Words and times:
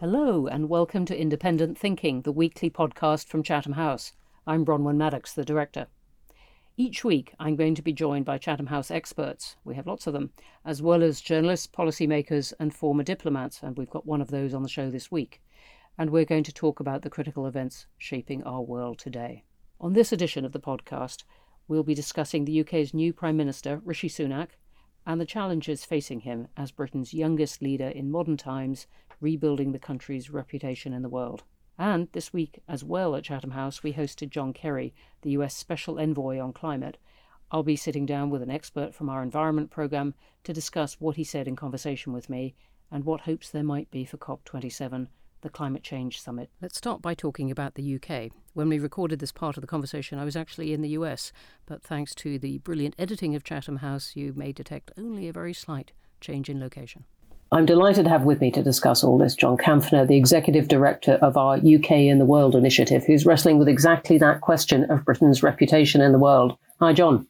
Hello, 0.00 0.46
and 0.46 0.68
welcome 0.68 1.04
to 1.06 1.20
Independent 1.20 1.76
Thinking, 1.76 2.22
the 2.22 2.30
weekly 2.30 2.70
podcast 2.70 3.26
from 3.26 3.42
Chatham 3.42 3.72
House. 3.72 4.12
I'm 4.46 4.64
Bronwen 4.64 4.94
Maddox, 4.94 5.32
the 5.32 5.44
director. 5.44 5.88
Each 6.76 7.02
week, 7.02 7.34
I'm 7.40 7.56
going 7.56 7.74
to 7.74 7.82
be 7.82 7.92
joined 7.92 8.24
by 8.24 8.38
Chatham 8.38 8.68
House 8.68 8.92
experts, 8.92 9.56
we 9.64 9.74
have 9.74 9.88
lots 9.88 10.06
of 10.06 10.12
them, 10.12 10.30
as 10.64 10.80
well 10.80 11.02
as 11.02 11.20
journalists, 11.20 11.66
policymakers, 11.66 12.52
and 12.60 12.72
former 12.72 13.02
diplomats, 13.02 13.60
and 13.60 13.76
we've 13.76 13.90
got 13.90 14.06
one 14.06 14.20
of 14.20 14.30
those 14.30 14.54
on 14.54 14.62
the 14.62 14.68
show 14.68 14.88
this 14.88 15.10
week. 15.10 15.42
And 15.98 16.10
we're 16.10 16.24
going 16.24 16.44
to 16.44 16.52
talk 16.52 16.78
about 16.78 17.02
the 17.02 17.10
critical 17.10 17.44
events 17.44 17.86
shaping 17.98 18.44
our 18.44 18.62
world 18.62 19.00
today. 19.00 19.42
On 19.80 19.94
this 19.94 20.12
edition 20.12 20.44
of 20.44 20.52
the 20.52 20.60
podcast, 20.60 21.24
we'll 21.66 21.82
be 21.82 21.96
discussing 21.96 22.44
the 22.44 22.60
UK's 22.60 22.94
new 22.94 23.12
Prime 23.12 23.36
Minister, 23.36 23.82
Rishi 23.84 24.08
Sunak, 24.08 24.50
and 25.04 25.20
the 25.20 25.26
challenges 25.26 25.84
facing 25.84 26.20
him 26.20 26.46
as 26.56 26.70
Britain's 26.70 27.12
youngest 27.12 27.60
leader 27.60 27.88
in 27.88 28.12
modern 28.12 28.36
times 28.36 28.86
rebuilding 29.20 29.72
the 29.72 29.78
country's 29.78 30.30
reputation 30.30 30.92
in 30.92 31.02
the 31.02 31.08
world. 31.08 31.42
And 31.78 32.08
this 32.12 32.32
week, 32.32 32.60
as 32.68 32.82
well, 32.82 33.14
at 33.14 33.24
Chatham 33.24 33.52
House, 33.52 33.82
we 33.82 33.92
hosted 33.92 34.30
John 34.30 34.52
Kerry, 34.52 34.94
the 35.22 35.30
US 35.30 35.54
Special 35.54 36.00
Envoy 36.00 36.40
on 36.40 36.52
Climate. 36.52 36.98
I'll 37.50 37.62
be 37.62 37.76
sitting 37.76 38.04
down 38.04 38.30
with 38.30 38.42
an 38.42 38.50
expert 38.50 38.94
from 38.94 39.08
our 39.08 39.22
environment 39.22 39.70
programme 39.70 40.14
to 40.44 40.52
discuss 40.52 41.00
what 41.00 41.16
he 41.16 41.24
said 41.24 41.46
in 41.46 41.56
conversation 41.56 42.12
with 42.12 42.28
me 42.28 42.54
and 42.90 43.04
what 43.04 43.22
hopes 43.22 43.50
there 43.50 43.62
might 43.62 43.90
be 43.90 44.04
for 44.04 44.16
COP27, 44.16 45.06
the 45.40 45.48
Climate 45.48 45.82
Change 45.82 46.20
Summit. 46.20 46.50
Let's 46.60 46.78
start 46.78 47.00
by 47.00 47.14
talking 47.14 47.50
about 47.50 47.74
the 47.74 47.94
UK. 47.94 48.32
When 48.54 48.68
we 48.68 48.78
recorded 48.78 49.20
this 49.20 49.32
part 49.32 49.56
of 49.56 49.60
the 49.60 49.68
conversation, 49.68 50.18
I 50.18 50.24
was 50.24 50.36
actually 50.36 50.72
in 50.72 50.82
the 50.82 50.90
US, 50.90 51.32
but 51.64 51.82
thanks 51.82 52.14
to 52.16 52.38
the 52.38 52.58
brilliant 52.58 52.96
editing 52.98 53.36
of 53.36 53.44
Chatham 53.44 53.76
House, 53.76 54.16
you 54.16 54.32
may 54.34 54.52
detect 54.52 54.90
only 54.98 55.28
a 55.28 55.32
very 55.32 55.54
slight 55.54 55.92
change 56.20 56.50
in 56.50 56.58
location. 56.58 57.04
I'm 57.50 57.64
delighted 57.64 58.04
to 58.04 58.10
have 58.10 58.24
with 58.24 58.42
me 58.42 58.50
to 58.50 58.62
discuss 58.62 59.02
all 59.02 59.16
this 59.16 59.34
John 59.34 59.56
Kampfner, 59.56 60.06
the 60.06 60.18
Executive 60.18 60.68
Director 60.68 61.14
of 61.22 61.38
our 61.38 61.56
UK 61.56 61.92
in 61.92 62.18
the 62.18 62.26
World 62.26 62.54
initiative, 62.54 63.04
who's 63.06 63.24
wrestling 63.24 63.58
with 63.58 63.68
exactly 63.68 64.18
that 64.18 64.42
question 64.42 64.84
of 64.90 65.04
Britain's 65.06 65.42
reputation 65.42 66.02
in 66.02 66.12
the 66.12 66.18
world. 66.18 66.58
Hi, 66.80 66.92
John. 66.92 67.26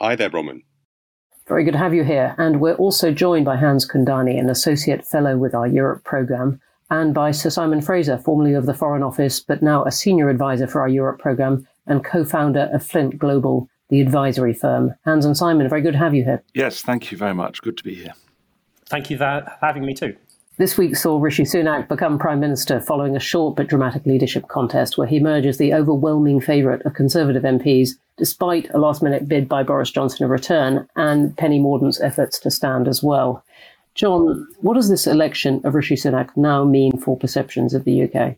Hi 0.00 0.16
there, 0.16 0.28
Bronwen. 0.28 0.62
Very 1.46 1.62
good 1.62 1.72
to 1.72 1.78
have 1.78 1.94
you 1.94 2.02
here. 2.02 2.34
And 2.36 2.60
we're 2.60 2.74
also 2.74 3.12
joined 3.12 3.44
by 3.44 3.56
Hans 3.56 3.88
Kundani, 3.88 4.40
an 4.40 4.50
Associate 4.50 5.06
Fellow 5.06 5.36
with 5.36 5.54
our 5.54 5.68
Europe 5.68 6.02
programme, 6.02 6.60
and 6.90 7.14
by 7.14 7.30
Sir 7.30 7.50
Simon 7.50 7.80
Fraser, 7.80 8.18
formerly 8.18 8.54
of 8.54 8.66
the 8.66 8.74
Foreign 8.74 9.04
Office, 9.04 9.38
but 9.38 9.62
now 9.62 9.84
a 9.84 9.92
Senior 9.92 10.30
Advisor 10.30 10.66
for 10.66 10.80
our 10.80 10.88
Europe 10.88 11.20
programme 11.20 11.64
and 11.86 12.04
co 12.04 12.24
founder 12.24 12.68
of 12.72 12.84
Flint 12.84 13.18
Global, 13.18 13.68
the 13.88 14.00
advisory 14.00 14.52
firm. 14.52 14.94
Hans 15.04 15.24
and 15.24 15.36
Simon, 15.36 15.68
very 15.68 15.82
good 15.82 15.92
to 15.92 15.98
have 15.98 16.14
you 16.14 16.24
here. 16.24 16.42
Yes, 16.54 16.82
thank 16.82 17.12
you 17.12 17.18
very 17.18 17.34
much. 17.34 17.62
Good 17.62 17.76
to 17.76 17.84
be 17.84 17.94
here. 17.94 18.14
Thank 18.94 19.10
you 19.10 19.18
for 19.18 19.44
having 19.60 19.84
me 19.84 19.92
too. 19.92 20.14
This 20.56 20.78
week 20.78 20.94
saw 20.94 21.18
Rishi 21.18 21.42
Sunak 21.42 21.88
become 21.88 22.16
Prime 22.16 22.38
Minister 22.38 22.80
following 22.80 23.16
a 23.16 23.20
short 23.20 23.56
but 23.56 23.66
dramatic 23.66 24.06
leadership 24.06 24.46
contest 24.46 24.96
where 24.96 25.08
he 25.08 25.16
emerges 25.16 25.58
the 25.58 25.74
overwhelming 25.74 26.40
favourite 26.40 26.80
of 26.82 26.94
Conservative 26.94 27.42
MPs, 27.42 27.96
despite 28.16 28.70
a 28.70 28.78
last 28.78 29.02
minute 29.02 29.26
bid 29.26 29.48
by 29.48 29.64
Boris 29.64 29.90
Johnson 29.90 30.24
of 30.24 30.30
return 30.30 30.88
and 30.94 31.36
Penny 31.36 31.58
Mordaunt's 31.58 32.00
efforts 32.00 32.38
to 32.38 32.52
stand 32.52 32.86
as 32.86 33.02
well. 33.02 33.44
John, 33.96 34.46
what 34.60 34.74
does 34.74 34.88
this 34.88 35.08
election 35.08 35.60
of 35.64 35.74
Rishi 35.74 35.96
Sunak 35.96 36.30
now 36.36 36.64
mean 36.64 36.96
for 36.96 37.18
perceptions 37.18 37.74
of 37.74 37.82
the 37.82 38.04
UK? 38.04 38.36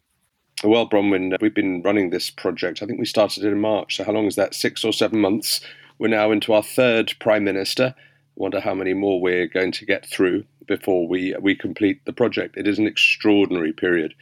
Well, 0.64 0.88
Bronwen, 0.88 1.34
uh, 1.34 1.38
we've 1.42 1.52
been 1.52 1.82
running 1.82 2.08
this 2.08 2.30
project. 2.30 2.82
I 2.82 2.86
think 2.86 2.98
we 2.98 3.04
started 3.04 3.44
it 3.44 3.52
in 3.52 3.60
March. 3.60 3.98
So, 3.98 4.04
how 4.04 4.12
long 4.12 4.24
is 4.24 4.36
that? 4.36 4.54
Six 4.54 4.86
or 4.86 4.94
seven 4.94 5.20
months. 5.20 5.60
We're 5.98 6.08
now 6.08 6.30
into 6.30 6.54
our 6.54 6.62
third 6.62 7.12
Prime 7.20 7.44
Minister 7.44 7.94
wonder 8.36 8.60
how 8.60 8.74
many 8.74 8.94
more 8.94 9.20
we're 9.20 9.46
going 9.46 9.72
to 9.72 9.86
get 9.86 10.06
through 10.06 10.44
before 10.66 11.08
we, 11.08 11.34
we 11.40 11.54
complete 11.54 12.04
the 12.04 12.12
project. 12.12 12.56
It 12.56 12.68
is 12.68 12.78
an 12.78 12.86
extraordinary 12.86 13.72
period 13.72 14.14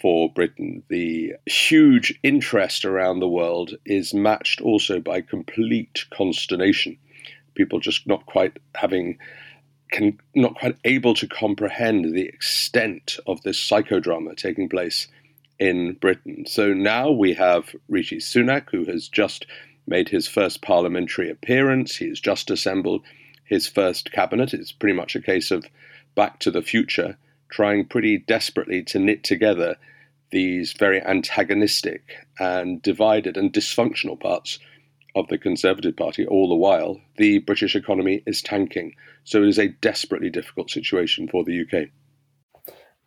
for 0.00 0.32
Britain. 0.32 0.82
The 0.88 1.34
huge 1.46 2.18
interest 2.22 2.84
around 2.84 3.20
the 3.20 3.28
world 3.28 3.74
is 3.84 4.14
matched 4.14 4.60
also 4.60 5.00
by 5.00 5.20
complete 5.20 6.06
consternation. 6.12 6.98
People 7.54 7.78
just 7.78 8.06
not 8.06 8.26
quite 8.26 8.58
having 8.74 9.18
can 9.92 10.18
not 10.34 10.54
quite 10.54 10.76
able 10.84 11.12
to 11.14 11.28
comprehend 11.28 12.14
the 12.14 12.24
extent 12.24 13.18
of 13.26 13.42
this 13.42 13.58
psychodrama 13.58 14.34
taking 14.34 14.68
place 14.68 15.06
in 15.58 15.92
Britain. 16.00 16.44
So 16.46 16.72
now 16.72 17.10
we 17.10 17.34
have 17.34 17.74
Rishi 17.88 18.16
Sunak, 18.16 18.70
who 18.70 18.86
has 18.86 19.06
just 19.06 19.46
made 19.86 20.08
his 20.08 20.26
first 20.26 20.62
parliamentary 20.62 21.30
appearance. 21.30 21.94
He 21.94 22.08
has 22.08 22.20
just 22.20 22.50
assembled 22.50 23.02
his 23.52 23.68
first 23.68 24.10
cabinet. 24.12 24.54
It's 24.54 24.72
pretty 24.72 24.96
much 24.96 25.14
a 25.14 25.20
case 25.20 25.50
of 25.50 25.66
back 26.14 26.38
to 26.40 26.50
the 26.50 26.62
future, 26.62 27.18
trying 27.50 27.84
pretty 27.84 28.16
desperately 28.16 28.82
to 28.84 28.98
knit 28.98 29.24
together 29.24 29.76
these 30.30 30.72
very 30.72 31.02
antagonistic 31.02 32.14
and 32.38 32.80
divided 32.80 33.36
and 33.36 33.52
dysfunctional 33.52 34.18
parts 34.18 34.58
of 35.14 35.28
the 35.28 35.36
Conservative 35.36 35.94
Party 35.94 36.26
all 36.26 36.48
the 36.48 36.54
while. 36.54 36.98
The 37.18 37.40
British 37.40 37.76
economy 37.76 38.22
is 38.26 38.40
tanking. 38.40 38.94
So 39.24 39.42
it 39.42 39.48
is 39.48 39.58
a 39.58 39.68
desperately 39.68 40.30
difficult 40.30 40.70
situation 40.70 41.28
for 41.28 41.44
the 41.44 41.60
UK. 41.60 41.90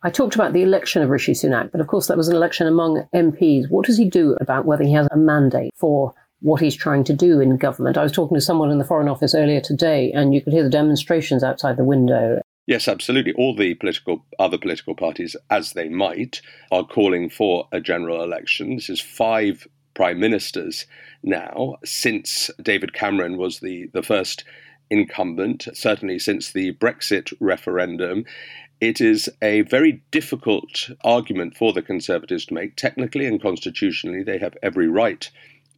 I 0.04 0.10
talked 0.10 0.36
about 0.36 0.52
the 0.52 0.62
election 0.62 1.02
of 1.02 1.10
Rishi 1.10 1.32
Sunak, 1.32 1.72
but 1.72 1.80
of 1.80 1.88
course 1.88 2.06
that 2.06 2.16
was 2.16 2.28
an 2.28 2.36
election 2.36 2.68
among 2.68 3.08
MPs. 3.12 3.68
What 3.68 3.86
does 3.86 3.98
he 3.98 4.08
do 4.08 4.36
about 4.40 4.64
whether 4.64 4.84
he 4.84 4.92
has 4.92 5.08
a 5.10 5.16
mandate 5.16 5.72
for 5.74 6.14
what 6.40 6.60
he's 6.60 6.76
trying 6.76 7.04
to 7.04 7.14
do 7.14 7.40
in 7.40 7.56
government. 7.56 7.96
I 7.96 8.02
was 8.02 8.12
talking 8.12 8.34
to 8.36 8.40
someone 8.40 8.70
in 8.70 8.78
the 8.78 8.84
Foreign 8.84 9.08
Office 9.08 9.34
earlier 9.34 9.60
today, 9.60 10.12
and 10.12 10.34
you 10.34 10.40
could 10.40 10.52
hear 10.52 10.62
the 10.62 10.70
demonstrations 10.70 11.42
outside 11.42 11.76
the 11.76 11.84
window. 11.84 12.40
Yes, 12.66 12.88
absolutely. 12.88 13.32
All 13.34 13.54
the 13.54 13.74
political 13.74 14.24
other 14.38 14.58
political 14.58 14.94
parties, 14.94 15.36
as 15.50 15.72
they 15.72 15.88
might, 15.88 16.42
are 16.72 16.84
calling 16.84 17.30
for 17.30 17.68
a 17.72 17.80
general 17.80 18.22
election. 18.22 18.74
This 18.74 18.90
is 18.90 19.00
five 19.00 19.66
prime 19.94 20.20
ministers 20.20 20.86
now 21.22 21.76
since 21.84 22.50
David 22.60 22.92
Cameron 22.92 23.38
was 23.38 23.60
the, 23.60 23.88
the 23.94 24.02
first 24.02 24.44
incumbent, 24.90 25.68
certainly 25.72 26.18
since 26.18 26.52
the 26.52 26.74
Brexit 26.74 27.32
referendum. 27.40 28.24
It 28.80 29.00
is 29.00 29.30
a 29.40 29.62
very 29.62 30.02
difficult 30.10 30.90
argument 31.02 31.56
for 31.56 31.72
the 31.72 31.82
Conservatives 31.82 32.44
to 32.46 32.54
make. 32.54 32.76
Technically 32.76 33.26
and 33.26 33.40
constitutionally, 33.40 34.22
they 34.22 34.38
have 34.38 34.56
every 34.62 34.86
right 34.86 35.30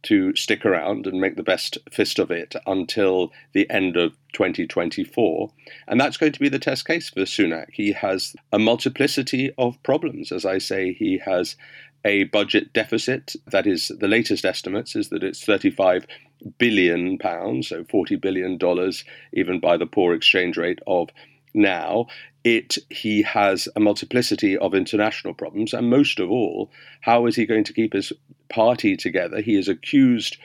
to 0.03 0.35
stick 0.35 0.65
around 0.65 1.07
and 1.07 1.19
make 1.19 1.35
the 1.35 1.43
best 1.43 1.77
fist 1.91 2.19
of 2.19 2.31
it 2.31 2.55
until 2.65 3.31
the 3.53 3.69
end 3.69 3.97
of 3.97 4.13
2024. 4.33 5.51
And 5.87 5.99
that's 5.99 6.17
going 6.17 6.31
to 6.31 6.39
be 6.39 6.49
the 6.49 6.59
test 6.59 6.85
case 6.85 7.09
for 7.09 7.21
Sunak. 7.21 7.67
He 7.73 7.91
has 7.93 8.35
a 8.51 8.59
multiplicity 8.59 9.51
of 9.57 9.81
problems. 9.83 10.31
As 10.31 10.45
I 10.45 10.57
say, 10.57 10.93
he 10.93 11.19
has 11.25 11.55
a 12.05 12.23
budget 12.25 12.71
deficit 12.73 13.35
that 13.47 13.67
is 13.67 13.91
the 13.99 14.07
latest 14.07 14.45
estimates 14.45 14.95
is 14.95 15.09
that 15.09 15.23
it's 15.23 15.43
35 15.43 16.07
billion 16.57 17.17
pounds, 17.17 17.67
so 17.67 17.83
40 17.83 18.15
billion 18.15 18.57
dollars, 18.57 19.03
even 19.33 19.59
by 19.59 19.75
the 19.75 19.85
poor 19.85 20.13
exchange 20.13 20.57
rate 20.57 20.79
of 20.87 21.09
now 21.53 22.07
it 22.43 22.77
he 22.89 23.21
has 23.21 23.67
a 23.75 23.79
multiplicity 23.79 24.57
of 24.57 24.73
international 24.73 25.33
problems 25.33 25.73
and 25.73 25.89
most 25.89 26.19
of 26.19 26.31
all 26.31 26.71
how 27.01 27.25
is 27.25 27.35
he 27.35 27.45
going 27.45 27.63
to 27.63 27.73
keep 27.73 27.93
his 27.93 28.13
party 28.49 28.95
together 28.95 29.41
he 29.41 29.55
is 29.55 29.67
accused 29.67 30.37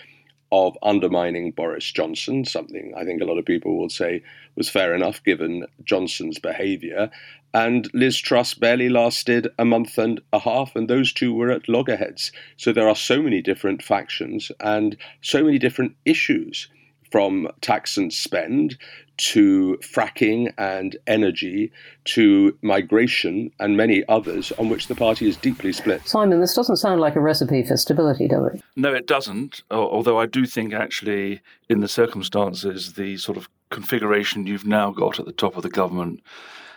of 0.52 0.76
undermining 0.82 1.50
Boris 1.50 1.90
Johnson 1.90 2.44
something 2.44 2.92
I 2.96 3.04
think 3.04 3.20
a 3.20 3.24
lot 3.24 3.38
of 3.38 3.44
people 3.44 3.76
will 3.76 3.88
say 3.88 4.22
was 4.56 4.68
fair 4.68 4.94
enough 4.94 5.22
given 5.24 5.66
Johnson's 5.84 6.38
behavior. 6.38 7.10
And 7.52 7.88
Liz 7.94 8.18
Truss 8.18 8.54
barely 8.54 8.88
lasted 8.88 9.48
a 9.58 9.64
month 9.64 9.96
and 9.98 10.20
a 10.32 10.38
half 10.38 10.74
and 10.76 10.88
those 10.88 11.12
two 11.12 11.32
were 11.32 11.50
at 11.50 11.68
loggerheads. 11.68 12.32
So 12.56 12.72
there 12.72 12.88
are 12.88 12.96
so 12.96 13.22
many 13.22 13.42
different 13.42 13.82
factions 13.82 14.50
and 14.60 14.96
so 15.22 15.44
many 15.44 15.58
different 15.58 15.96
issues 16.04 16.68
from 17.14 17.46
tax 17.60 17.96
and 17.96 18.12
spend 18.12 18.76
to 19.16 19.78
fracking 19.84 20.52
and 20.58 20.96
energy 21.06 21.70
to 22.04 22.58
migration 22.60 23.52
and 23.60 23.76
many 23.76 24.02
others 24.08 24.50
on 24.58 24.68
which 24.68 24.88
the 24.88 24.96
party 24.96 25.28
is 25.28 25.36
deeply 25.36 25.72
split. 25.72 26.04
Simon, 26.08 26.40
this 26.40 26.56
doesn't 26.56 26.78
sound 26.78 27.00
like 27.00 27.14
a 27.14 27.20
recipe 27.20 27.62
for 27.62 27.76
stability, 27.76 28.26
does 28.26 28.52
it? 28.52 28.62
No, 28.74 28.92
it 28.92 29.06
doesn't. 29.06 29.62
Although 29.70 30.18
I 30.18 30.26
do 30.26 30.44
think, 30.44 30.74
actually, 30.74 31.40
in 31.68 31.78
the 31.78 31.86
circumstances, 31.86 32.94
the 32.94 33.16
sort 33.18 33.38
of 33.38 33.48
configuration 33.70 34.48
you've 34.48 34.66
now 34.66 34.90
got 34.90 35.20
at 35.20 35.24
the 35.24 35.30
top 35.30 35.56
of 35.56 35.62
the 35.62 35.70
government 35.70 36.20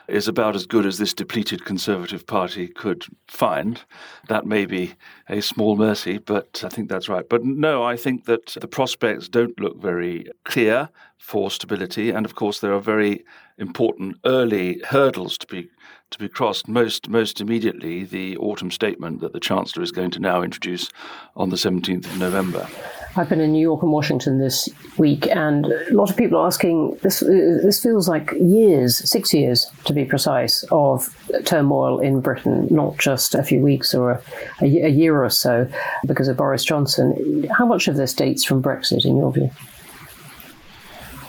is 0.08 0.28
about 0.28 0.56
as 0.56 0.66
good 0.66 0.86
as 0.86 0.98
this 0.98 1.14
depleted 1.14 1.66
Conservative 1.66 2.26
Party 2.26 2.68
could 2.68 3.06
find. 3.28 3.82
That 4.30 4.46
may 4.46 4.66
be 4.66 4.94
a 5.30 5.42
small 5.42 5.76
mercy, 5.76 6.18
but 6.18 6.64
I 6.66 6.70
think 6.70 6.90
that's 6.90 7.10
right. 7.10 7.28
But 7.28 7.44
no, 7.44 7.84
I 7.84 7.98
think 7.98 8.26
that 8.26 8.56
the 8.62 8.68
prospects 8.68 9.28
don't 9.28 9.60
look 9.60 9.82
very 9.82 10.30
clear 10.46 10.90
for 11.18 11.52
stability. 11.52 12.12
And 12.12 12.26
of 12.26 12.36
course, 12.36 12.60
there 12.60 12.74
are 12.74 12.80
very 12.80 13.26
important 13.58 14.18
early 14.26 14.82
hurdles 14.88 15.38
to 15.40 15.48
be 15.48 15.70
to 16.10 16.20
be 16.20 16.30
crossed 16.30 16.68
most 16.68 17.10
most 17.10 17.42
immediately 17.42 18.04
the 18.04 18.38
autumn 18.38 18.72
statement 18.72 19.20
that 19.22 19.34
the 19.34 19.40
Chancellor 19.40 19.84
is 19.84 19.92
going 19.92 20.12
to 20.12 20.20
now 20.20 20.42
introduce 20.42 20.90
on 21.36 21.50
the 21.50 21.58
17th 21.58 22.06
of 22.06 22.18
November. 22.18 22.68
I've 23.18 23.30
been 23.30 23.42
in 23.42 23.52
New 23.52 23.62
York 23.62 23.82
and 23.82 23.92
Washington 23.92 24.38
this 24.38 24.70
week, 24.98 25.28
and 25.28 25.66
a 25.66 25.94
lot 25.94 26.12
of 26.12 26.16
people 26.16 26.38
are 26.38 26.46
asking 26.46 26.98
this. 27.02 27.22
This 27.22 27.82
feels 27.82 28.08
like 28.08 28.32
years, 28.40 28.98
six 29.10 29.34
years 29.34 29.66
to 29.86 29.94
be 29.94 30.06
precise, 30.06 30.64
of 30.72 31.10
turmoil 31.44 32.00
in 32.00 32.22
Britain, 32.22 32.68
not 32.70 32.98
just 33.00 33.34
a 33.34 33.42
few 33.42 33.60
weeks 33.60 33.96
or 33.96 34.12
a, 34.12 34.22
a 34.62 34.90
year 34.90 35.24
or 35.24 35.30
so 35.32 35.68
because 36.06 36.28
of 36.28 36.38
Boris 36.38 36.64
Johnson. 36.64 37.48
How 37.58 37.66
much 37.66 37.88
of 37.88 37.96
this 37.96 38.14
dates 38.14 38.44
from 38.44 38.62
Brexit, 38.62 39.04
in 39.04 39.18
your 39.18 39.32
view? 39.32 39.50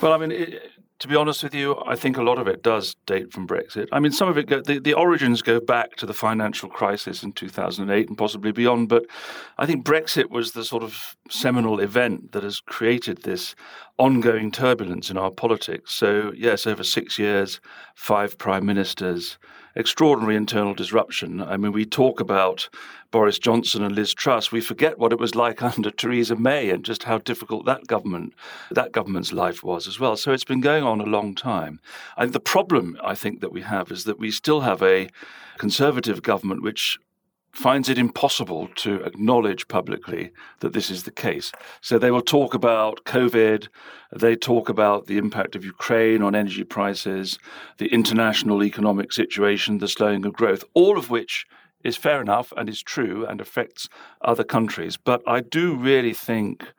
Well, 0.02 0.12
I 0.12 0.18
mean, 0.18 0.30
it, 0.30 0.72
to 0.98 1.06
be 1.08 1.14
honest 1.14 1.44
with 1.44 1.54
you, 1.54 1.80
I 1.86 1.94
think 1.94 2.16
a 2.16 2.22
lot 2.22 2.38
of 2.38 2.48
it 2.48 2.62
does 2.62 2.96
date 3.06 3.32
from 3.32 3.46
Brexit. 3.46 3.86
I 3.92 4.00
mean, 4.00 4.10
some 4.10 4.28
of 4.28 4.36
it, 4.36 4.46
go, 4.46 4.60
the, 4.60 4.80
the 4.80 4.94
origins 4.94 5.42
go 5.42 5.60
back 5.60 5.94
to 5.96 6.06
the 6.06 6.14
financial 6.14 6.68
crisis 6.68 7.22
in 7.22 7.32
2008 7.32 8.08
and 8.08 8.18
possibly 8.18 8.50
beyond. 8.50 8.88
But 8.88 9.04
I 9.58 9.66
think 9.66 9.84
Brexit 9.84 10.30
was 10.30 10.52
the 10.52 10.64
sort 10.64 10.82
of 10.82 11.16
seminal 11.30 11.78
event 11.78 12.32
that 12.32 12.42
has 12.42 12.58
created 12.58 13.22
this 13.22 13.54
ongoing 13.96 14.50
turbulence 14.50 15.08
in 15.08 15.16
our 15.16 15.30
politics. 15.30 15.94
So, 15.94 16.32
yes, 16.36 16.66
over 16.66 16.82
six 16.82 17.18
years, 17.18 17.60
five 17.94 18.36
prime 18.36 18.66
ministers, 18.66 19.38
extraordinary 19.78 20.34
internal 20.34 20.74
disruption. 20.74 21.40
I 21.40 21.56
mean, 21.56 21.72
we 21.72 21.86
talk 21.86 22.18
about 22.18 22.68
Boris 23.10 23.38
Johnson 23.38 23.82
and 23.82 23.94
Liz 23.94 24.12
Truss, 24.12 24.52
we 24.52 24.60
forget 24.60 24.98
what 24.98 25.12
it 25.12 25.18
was 25.18 25.34
like 25.34 25.62
under 25.78 25.90
Theresa 25.90 26.36
May 26.36 26.68
and 26.68 26.84
just 26.84 27.04
how 27.04 27.18
difficult 27.18 27.64
that 27.64 27.86
government, 27.86 28.34
that 28.70 28.92
government's 28.92 29.32
life 29.32 29.62
was 29.62 29.88
as 29.88 29.98
well. 29.98 30.16
So 30.16 30.32
it's 30.32 30.44
been 30.44 30.60
going 30.60 30.84
on 30.84 31.00
a 31.00 31.04
long 31.04 31.34
time. 31.34 31.80
And 32.18 32.32
the 32.32 32.40
problem 32.40 32.98
I 33.02 33.14
think 33.14 33.40
that 33.40 33.52
we 33.52 33.62
have 33.62 33.90
is 33.90 34.04
that 34.04 34.18
we 34.18 34.30
still 34.30 34.60
have 34.60 34.82
a 34.82 35.08
conservative 35.56 36.22
government 36.22 36.62
which 36.62 36.98
finds 37.52 37.88
it 37.88 37.98
impossible 37.98 38.68
to 38.76 39.02
acknowledge 39.02 39.68
publicly 39.68 40.30
that 40.60 40.72
this 40.72 40.90
is 40.90 41.02
the 41.02 41.10
case. 41.10 41.50
So 41.80 41.98
they 41.98 42.10
will 42.10 42.22
talk 42.22 42.54
about 42.54 43.04
COVID, 43.04 43.68
they 44.14 44.36
talk 44.36 44.68
about 44.68 45.06
the 45.06 45.18
impact 45.18 45.56
of 45.56 45.64
Ukraine 45.64 46.22
on 46.22 46.34
energy 46.34 46.64
prices, 46.64 47.38
the 47.78 47.88
international 47.88 48.62
economic 48.62 49.12
situation, 49.12 49.78
the 49.78 49.88
slowing 49.88 50.24
of 50.24 50.32
growth, 50.34 50.64
all 50.74 50.98
of 50.98 51.10
which 51.10 51.46
is 51.84 51.96
fair 51.96 52.20
enough 52.20 52.52
and 52.56 52.68
is 52.68 52.82
true 52.82 53.26
and 53.26 53.40
affects 53.40 53.88
other 54.22 54.44
countries. 54.44 54.96
But 54.96 55.22
I 55.26 55.40
do 55.40 55.74
really 55.74 56.14
think 56.14 56.72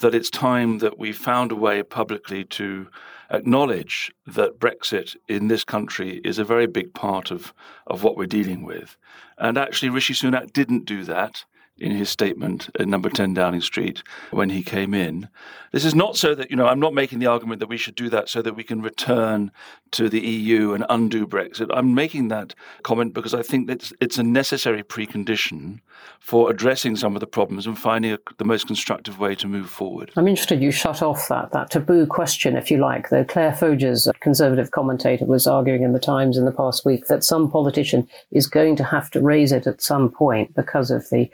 that 0.00 0.14
it's 0.14 0.30
time 0.30 0.78
that 0.78 0.98
we 0.98 1.12
found 1.12 1.52
a 1.52 1.56
way 1.56 1.82
publicly 1.82 2.44
to 2.44 2.88
acknowledge 3.30 4.12
that 4.26 4.58
Brexit 4.58 5.16
in 5.28 5.48
this 5.48 5.64
country 5.64 6.20
is 6.24 6.38
a 6.38 6.44
very 6.44 6.66
big 6.66 6.92
part 6.94 7.30
of, 7.30 7.54
of 7.86 8.02
what 8.02 8.16
we're 8.16 8.26
dealing 8.26 8.64
with. 8.64 8.96
And 9.38 9.56
actually, 9.56 9.90
Rishi 9.90 10.14
Sunak 10.14 10.52
didn't 10.52 10.84
do 10.84 11.04
that 11.04 11.44
in 11.80 11.92
his 11.92 12.08
statement 12.08 12.68
at 12.78 12.88
number 12.88 13.08
10 13.08 13.34
Downing 13.34 13.60
Street 13.60 14.02
when 14.30 14.50
he 14.50 14.62
came 14.62 14.94
in. 14.94 15.28
This 15.72 15.84
is 15.84 15.94
not 15.94 16.16
so 16.16 16.34
that, 16.34 16.50
you 16.50 16.56
know, 16.56 16.66
I'm 16.66 16.80
not 16.80 16.94
making 16.94 17.20
the 17.20 17.26
argument 17.26 17.60
that 17.60 17.68
we 17.68 17.76
should 17.76 17.94
do 17.94 18.08
that 18.10 18.28
so 18.28 18.42
that 18.42 18.56
we 18.56 18.64
can 18.64 18.82
return 18.82 19.52
to 19.92 20.08
the 20.08 20.20
EU 20.20 20.72
and 20.72 20.84
undo 20.88 21.26
Brexit. 21.26 21.68
I'm 21.72 21.94
making 21.94 22.28
that 22.28 22.54
comment 22.82 23.14
because 23.14 23.34
I 23.34 23.42
think 23.42 23.68
that 23.68 23.92
it's 24.00 24.18
a 24.18 24.22
necessary 24.22 24.82
precondition 24.82 25.80
for 26.18 26.50
addressing 26.50 26.96
some 26.96 27.14
of 27.14 27.20
the 27.20 27.26
problems 27.26 27.66
and 27.66 27.78
finding 27.78 28.12
a, 28.12 28.18
the 28.38 28.44
most 28.44 28.66
constructive 28.66 29.18
way 29.18 29.34
to 29.36 29.46
move 29.46 29.70
forward. 29.70 30.10
I'm 30.16 30.28
interested 30.28 30.62
you 30.62 30.70
shut 30.70 31.02
off 31.02 31.28
that, 31.28 31.52
that 31.52 31.70
taboo 31.70 32.06
question, 32.06 32.56
if 32.56 32.70
you 32.70 32.78
like. 32.78 33.08
Though 33.08 33.24
Clare 33.24 33.52
Foges, 33.52 34.08
a 34.08 34.12
conservative 34.14 34.70
commentator, 34.70 35.24
was 35.24 35.46
arguing 35.46 35.82
in 35.82 35.92
the 35.92 36.00
Times 36.00 36.36
in 36.36 36.44
the 36.44 36.52
past 36.52 36.84
week 36.84 37.06
that 37.06 37.24
some 37.24 37.50
politician 37.50 38.08
is 38.30 38.46
going 38.46 38.76
to 38.76 38.84
have 38.84 39.10
to 39.10 39.20
raise 39.20 39.52
it 39.52 39.66
at 39.66 39.82
some 39.82 40.10
point 40.10 40.54
because 40.54 40.90
of 40.90 41.08
the 41.10 41.30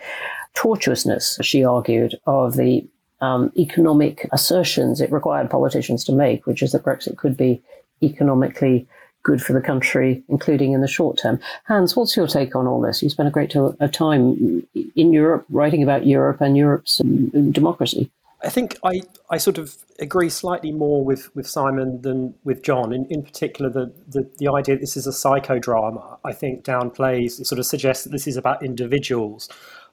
tortuousness, 0.57 1.39
she 1.43 1.65
argued, 1.65 2.17
of 2.27 2.57
the 2.57 2.85
um, 3.21 3.53
economic 3.57 4.29
assertions 4.33 5.01
it 5.01 5.13
required 5.13 5.49
politicians 5.49 6.05
to 6.05 6.13
make, 6.13 6.47
which 6.47 6.63
is 6.63 6.73
that 6.73 6.85
Brexit 6.85 7.17
could 7.17 7.37
be 7.37 7.63
economically 8.03 8.87
good 9.23 9.43
for 9.43 9.53
the 9.53 9.61
country, 9.61 10.23
including 10.29 10.73
in 10.73 10.81
the 10.81 10.89
short 10.89 11.19
term. 11.19 11.41
Hans, 11.65 11.97
what's 11.97 12.17
your 12.17 12.27
take 12.27 12.55
on 12.55 12.67
all 12.67 12.81
this? 12.81 13.03
You 13.03 13.09
spent 13.11 13.29
a 13.29 13.33
great 13.33 13.51
deal 13.51 13.77
of 13.79 13.93
time 13.93 14.67
in 14.75 15.13
Europe 15.13 15.45
writing 15.51 15.83
about 15.83 16.07
Europe 16.07 16.41
and 16.41 16.57
Europe's 16.57 17.01
um, 17.01 17.51
democracy. 17.53 18.11
I 18.45 18.51
think 18.51 18.77
I, 18.85 19.01
I 19.31 19.39
sort 19.39 19.59
of 19.59 19.77
agree 19.99 20.29
slightly 20.29 20.71
more 20.71 21.05
with, 21.05 21.35
with 21.35 21.49
Simon 21.49 22.03
than 22.03 22.35
with 22.45 22.63
John. 22.63 22.93
In, 22.93 23.07
in 23.07 23.23
particular, 23.23 23.71
the, 23.71 23.93
the, 24.07 24.31
the 24.39 24.49
idea 24.49 24.77
that 24.77 24.81
this 24.81 24.97
is 24.97 25.07
a 25.07 25.11
psychodrama, 25.11 26.19
I 26.25 26.33
think, 26.33 26.65
downplays, 26.65 27.41
it 27.41 27.47
sort 27.47 27.59
of 27.59 27.67
suggests 27.67 28.05
that 28.05 28.11
this 28.11 28.27
is 28.27 28.37
about 28.37 28.63
individuals 28.63 29.49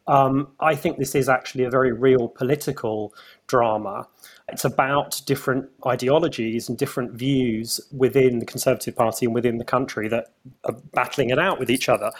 um, 0.07 0.49
I 0.59 0.75
think 0.75 0.97
this 0.97 1.15
is 1.15 1.29
actually 1.29 1.63
a 1.63 1.69
very 1.69 1.91
real 1.91 2.27
political 2.27 3.13
drama. 3.47 4.07
It's 4.49 4.65
about 4.65 5.21
different 5.25 5.69
ideologies 5.85 6.67
and 6.67 6.77
different 6.77 7.13
views 7.13 7.79
within 7.91 8.39
the 8.39 8.45
Conservative 8.45 8.95
Party 8.95 9.25
and 9.25 9.33
within 9.33 9.57
the 9.57 9.63
country 9.63 10.07
that 10.09 10.33
are 10.65 10.75
battling 10.93 11.29
it 11.29 11.39
out 11.39 11.59
with 11.59 11.69
each 11.69 11.87
other. 11.87 12.11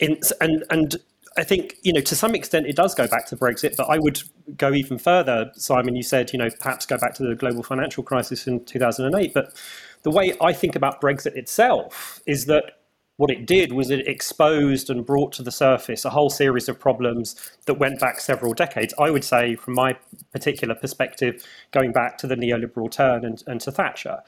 In, 0.00 0.18
and, 0.40 0.64
and 0.70 0.96
I 1.36 1.44
think, 1.44 1.76
you 1.82 1.92
know, 1.92 2.00
to 2.00 2.16
some 2.16 2.34
extent 2.34 2.66
it 2.66 2.76
does 2.76 2.94
go 2.94 3.06
back 3.06 3.26
to 3.26 3.36
Brexit, 3.36 3.76
but 3.76 3.88
I 3.88 3.98
would 3.98 4.22
go 4.56 4.72
even 4.72 4.98
further. 4.98 5.50
Simon, 5.54 5.94
you 5.94 6.02
said, 6.02 6.32
you 6.32 6.38
know, 6.38 6.48
perhaps 6.60 6.86
go 6.86 6.98
back 6.98 7.14
to 7.14 7.22
the 7.22 7.36
global 7.36 7.62
financial 7.62 8.02
crisis 8.02 8.46
in 8.48 8.64
2008. 8.64 9.32
But 9.32 9.54
the 10.02 10.10
way 10.10 10.34
I 10.40 10.52
think 10.52 10.74
about 10.74 11.00
Brexit 11.00 11.36
itself 11.36 12.20
is 12.26 12.46
that 12.46 12.81
what 13.22 13.30
it 13.30 13.46
did 13.46 13.72
was 13.72 13.88
it 13.88 14.08
exposed 14.08 14.90
and 14.90 15.06
brought 15.06 15.30
to 15.30 15.44
the 15.44 15.52
surface 15.52 16.04
a 16.04 16.10
whole 16.10 16.28
series 16.28 16.68
of 16.68 16.76
problems 16.76 17.36
that 17.66 17.74
went 17.74 18.00
back 18.00 18.18
several 18.18 18.52
decades. 18.52 18.92
I 18.98 19.10
would 19.10 19.22
say, 19.22 19.54
from 19.54 19.74
my 19.74 19.96
particular 20.32 20.74
perspective, 20.74 21.46
going 21.70 21.92
back 21.92 22.18
to 22.18 22.26
the 22.26 22.34
neoliberal 22.34 22.90
turn 22.90 23.24
and, 23.24 23.40
and 23.46 23.60
to 23.60 23.70
Thatcher. 23.70 24.18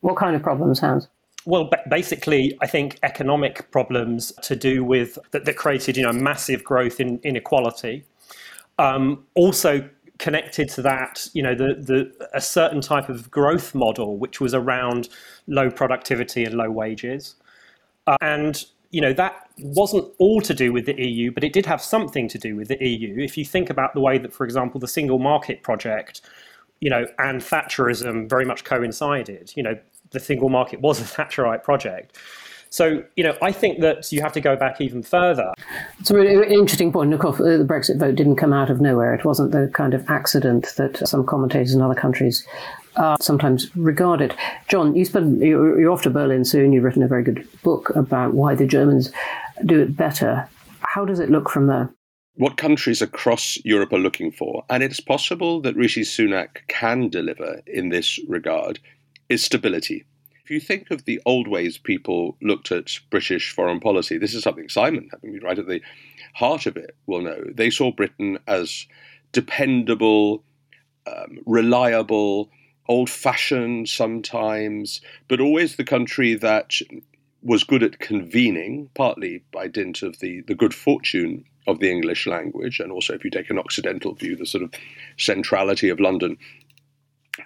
What 0.00 0.16
kind 0.16 0.34
of 0.34 0.42
problems, 0.42 0.80
Hans? 0.80 1.08
Well, 1.44 1.68
basically, 1.90 2.56
I 2.62 2.66
think 2.66 2.98
economic 3.02 3.70
problems 3.70 4.32
to 4.40 4.56
do 4.56 4.82
with 4.82 5.18
that, 5.32 5.44
that 5.44 5.56
created, 5.58 5.98
you 5.98 6.04
know, 6.04 6.14
massive 6.14 6.64
growth 6.64 7.00
in 7.00 7.20
inequality. 7.24 8.06
Um, 8.78 9.26
also 9.34 9.86
connected 10.18 10.70
to 10.70 10.80
that, 10.82 11.28
you 11.34 11.42
know, 11.42 11.54
the, 11.54 11.74
the 11.74 12.28
a 12.32 12.40
certain 12.40 12.80
type 12.80 13.10
of 13.10 13.30
growth 13.30 13.74
model 13.74 14.16
which 14.16 14.40
was 14.40 14.54
around 14.54 15.10
low 15.48 15.70
productivity 15.70 16.44
and 16.44 16.54
low 16.54 16.70
wages. 16.70 17.34
Uh, 18.08 18.16
and 18.22 18.64
you 18.90 19.02
know 19.02 19.12
that 19.12 19.50
wasn't 19.58 20.10
all 20.18 20.40
to 20.40 20.54
do 20.54 20.72
with 20.72 20.86
the 20.86 20.98
EU, 20.98 21.30
but 21.30 21.44
it 21.44 21.52
did 21.52 21.66
have 21.66 21.82
something 21.82 22.26
to 22.28 22.38
do 22.38 22.56
with 22.56 22.68
the 22.68 22.82
EU. 22.82 23.18
If 23.18 23.36
you 23.36 23.44
think 23.44 23.68
about 23.68 23.92
the 23.92 24.00
way 24.00 24.16
that, 24.16 24.32
for 24.32 24.44
example, 24.44 24.80
the 24.80 24.88
single 24.88 25.18
market 25.18 25.62
project, 25.62 26.22
you 26.80 26.88
know, 26.88 27.06
and 27.18 27.42
Thatcherism 27.42 28.30
very 28.30 28.46
much 28.46 28.64
coincided. 28.64 29.52
You 29.54 29.62
know, 29.62 29.78
the 30.10 30.20
single 30.20 30.48
market 30.48 30.80
was 30.80 31.00
a 31.00 31.04
Thatcherite 31.16 31.62
project. 31.62 32.16
So, 32.70 33.02
you 33.16 33.24
know, 33.24 33.36
I 33.42 33.52
think 33.52 33.80
that 33.80 34.10
you 34.12 34.20
have 34.20 34.32
to 34.32 34.40
go 34.40 34.54
back 34.54 34.80
even 34.80 35.02
further. 35.02 35.52
It's 36.00 36.10
a 36.10 36.14
really 36.14 36.54
interesting 36.54 36.92
point. 36.92 37.12
Of 37.14 37.20
course, 37.20 37.38
the 37.38 37.66
Brexit 37.66 37.98
vote 37.98 38.14
didn't 38.14 38.36
come 38.36 38.52
out 38.52 38.70
of 38.70 38.80
nowhere. 38.80 39.14
It 39.14 39.24
wasn't 39.24 39.52
the 39.52 39.70
kind 39.72 39.94
of 39.94 40.08
accident 40.08 40.74
that 40.76 41.08
some 41.08 41.24
commentators 41.24 41.74
in 41.74 41.80
other 41.80 41.94
countries 41.94 42.46
uh, 42.98 43.16
sometimes 43.20 43.74
regarded. 43.76 44.34
John, 44.68 44.94
you 44.94 45.04
spent, 45.04 45.40
you're 45.40 45.90
off 45.90 46.02
to 46.02 46.10
Berlin 46.10 46.44
soon. 46.44 46.72
You've 46.72 46.84
written 46.84 47.02
a 47.02 47.08
very 47.08 47.22
good 47.22 47.46
book 47.62 47.90
about 47.94 48.34
why 48.34 48.54
the 48.54 48.66
Germans 48.66 49.10
do 49.64 49.80
it 49.80 49.96
better. 49.96 50.48
How 50.80 51.04
does 51.04 51.20
it 51.20 51.30
look 51.30 51.48
from 51.48 51.66
there? 51.66 51.90
What 52.34 52.56
countries 52.56 53.02
across 53.02 53.58
Europe 53.64 53.92
are 53.92 53.98
looking 53.98 54.30
for, 54.30 54.64
and 54.70 54.82
it's 54.82 55.00
possible 55.00 55.60
that 55.62 55.74
Rishi 55.74 56.02
Sunak 56.02 56.66
can 56.68 57.08
deliver 57.08 57.62
in 57.66 57.88
this 57.88 58.20
regard, 58.28 58.78
is 59.28 59.44
stability. 59.44 60.04
If 60.44 60.50
you 60.50 60.60
think 60.60 60.90
of 60.90 61.04
the 61.04 61.20
old 61.26 61.48
ways 61.48 61.78
people 61.78 62.36
looked 62.40 62.70
at 62.70 63.00
British 63.10 63.50
foreign 63.52 63.80
policy, 63.80 64.18
this 64.18 64.34
is 64.34 64.44
something 64.44 64.68
Simon, 64.68 65.08
having 65.10 65.32
been 65.32 65.42
right 65.42 65.58
at 65.58 65.66
the 65.66 65.82
heart 66.34 66.66
of 66.66 66.76
it, 66.76 66.96
will 67.06 67.22
know. 67.22 67.42
They 67.52 67.70
saw 67.70 67.90
Britain 67.90 68.38
as 68.46 68.86
dependable, 69.32 70.44
um, 71.06 71.40
reliable, 71.44 72.50
old 72.88 73.10
fashioned 73.10 73.88
sometimes, 73.88 75.00
but 75.28 75.40
always 75.40 75.76
the 75.76 75.84
country 75.84 76.34
that 76.34 76.74
was 77.42 77.62
good 77.64 77.82
at 77.82 77.98
convening, 77.98 78.90
partly 78.94 79.42
by 79.52 79.68
dint 79.68 80.02
of 80.02 80.18
the, 80.18 80.40
the 80.42 80.54
good 80.54 80.74
fortune 80.74 81.44
of 81.66 81.78
the 81.78 81.90
English 81.90 82.26
language, 82.26 82.80
and 82.80 82.90
also 82.90 83.14
if 83.14 83.24
you 83.24 83.30
take 83.30 83.50
an 83.50 83.58
Occidental 83.58 84.14
view, 84.14 84.34
the 84.34 84.46
sort 84.46 84.64
of 84.64 84.72
centrality 85.18 85.90
of 85.90 86.00
London 86.00 86.38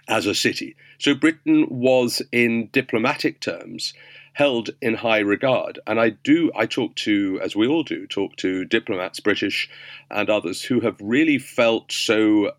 as 0.09 0.27
a 0.27 0.35
city. 0.35 0.77
So 0.99 1.15
Britain 1.15 1.67
was, 1.69 2.23
in 2.31 2.69
diplomatic 2.73 3.41
terms, 3.41 3.93
held 4.33 4.71
in 4.81 4.95
high 4.95 5.19
regard. 5.19 5.79
And 5.87 6.01
I 6.01 6.11
do, 6.11 6.51
I 6.57 6.67
talk 6.67 6.95
to, 6.97 7.39
as 7.43 7.55
we 7.55 7.67
all 7.67 7.83
do, 7.83 8.07
talk 8.07 8.37
to 8.37 8.65
diplomats, 8.65 9.21
British 9.21 9.69
and 10.11 10.31
others, 10.31 10.63
who 10.63 10.81
have 10.81 10.97
really 11.01 11.39
felt 11.39 11.93
so 11.93 12.53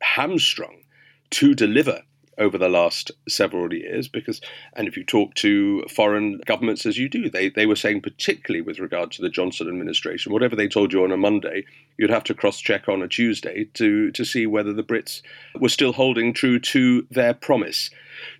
hamstrung 0.00 0.82
to 1.30 1.54
deliver 1.54 2.02
over 2.42 2.58
the 2.58 2.68
last 2.68 3.12
several 3.28 3.72
years 3.72 4.08
because 4.08 4.40
and 4.74 4.88
if 4.88 4.96
you 4.96 5.04
talk 5.04 5.32
to 5.34 5.82
foreign 5.84 6.40
governments 6.44 6.84
as 6.84 6.98
you 6.98 7.08
do 7.08 7.30
they 7.30 7.48
they 7.48 7.66
were 7.66 7.76
saying 7.76 8.00
particularly 8.00 8.60
with 8.60 8.80
regard 8.80 9.12
to 9.12 9.22
the 9.22 9.28
Johnson 9.28 9.68
administration 9.68 10.32
whatever 10.32 10.56
they 10.56 10.66
told 10.66 10.92
you 10.92 11.04
on 11.04 11.12
a 11.12 11.16
Monday 11.16 11.64
you'd 11.96 12.10
have 12.10 12.24
to 12.24 12.34
cross 12.34 12.60
check 12.60 12.88
on 12.88 13.00
a 13.00 13.08
Tuesday 13.08 13.64
to 13.74 14.10
to 14.10 14.24
see 14.24 14.46
whether 14.46 14.72
the 14.72 14.82
Brits 14.82 15.22
were 15.60 15.68
still 15.68 15.92
holding 15.92 16.32
true 16.32 16.58
to 16.58 17.06
their 17.10 17.32
promise 17.32 17.90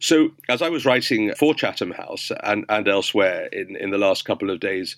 so 0.00 0.30
as 0.49 0.61
I 0.61 0.68
was 0.68 0.85
writing 0.85 1.32
for 1.35 1.54
Chatham 1.54 1.92
House 1.92 2.32
and 2.42 2.64
and 2.68 2.88
elsewhere 2.88 3.47
in 3.47 3.76
in 3.76 3.90
the 3.90 3.99
last 3.99 4.25
couple 4.25 4.50
of 4.50 4.59
days 4.61 4.97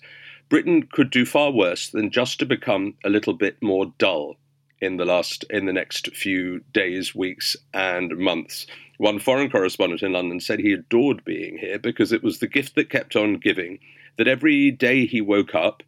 Britain 0.49 0.87
could 0.91 1.11
do 1.11 1.25
far 1.25 1.51
worse 1.51 1.89
than 1.89 2.11
just 2.11 2.39
to 2.39 2.45
become 2.45 2.95
a 3.03 3.09
little 3.09 3.33
bit 3.33 3.61
more 3.61 3.93
dull 3.97 4.37
in 4.81 4.97
the 4.97 5.05
last 5.05 5.43
in 5.49 5.65
the 5.65 5.73
next 5.73 6.15
few 6.15 6.59
days, 6.73 7.15
weeks, 7.15 7.55
and 7.73 8.17
months. 8.17 8.67
One 8.97 9.19
foreign 9.19 9.49
correspondent 9.49 10.03
in 10.03 10.13
London 10.13 10.39
said 10.39 10.59
he 10.59 10.73
adored 10.73 11.23
being 11.25 11.57
here 11.57 11.79
because 11.79 12.11
it 12.11 12.23
was 12.23 12.39
the 12.39 12.47
gift 12.47 12.75
that 12.75 12.89
kept 12.89 13.15
on 13.15 13.37
giving. 13.37 13.79
That 14.17 14.27
every 14.27 14.71
day 14.71 15.05
he 15.05 15.19
woke 15.19 15.53
up, 15.53 15.83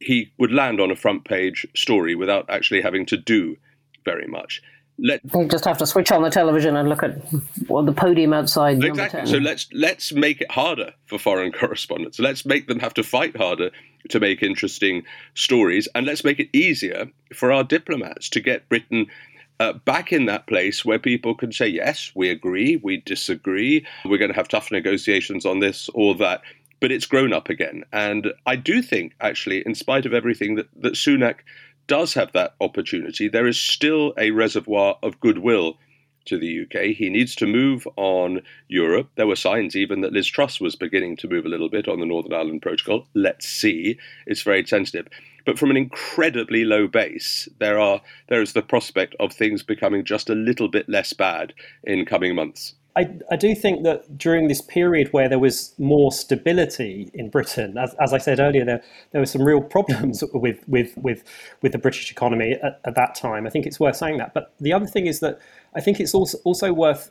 he 0.00 0.32
would 0.38 0.52
land 0.52 0.80
on 0.80 0.90
a 0.90 0.96
front 0.96 1.24
page 1.24 1.66
story 1.74 2.14
without 2.14 2.48
actually 2.48 2.82
having 2.82 3.04
to 3.06 3.16
do 3.16 3.56
very 4.04 4.26
much. 4.26 4.62
Let, 5.00 5.20
you 5.32 5.46
just 5.46 5.64
have 5.64 5.78
to 5.78 5.86
switch 5.86 6.10
on 6.10 6.22
the 6.22 6.30
television 6.30 6.76
and 6.76 6.88
look 6.88 7.04
at 7.04 7.18
well, 7.68 7.84
the 7.84 7.92
podium 7.92 8.32
outside. 8.32 8.82
Exactly. 8.82 9.26
So 9.26 9.38
let's 9.38 9.68
let's 9.72 10.12
make 10.12 10.40
it 10.40 10.50
harder 10.50 10.92
for 11.06 11.18
foreign 11.18 11.52
correspondents. 11.60 12.18
Let's 12.18 12.44
make 12.44 12.66
them 12.66 12.80
have 12.80 12.94
to 12.94 13.04
fight 13.04 13.36
harder 13.36 13.70
to 14.08 14.20
make 14.20 14.42
interesting 14.42 15.04
stories, 15.34 15.86
and 15.94 16.04
let's 16.04 16.24
make 16.24 16.40
it 16.40 16.48
easier 16.52 17.06
for 17.32 17.52
our 17.52 17.62
diplomats 17.62 18.28
to 18.30 18.40
get 18.40 18.68
Britain 18.68 19.06
uh, 19.60 19.72
back 19.72 20.12
in 20.12 20.26
that 20.26 20.46
place 20.46 20.84
where 20.84 20.98
people 20.98 21.34
can 21.34 21.52
say, 21.52 21.66
yes, 21.66 22.12
we 22.14 22.30
agree, 22.30 22.76
we 22.76 22.98
disagree, 22.98 23.86
we're 24.04 24.18
going 24.18 24.30
to 24.30 24.36
have 24.36 24.48
tough 24.48 24.70
negotiations 24.70 25.44
on 25.44 25.60
this 25.60 25.90
or 25.94 26.14
that. 26.16 26.42
But 26.80 26.92
it's 26.92 27.06
grown 27.06 27.32
up 27.32 27.48
again. 27.48 27.84
And 27.92 28.32
I 28.46 28.54
do 28.54 28.82
think, 28.82 29.14
actually, 29.20 29.64
in 29.66 29.74
spite 29.74 30.06
of 30.06 30.14
everything, 30.14 30.54
that, 30.54 30.68
that 30.76 30.92
Sunak 30.92 31.38
does 31.88 32.14
have 32.14 32.30
that 32.32 32.54
opportunity, 32.60 33.28
there 33.28 33.48
is 33.48 33.58
still 33.58 34.14
a 34.16 34.30
reservoir 34.30 34.96
of 35.02 35.18
goodwill 35.18 35.76
to 36.26 36.38
the 36.38 36.62
UK. 36.62 36.94
He 36.94 37.08
needs 37.08 37.34
to 37.36 37.46
move 37.46 37.88
on 37.96 38.42
Europe. 38.68 39.08
There 39.16 39.26
were 39.26 39.34
signs 39.34 39.74
even 39.74 40.02
that 40.02 40.12
Liz 40.12 40.28
Truss 40.28 40.60
was 40.60 40.76
beginning 40.76 41.16
to 41.16 41.28
move 41.28 41.46
a 41.46 41.48
little 41.48 41.70
bit 41.70 41.88
on 41.88 41.98
the 41.98 42.06
Northern 42.06 42.34
Ireland 42.34 42.62
Protocol. 42.62 43.06
Let's 43.14 43.48
see. 43.48 43.98
It's 44.26 44.42
very 44.42 44.62
tentative. 44.62 45.08
But 45.48 45.58
from 45.58 45.70
an 45.70 45.78
incredibly 45.78 46.62
low 46.62 46.86
base, 46.86 47.48
there 47.58 47.78
are 47.78 48.02
there 48.26 48.42
is 48.42 48.52
the 48.52 48.60
prospect 48.60 49.14
of 49.18 49.32
things 49.32 49.62
becoming 49.62 50.04
just 50.04 50.28
a 50.28 50.34
little 50.34 50.68
bit 50.68 50.90
less 50.90 51.14
bad 51.14 51.54
in 51.84 52.04
coming 52.04 52.34
months. 52.34 52.74
I, 52.94 53.16
I, 53.30 53.36
do 53.36 53.54
think 53.54 53.82
that 53.84 54.18
during 54.18 54.48
this 54.48 54.60
period 54.60 55.10
where 55.14 55.26
there 55.26 55.38
was 55.38 55.72
more 55.78 56.12
stability 56.12 57.10
in 57.14 57.30
Britain, 57.30 57.78
as, 57.78 57.94
as 57.94 58.12
I 58.12 58.18
said 58.18 58.40
earlier, 58.40 58.66
there, 58.66 58.82
there 59.12 59.22
were 59.22 59.26
some 59.26 59.40
real 59.40 59.62
problems 59.62 60.22
with, 60.34 60.68
with, 60.68 60.94
with, 60.98 61.24
with 61.62 61.72
the 61.72 61.78
British 61.78 62.10
economy 62.10 62.58
at, 62.62 62.80
at, 62.84 62.94
that 62.96 63.14
time. 63.14 63.46
I 63.46 63.50
think 63.50 63.64
it's 63.64 63.80
worth 63.80 63.96
saying 63.96 64.18
that. 64.18 64.34
But 64.34 64.52
the 64.60 64.74
other 64.74 64.86
thing 64.86 65.06
is 65.06 65.20
that 65.20 65.38
I 65.74 65.80
think 65.80 65.98
it's 65.98 66.12
also, 66.12 66.36
also 66.44 66.74
worth 66.74 67.10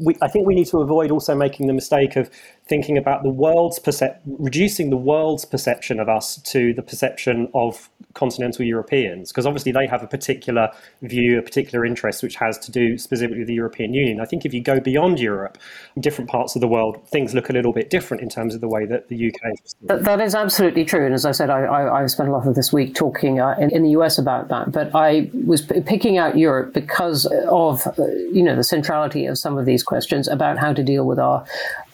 we, 0.00 0.16
I 0.20 0.28
think 0.28 0.46
we 0.46 0.54
need 0.54 0.66
to 0.68 0.78
avoid 0.78 1.10
also 1.10 1.34
making 1.34 1.66
the 1.66 1.72
mistake 1.72 2.16
of 2.16 2.30
thinking 2.68 2.98
about 2.98 3.22
the 3.22 3.30
world's 3.30 3.78
percep- 3.78 4.18
reducing 4.26 4.90
the 4.90 4.96
world's 4.96 5.44
perception 5.44 6.00
of 6.00 6.08
us 6.08 6.36
to 6.42 6.74
the 6.74 6.82
perception 6.82 7.48
of 7.54 7.88
continental 8.14 8.64
Europeans, 8.64 9.30
because 9.30 9.46
obviously 9.46 9.70
they 9.72 9.86
have 9.86 10.02
a 10.02 10.06
particular 10.06 10.70
view, 11.02 11.38
a 11.38 11.42
particular 11.42 11.84
interest, 11.84 12.22
which 12.22 12.34
has 12.36 12.58
to 12.58 12.72
do 12.72 12.98
specifically 12.98 13.40
with 13.40 13.46
the 13.46 13.54
European 13.54 13.94
Union. 13.94 14.20
I 14.20 14.24
think 14.24 14.44
if 14.44 14.52
you 14.52 14.62
go 14.62 14.80
beyond 14.80 15.20
Europe, 15.20 15.58
different 16.00 16.28
parts 16.28 16.56
of 16.56 16.60
the 16.60 16.68
world, 16.68 17.06
things 17.08 17.34
look 17.34 17.50
a 17.50 17.52
little 17.52 17.72
bit 17.72 17.90
different 17.90 18.22
in 18.22 18.28
terms 18.28 18.54
of 18.54 18.60
the 18.60 18.68
way 18.68 18.86
that 18.86 19.08
the 19.08 19.28
UK. 19.28 19.52
That, 19.82 20.04
that 20.04 20.20
is 20.20 20.34
absolutely 20.34 20.84
true, 20.84 21.04
and 21.04 21.14
as 21.14 21.24
I 21.24 21.32
said, 21.32 21.50
I, 21.50 21.64
I, 21.64 22.02
I 22.02 22.06
spent 22.06 22.28
a 22.28 22.32
lot 22.32 22.46
of 22.46 22.54
this 22.54 22.72
week 22.72 22.94
talking 22.94 23.38
uh, 23.38 23.54
in, 23.60 23.70
in, 23.70 23.82
the 23.82 23.90
US 23.90 24.18
about 24.18 24.48
that. 24.48 24.72
But 24.72 24.94
I 24.94 25.30
was 25.46 25.62
p- 25.62 25.80
picking 25.82 26.18
out 26.18 26.36
Europe 26.36 26.72
because 26.72 27.26
of 27.26 27.86
uh, 27.86 28.06
you 28.32 28.42
know 28.42 28.56
the 28.56 28.64
centrality 28.64 29.26
of 29.26 29.38
some 29.46 29.58
of 29.58 29.64
these 29.64 29.84
questions 29.84 30.26
about 30.26 30.58
how 30.58 30.72
to 30.72 30.82
deal 30.82 31.04
with 31.06 31.20
our 31.20 31.44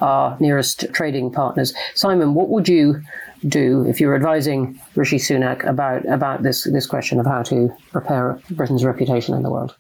our 0.01 0.39
nearest 0.41 0.87
trading 0.95 1.31
partners. 1.31 1.75
Simon, 1.95 2.33
what 2.33 2.49
would 2.49 2.67
you 2.67 3.03
do 3.47 3.85
if 3.87 4.01
you 4.01 4.07
were 4.09 4.17
advising 4.17 4.81
Rishi 4.95 5.19
Sunak 5.19 5.63
about 5.69 6.01
about 6.07 6.43
this 6.43 6.65
this 6.65 6.87
question 6.87 7.21
of 7.21 7.27
how 7.27 7.43
to 7.43 7.71
repair 7.93 8.41
Britain's 8.51 8.87
reputation 8.87 9.35
in 9.35 9.43
the 9.43 9.51
world? 9.51 9.77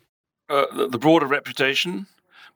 Uh, 0.50 0.86
the 0.86 0.98
broader 0.98 1.26
reputation 1.26 2.06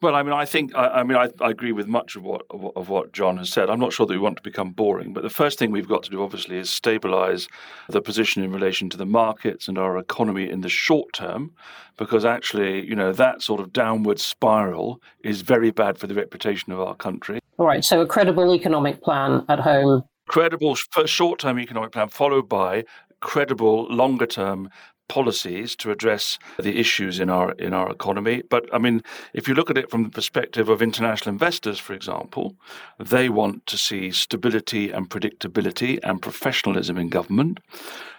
well, 0.02 0.14
I 0.14 0.22
mean, 0.22 0.32
I 0.32 0.44
think 0.44 0.74
I, 0.74 0.88
I 0.88 1.02
mean 1.02 1.16
I, 1.16 1.28
I, 1.40 1.50
agree 1.50 1.72
with 1.72 1.86
much 1.86 2.16
of 2.16 2.22
what 2.22 2.42
of 2.50 2.88
what 2.88 3.12
John 3.12 3.38
has 3.38 3.50
said. 3.50 3.70
I'm 3.70 3.80
not 3.80 3.92
sure 3.92 4.06
that 4.06 4.12
we 4.12 4.18
want 4.18 4.36
to 4.36 4.42
become 4.42 4.70
boring, 4.70 5.12
but 5.12 5.22
the 5.22 5.30
first 5.30 5.58
thing 5.58 5.70
we've 5.70 5.88
got 5.88 6.02
to 6.04 6.10
do, 6.10 6.22
obviously, 6.22 6.58
is 6.58 6.68
stabilise 6.68 7.48
the 7.88 8.02
position 8.02 8.42
in 8.42 8.52
relation 8.52 8.90
to 8.90 8.96
the 8.96 9.06
markets 9.06 9.68
and 9.68 9.78
our 9.78 9.98
economy 9.98 10.50
in 10.50 10.60
the 10.60 10.68
short 10.68 11.12
term, 11.12 11.52
because 11.96 12.24
actually, 12.24 12.86
you 12.86 12.94
know, 12.94 13.12
that 13.12 13.42
sort 13.42 13.60
of 13.60 13.72
downward 13.72 14.20
spiral 14.20 15.00
is 15.24 15.40
very 15.40 15.70
bad 15.70 15.98
for 15.98 16.06
the 16.06 16.14
reputation 16.14 16.72
of 16.72 16.80
our 16.80 16.94
country. 16.94 17.40
All 17.58 17.66
right. 17.66 17.84
So, 17.84 18.00
a 18.02 18.06
credible 18.06 18.54
economic 18.54 19.02
plan 19.02 19.44
at 19.48 19.60
home. 19.60 20.02
Credible 20.28 20.74
short 20.74 21.38
term 21.38 21.58
economic 21.58 21.92
plan 21.92 22.08
followed 22.08 22.48
by 22.48 22.84
credible 23.20 23.86
longer 23.86 24.26
term 24.26 24.68
policies 25.08 25.76
to 25.76 25.90
address 25.90 26.38
the 26.58 26.78
issues 26.78 27.20
in 27.20 27.30
our 27.30 27.52
in 27.52 27.72
our 27.72 27.90
economy. 27.90 28.42
But 28.48 28.68
I 28.72 28.78
mean, 28.78 29.02
if 29.32 29.48
you 29.48 29.54
look 29.54 29.70
at 29.70 29.78
it 29.78 29.90
from 29.90 30.04
the 30.04 30.10
perspective 30.10 30.68
of 30.68 30.82
international 30.82 31.32
investors, 31.32 31.78
for 31.78 31.94
example, 31.94 32.56
they 32.98 33.28
want 33.28 33.66
to 33.66 33.78
see 33.78 34.10
stability 34.10 34.90
and 34.90 35.08
predictability 35.08 35.98
and 36.02 36.22
professionalism 36.22 36.98
in 36.98 37.08
government. 37.08 37.60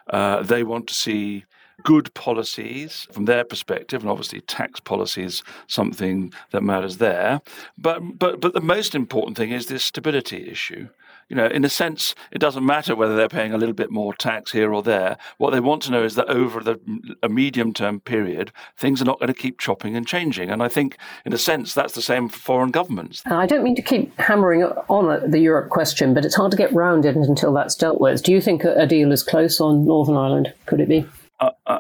Uh, 0.10 0.42
they 0.42 0.64
want 0.64 0.88
to 0.88 0.94
see 0.94 1.44
good 1.84 2.14
policies 2.14 3.08
from 3.12 3.26
their 3.26 3.44
perspective, 3.44 4.02
and 4.02 4.10
obviously 4.10 4.42
tax 4.42 4.80
policy 4.80 5.24
is 5.24 5.44
something 5.68 6.34
that 6.52 6.64
matters 6.64 6.98
there. 6.98 7.42
But 7.78 8.18
but 8.18 8.42
but 8.42 8.54
the 8.54 8.62
most 8.62 8.96
important 8.96 9.38
thing 9.38 9.52
is 9.52 9.68
this 9.68 9.86
stability 9.86 10.50
issue 10.50 10.90
you 11.30 11.36
know, 11.36 11.48
in 11.48 11.66
a 11.66 11.70
sense, 11.70 12.16
it 12.32 12.40
doesn't 12.40 12.66
matter 12.66 12.96
whether 12.96 13.16
they're 13.16 13.28
paying 13.28 13.54
a 13.54 13.58
little 13.58 13.76
bit 13.76 13.92
more 13.92 14.14
tax 14.14 14.52
here 14.52 14.74
or 14.74 14.82
there. 14.82 15.18
What 15.38 15.52
they 15.52 15.60
want 15.60 15.82
to 15.84 15.92
know 15.92 16.04
is 16.04 16.16
that 16.16 16.30
over 16.30 16.62
the, 16.62 16.80
a 17.22 17.30
medium 17.30 17.74
term 17.74 18.00
period, 18.00 18.52
things 18.78 19.02
are 19.02 19.06
not 19.06 19.20
going 19.20 19.28
to 19.28 19.34
keep 19.34 19.60
chopping 19.60 19.96
and 19.96 20.08
changing. 20.08 20.50
And 20.50 20.64
I 20.64 20.68
think, 20.68 20.98
in 21.26 21.34
a 21.34 21.38
sense, 21.38 21.74
that's 21.74 21.94
the 21.94 22.02
same 22.02 22.30
for 22.30 22.40
foreign 22.40 22.72
governments. 22.72 23.22
I 23.26 23.46
don't 23.46 23.64
mean 23.64 23.76
to 23.76 23.82
keep 23.82 24.18
hammering 24.20 24.64
on 24.64 25.30
the 25.30 25.40
Europe 25.40 25.70
question, 25.70 26.14
but 26.14 26.26
it's 26.26 26.36
hard 26.36 26.52
to 26.52 26.58
get 26.58 26.74
round 26.74 27.06
it 27.06 27.16
until 27.16 27.54
that's 27.54 27.76
dealt 27.76 28.00
with. 28.00 28.24
Do 28.24 28.32
you 28.32 28.42
think 28.42 28.64
a 28.64 28.88
deal 28.88 29.12
is 29.12 29.24
close 29.24 29.60
on 29.60 29.86
Northern 29.86 30.16
Ireland? 30.16 30.54
Could 30.66 30.80
it 30.80 30.90
be? 30.90 31.06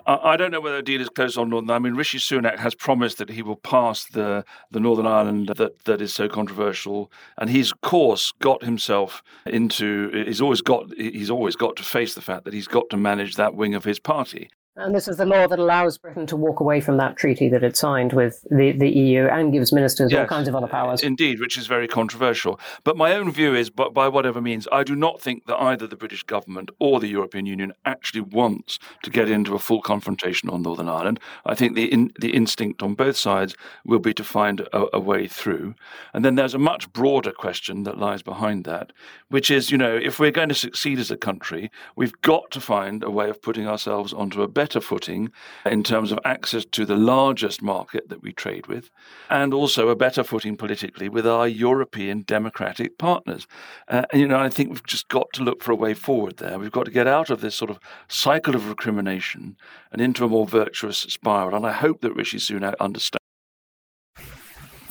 I, 0.08 0.38
don't 0.38 0.52
know 0.52 0.62
whether 0.62 0.78
a 0.78 0.84
deal 0.84 1.02
is 1.02 1.10
close 1.10 1.38
on 1.38 1.50
Northern. 1.50 1.70
I 1.70 1.80
mean, 1.80 1.94
Rishi 1.94 2.18
Sunak 2.18 2.58
has 2.60 2.74
promised 2.74 3.18
that 3.18 3.30
he 3.30 3.42
will 3.42 3.58
pass 3.58 4.06
the 4.06 4.46
the 4.72 4.80
Northern 4.80 5.06
Ireland 5.06 5.52
that, 5.58 5.84
that 5.84 6.02
is 6.02 6.14
so 6.14 6.30
controversial, 6.30 7.12
and 7.38 7.50
he's 7.50 7.74
of 7.74 7.82
course 7.82 8.32
got 8.40 8.64
himself 8.64 9.22
into. 9.46 10.24
He's 10.26 10.40
always 10.40 10.62
got. 10.62 10.94
He's 10.98 11.30
always 11.30 11.58
got 11.58 11.76
to 11.76 11.84
face 11.84 12.16
the 12.16 12.22
fact 12.22 12.46
that 12.46 12.54
he's 12.54 12.68
got 12.68 12.90
to 12.92 12.98
manage 12.98 13.36
that 13.36 13.54
wing 13.54 13.76
of 13.76 13.84
his 13.84 14.00
party. 14.00 14.50
And 14.78 14.94
this 14.94 15.08
is 15.08 15.18
the 15.18 15.26
law 15.26 15.48
that 15.48 15.58
allows 15.58 15.98
Britain 15.98 16.28
to 16.28 16.36
walk 16.36 16.60
away 16.60 16.82
from 16.82 16.98
that 16.98 17.18
treaty 17.18 17.50
that 17.50 17.64
it 17.64 17.76
signed 17.76 18.14
with 18.14 18.46
the, 18.52 18.74
the 18.74 18.88
EU 18.88 19.26
and 19.26 19.52
gives 19.52 19.74
ministers 19.74 20.12
yes, 20.12 20.20
all 20.20 20.28
kinds 20.28 20.48
of 20.48 20.56
other 20.56 20.68
powers. 20.68 21.02
Indeed, 21.02 21.40
which 21.40 21.58
is 21.58 21.66
very 21.66 21.88
controversial. 21.88 22.60
But 22.84 22.96
my 22.96 23.14
own 23.14 23.32
view 23.32 23.56
is, 23.56 23.72
but 23.72 23.92
by 23.96 24.08
whatever 24.08 24.40
means, 24.40 24.68
I 24.72 24.84
do 24.84 24.96
not 24.96 25.20
think 25.20 25.48
that 25.48 25.58
either 25.58 25.88
the 25.88 25.96
British 25.96 26.22
government 26.22 26.70
or 26.80 27.00
the 27.00 27.08
European 27.08 27.48
Union 27.48 27.74
actually 27.86 28.22
wants 28.22 28.78
to 29.02 29.10
get 29.10 29.32
into 29.32 29.56
a 29.56 29.60
full 29.60 29.82
confrontation 29.82 30.48
on 30.50 30.62
Northern 30.62 30.90
Ireland. 30.90 31.20
I 31.44 31.56
think 31.56 31.74
the 31.74 31.92
in, 31.92 32.12
the 32.20 32.36
instinct 32.36 32.84
on 32.84 32.94
both 32.94 33.18
sides 33.18 33.56
will 33.84 34.00
be 34.00 34.14
to 34.14 34.24
find 34.24 34.62
a, 34.72 34.86
a 34.94 35.00
way 35.00 35.28
through. 35.28 35.74
And 36.14 36.24
then 36.24 36.36
there's 36.36 36.54
a 36.54 36.60
much 36.60 36.94
broader 36.94 37.32
question 37.32 37.82
that 37.84 37.98
lies 37.98 38.22
behind 38.22 38.64
that, 38.66 38.94
which 39.30 39.50
is, 39.50 39.72
you 39.72 39.78
know, 39.78 39.96
if 39.96 40.20
we're 40.20 40.30
going 40.30 40.50
to 40.50 40.56
succeed 40.56 41.00
as 41.00 41.10
a 41.10 41.18
country, 41.18 41.72
we've 41.96 42.22
got 42.22 42.52
to 42.52 42.62
find 42.62 43.04
a 43.04 43.10
way 43.10 43.28
of 43.28 43.42
putting 43.42 43.68
ourselves 43.68 44.14
onto 44.14 44.44
a 44.44 44.48
better 44.48 44.67
better 44.68 44.82
footing 44.82 45.32
in 45.66 45.82
terms 45.82 46.12
of 46.12 46.20
access 46.26 46.66
to 46.66 46.86
the 46.86 46.98
largest 46.98 47.62
market 47.62 48.10
that 48.10 48.22
we 48.22 48.34
trade 48.34 48.68
with, 48.68 48.90
and 49.30 49.54
also 49.54 49.88
a 49.88 49.96
better 49.96 50.26
footing 50.26 50.58
politically 50.58 51.08
with 51.08 51.26
our 51.26 51.48
European 51.48 52.24
democratic 52.28 52.98
partners. 52.98 53.48
Uh, 53.88 54.04
and, 54.12 54.22
you 54.22 54.28
know, 54.28 54.40
I 54.40 54.50
think 54.50 54.70
we've 54.70 54.86
just 54.86 55.08
got 55.08 55.28
to 55.34 55.44
look 55.44 55.64
for 55.64 55.72
a 55.72 55.76
way 55.76 55.94
forward 55.94 56.36
there. 56.38 56.60
We've 56.60 56.70
got 56.80 56.84
to 56.84 56.92
get 56.92 57.08
out 57.08 57.30
of 57.30 57.40
this 57.40 57.56
sort 57.56 57.72
of 57.72 57.80
cycle 58.10 58.56
of 58.56 58.68
recrimination 58.68 59.56
and 59.94 60.02
into 60.02 60.26
a 60.26 60.30
more 60.30 60.46
virtuous 60.46 60.98
spiral. 60.98 61.56
And 61.56 61.66
I 61.66 61.72
hope 61.72 62.02
that 62.02 62.14
Rishi 62.14 62.40
Sunak 62.40 62.74
understands. 62.82 63.27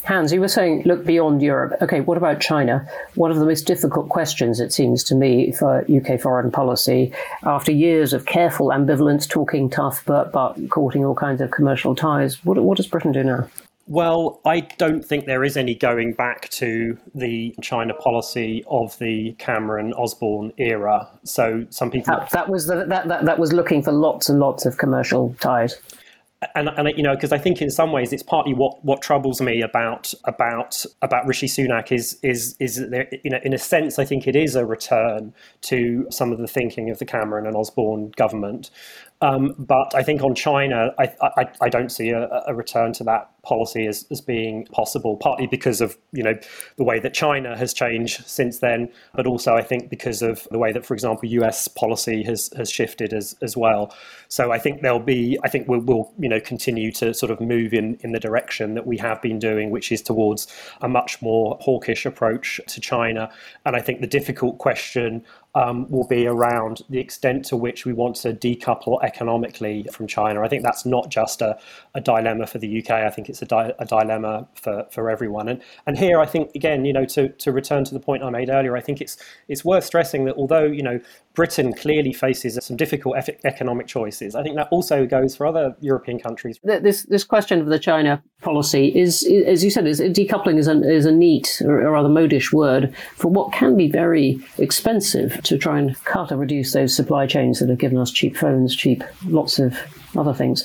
Hans, 0.06 0.32
you 0.32 0.40
were 0.40 0.48
saying 0.48 0.82
look 0.84 1.04
beyond 1.04 1.42
Europe. 1.42 1.82
Okay, 1.82 2.00
what 2.00 2.16
about 2.16 2.40
China? 2.40 2.88
One 3.16 3.32
of 3.32 3.38
the 3.38 3.44
most 3.44 3.66
difficult 3.66 4.08
questions, 4.08 4.60
it 4.60 4.72
seems 4.72 5.02
to 5.04 5.16
me, 5.16 5.50
for 5.50 5.84
UK 5.90 6.20
foreign 6.20 6.52
policy, 6.52 7.12
after 7.42 7.72
years 7.72 8.12
of 8.12 8.25
careful 8.25 8.68
ambivalence, 8.68 9.28
talking 9.28 9.68
tough, 9.68 10.04
but, 10.06 10.30
but 10.30 10.54
courting 10.70 11.04
all 11.04 11.16
kinds 11.16 11.40
of 11.40 11.50
commercial 11.50 11.96
ties. 11.96 12.44
What, 12.44 12.56
what 12.58 12.76
does 12.76 12.86
Britain 12.86 13.10
do 13.10 13.25
now? 13.25 13.48
Well, 13.88 14.40
I 14.44 14.60
don't 14.60 15.04
think 15.04 15.26
there 15.26 15.42
is 15.42 15.56
any 15.56 15.75
going 15.75 16.12
back 16.12 16.50
to 16.50 16.96
the 17.14 17.56
China 17.60 17.94
policy 17.94 18.64
of 18.68 18.96
the 18.98 19.32
Cameron 19.38 19.92
Osborne 19.92 20.52
era. 20.56 21.08
So 21.25 21.66
some 21.70 21.90
people 21.90 22.16
that, 22.16 22.30
that 22.30 22.48
was 22.48 22.66
the, 22.66 22.84
that, 22.86 23.08
that 23.08 23.25
that 23.25 23.38
was 23.38 23.52
looking 23.52 23.82
for 23.82 23.92
lots 23.92 24.28
and 24.28 24.40
lots 24.40 24.66
of 24.66 24.78
commercial 24.78 25.36
ties 25.40 25.80
and, 26.55 26.69
and 26.69 26.88
you 26.97 27.02
know 27.02 27.14
because 27.14 27.33
I 27.33 27.38
think 27.38 27.62
in 27.62 27.71
some 27.71 27.93
ways 27.93 28.12
it's 28.12 28.23
partly 28.23 28.52
what, 28.52 28.85
what 28.85 29.00
troubles 29.00 29.40
me 29.40 29.62
about 29.62 30.12
about 30.25 30.85
about 31.00 31.26
Rishi 31.26 31.47
Sunak 31.47 31.90
is 31.90 32.19
is 32.23 32.57
is 32.61 32.87
there, 32.90 33.09
you 33.25 33.31
know 33.31 33.38
in 33.43 33.55
a 33.55 33.59
sense 33.59 33.99
I 33.99 34.05
think 34.05 34.26
it 34.26 34.37
is 34.37 34.55
a 34.55 34.64
return 34.64 35.33
to 35.62 36.07
some 36.11 36.33
of 36.33 36.38
the 36.38 36.47
thinking 36.47 36.90
of 36.90 36.99
the 36.99 37.07
Cameron 37.07 37.47
and 37.47 37.57
Osborne 37.57 38.12
government, 38.16 38.71
um, 39.23 39.55
but 39.59 39.95
I 39.95 40.02
think 40.02 40.23
on 40.23 40.35
China 40.35 40.93
I 40.99 41.12
I, 41.23 41.47
I 41.62 41.69
don't 41.71 41.90
see 41.90 42.11
a, 42.11 42.28
a 42.47 42.55
return 42.55 42.93
to 42.95 43.05
that 43.05 43.31
policy 43.46 43.86
as, 43.86 44.04
as 44.10 44.20
being 44.20 44.66
possible, 44.66 45.16
partly 45.16 45.46
because 45.46 45.80
of 45.80 45.96
you 46.12 46.22
know 46.22 46.34
the 46.76 46.84
way 46.84 46.98
that 47.00 47.14
China 47.14 47.56
has 47.56 47.72
changed 47.72 48.26
since 48.26 48.58
then, 48.58 48.90
but 49.14 49.26
also 49.26 49.54
I 49.54 49.62
think 49.62 49.88
because 49.88 50.20
of 50.20 50.46
the 50.50 50.58
way 50.58 50.72
that, 50.72 50.84
for 50.84 50.94
example, 50.94 51.28
U.S. 51.28 51.68
policy 51.68 52.22
has 52.24 52.50
has 52.56 52.70
shifted 52.70 53.12
as 53.12 53.36
as 53.40 53.56
well. 53.56 53.94
So 54.28 54.52
I 54.52 54.58
think 54.58 54.82
there'll 54.82 54.98
be 54.98 55.38
I 55.44 55.48
think 55.48 55.68
we'll, 55.68 55.80
we'll 55.80 56.12
you 56.18 56.28
know 56.28 56.40
continue 56.40 56.90
to 56.92 57.14
sort 57.14 57.30
of 57.30 57.40
move 57.40 57.72
in 57.72 57.98
in 58.00 58.12
the 58.12 58.20
direction 58.20 58.74
that 58.74 58.86
we 58.86 58.98
have 58.98 59.22
been 59.22 59.38
doing, 59.38 59.70
which 59.70 59.92
is 59.92 60.02
towards 60.02 60.46
a 60.80 60.88
much 60.88 61.22
more 61.22 61.56
hawkish 61.60 62.04
approach 62.04 62.60
to 62.66 62.80
China. 62.80 63.30
And 63.64 63.76
I 63.76 63.80
think 63.80 64.00
the 64.00 64.06
difficult 64.06 64.58
question 64.58 65.24
um, 65.56 65.90
will 65.90 66.06
be 66.06 66.26
around 66.26 66.82
the 66.90 66.98
extent 66.98 67.46
to 67.46 67.56
which 67.56 67.86
we 67.86 67.94
want 67.94 68.16
to 68.16 68.34
decouple 68.34 69.02
economically 69.02 69.86
from 69.90 70.06
China. 70.06 70.42
I 70.42 70.48
think 70.48 70.62
that's 70.62 70.84
not 70.84 71.08
just 71.08 71.40
a, 71.40 71.58
a 71.94 72.00
dilemma 72.00 72.46
for 72.46 72.58
the 72.58 72.78
UK. 72.78 72.90
I 72.90 73.10
think 73.10 73.30
it's 73.30 73.36
a, 73.43 73.47
di- 73.47 73.73
a, 73.78 73.85
dilemma 73.85 74.49
for, 74.55 74.87
for 74.90 75.11
everyone. 75.11 75.49
And 75.49 75.62
and 75.87 75.99
here, 75.99 76.21
I 76.21 76.26
think 76.26 76.50
again, 76.55 76.85
you 76.85 76.93
know, 76.93 77.05
to, 77.07 77.28
to 77.28 77.52
return 77.52 77.85
to 77.85 77.95
the 77.95 78.00
point 78.00 78.23
I 78.23 78.31
made 78.31 78.50
earlier, 78.50 78.76
I 78.76 78.81
think 78.81 79.00
it's 79.00 79.16
it's 79.49 79.64
worth 79.64 79.85
stressing 79.85 80.25
that 80.26 80.37
although 80.37 80.64
you 80.64 80.83
know 80.83 81.00
Britain 81.35 81.73
clearly 81.75 82.12
faces 82.12 82.59
some 82.64 82.76
difficult 82.76 83.16
economic 83.45 83.87
choices, 83.87 84.35
I 84.35 84.43
think 84.43 84.57
that 84.57 84.69
also 84.71 85.07
goes 85.07 85.37
for 85.37 85.47
other 85.47 85.76
European 85.81 86.19
countries. 86.19 86.59
This 86.62 87.05
this 87.05 87.25
question 87.25 87.61
of 87.61 87.66
the 87.66 87.78
China 87.78 88.23
policy 88.40 88.88
is, 88.97 89.26
as 89.47 89.64
you 89.64 89.71
said, 89.71 89.87
is 89.87 90.00
decoupling 90.00 90.59
is 90.59 90.69
a, 90.69 90.81
is 90.83 91.07
a 91.07 91.12
neat 91.12 91.62
or 91.64 91.90
rather 91.90 92.09
modish 92.09 92.52
word 92.52 92.95
for 93.16 93.28
what 93.28 93.52
can 93.52 93.76
be 93.76 93.90
very 93.90 94.38
expensive 94.59 95.43
to 95.43 95.59
try 95.59 95.78
and 95.78 96.02
cut 96.05 96.33
or 96.33 96.37
reduce 96.37 96.73
those 96.73 96.95
supply 96.95 97.26
chains 97.26 97.61
that 97.61 97.69
have 97.69 97.78
given 97.78 97.99
us 97.99 98.11
cheap 98.11 98.37
phones, 98.37 98.75
cheap 98.75 99.02
lots 99.26 99.59
of 99.59 99.76
other 100.18 100.35
things. 100.35 100.64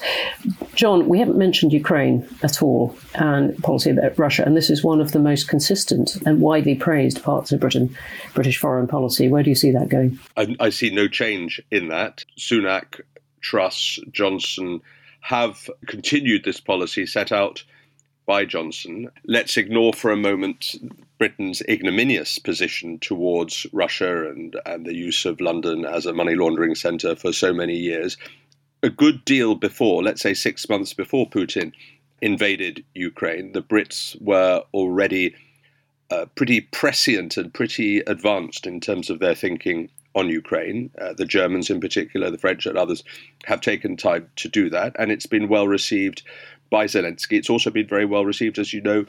John, 0.75 1.07
we 1.07 1.19
haven't 1.19 1.37
mentioned 1.37 1.73
Ukraine 1.73 2.27
at 2.43 2.61
all 2.61 2.95
and 3.15 3.57
policy 3.63 3.89
about 3.89 4.17
Russia, 4.17 4.43
and 4.45 4.55
this 4.55 4.69
is 4.69 4.83
one 4.83 5.01
of 5.01 5.11
the 5.11 5.19
most 5.19 5.47
consistent 5.47 6.15
and 6.25 6.41
widely 6.41 6.75
praised 6.75 7.23
parts 7.23 7.51
of 7.51 7.59
Britain, 7.59 7.95
British 8.33 8.57
foreign 8.57 8.87
policy. 8.87 9.27
Where 9.27 9.43
do 9.43 9.49
you 9.49 9.55
see 9.55 9.71
that 9.71 9.89
going? 9.89 10.19
I, 10.37 10.55
I 10.59 10.69
see 10.69 10.89
no 10.89 11.07
change 11.07 11.61
in 11.71 11.89
that. 11.89 12.23
Sunak, 12.37 13.01
Truss, 13.41 13.99
Johnson 14.11 14.81
have 15.21 15.69
continued 15.87 16.43
this 16.43 16.59
policy 16.59 17.05
set 17.05 17.31
out 17.31 17.63
by 18.25 18.45
Johnson. 18.45 19.09
Let's 19.25 19.57
ignore 19.57 19.93
for 19.93 20.11
a 20.11 20.17
moment 20.17 20.75
Britain's 21.17 21.61
ignominious 21.69 22.39
position 22.39 22.97
towards 22.99 23.67
Russia 23.73 24.29
and, 24.29 24.55
and 24.65 24.85
the 24.85 24.95
use 24.95 25.25
of 25.25 25.41
London 25.41 25.85
as 25.85 26.05
a 26.05 26.13
money 26.13 26.35
laundering 26.35 26.73
centre 26.73 27.15
for 27.15 27.31
so 27.31 27.53
many 27.53 27.75
years. 27.75 28.17
A 28.83 28.89
good 28.89 29.23
deal 29.25 29.53
before, 29.53 30.01
let's 30.01 30.21
say 30.21 30.33
six 30.33 30.67
months 30.67 30.91
before 30.93 31.29
Putin 31.29 31.71
invaded 32.19 32.83
Ukraine, 32.95 33.51
the 33.51 33.61
Brits 33.61 34.19
were 34.19 34.63
already 34.73 35.35
uh, 36.09 36.25
pretty 36.35 36.61
prescient 36.61 37.37
and 37.37 37.53
pretty 37.53 37.99
advanced 37.99 38.65
in 38.65 38.79
terms 38.79 39.11
of 39.11 39.19
their 39.19 39.35
thinking 39.35 39.89
on 40.15 40.29
Ukraine. 40.29 40.89
Uh, 40.99 41.13
the 41.13 41.25
Germans, 41.25 41.69
in 41.69 41.79
particular, 41.79 42.31
the 42.31 42.39
French 42.39 42.65
and 42.65 42.75
others, 42.75 43.03
have 43.45 43.61
taken 43.61 43.97
time 43.97 44.27
to 44.37 44.47
do 44.47 44.67
that, 44.71 44.95
and 44.97 45.11
it's 45.11 45.27
been 45.27 45.47
well 45.47 45.67
received 45.67 46.23
by 46.71 46.85
Zelensky. 46.85 47.37
It's 47.37 47.51
also 47.51 47.69
been 47.69 47.87
very 47.87 48.05
well 48.05 48.25
received, 48.25 48.57
as 48.57 48.73
you 48.73 48.81
know, 48.81 49.05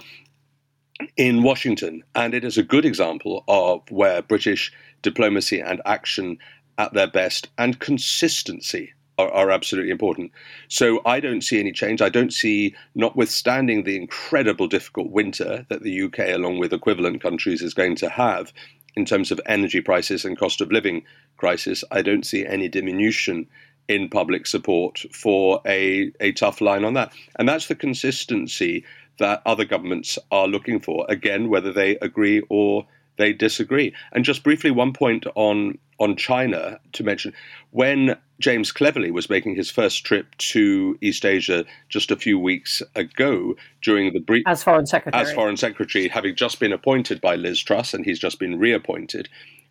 in 1.16 1.42
Washington, 1.42 2.04
and 2.14 2.34
it 2.34 2.44
is 2.44 2.58
a 2.58 2.62
good 2.62 2.84
example 2.84 3.42
of 3.48 3.90
where 3.90 4.20
British 4.20 4.70
diplomacy 5.00 5.60
and 5.60 5.80
action 5.86 6.36
at 6.76 6.92
their 6.92 7.06
best 7.08 7.48
and 7.56 7.80
consistency 7.80 8.92
are, 9.18 9.30
are, 9.30 9.50
absolutely 9.50 9.90
important. 9.90 10.32
So 10.68 11.00
I 11.04 11.20
don't 11.20 11.42
see 11.42 11.60
any 11.60 11.72
change. 11.72 12.00
I 12.00 12.08
don't 12.08 12.32
see, 12.32 12.74
notwithstanding 12.94 13.84
the 13.84 13.96
incredible 13.96 14.66
difficult 14.66 15.10
winter 15.10 15.66
that 15.68 15.82
the 15.82 16.02
UK, 16.02 16.20
along 16.30 16.58
with 16.58 16.72
equivalent 16.72 17.22
countries, 17.22 17.62
is 17.62 17.74
going 17.74 17.96
to 17.96 18.08
have 18.08 18.52
in 18.94 19.04
terms 19.04 19.30
of 19.30 19.40
energy 19.46 19.80
prices 19.80 20.24
and 20.24 20.38
cost 20.38 20.60
of 20.60 20.70
living 20.70 21.04
crisis, 21.36 21.84
I 21.90 22.02
don't 22.02 22.26
see 22.26 22.46
any 22.46 22.68
diminution 22.68 23.46
in 23.88 24.08
public 24.08 24.46
support 24.46 25.04
for 25.12 25.60
a, 25.66 26.12
a 26.20 26.32
tough 26.32 26.60
line 26.60 26.84
on 26.84 26.94
that. 26.94 27.12
And 27.36 27.48
that's 27.48 27.66
the 27.66 27.74
consistency 27.74 28.84
that 29.18 29.42
other 29.44 29.64
governments 29.64 30.18
are 30.30 30.46
looking 30.46 30.80
for, 30.80 31.06
again, 31.08 31.48
whether 31.48 31.72
they 31.72 31.96
agree 31.96 32.42
or 32.48 32.86
they 33.16 33.32
disagree. 33.32 33.94
And 34.12 34.24
just 34.24 34.42
briefly, 34.42 34.70
one 34.70 34.92
point 34.92 35.26
on 35.34 35.78
on 36.02 36.16
China 36.16 36.80
to 36.92 37.04
mention 37.04 37.32
when 37.70 38.16
James 38.40 38.72
Cleverly 38.72 39.12
was 39.12 39.30
making 39.30 39.54
his 39.54 39.70
first 39.70 40.04
trip 40.04 40.36
to 40.36 40.98
East 41.00 41.24
Asia 41.24 41.64
just 41.88 42.10
a 42.10 42.16
few 42.16 42.38
weeks 42.40 42.82
ago 42.96 43.54
during 43.82 44.12
the 44.12 44.18
brief 44.18 44.42
as 44.46 44.64
foreign 44.64 44.86
secretary 44.86 45.22
as 45.22 45.32
foreign 45.32 45.56
secretary 45.56 46.08
having 46.08 46.34
just 46.34 46.58
been 46.58 46.72
appointed 46.72 47.20
by 47.20 47.36
Liz 47.36 47.60
Truss 47.62 47.94
and 47.94 48.04
he's 48.04 48.18
just 48.18 48.40
been 48.40 48.58
reappointed 48.58 49.28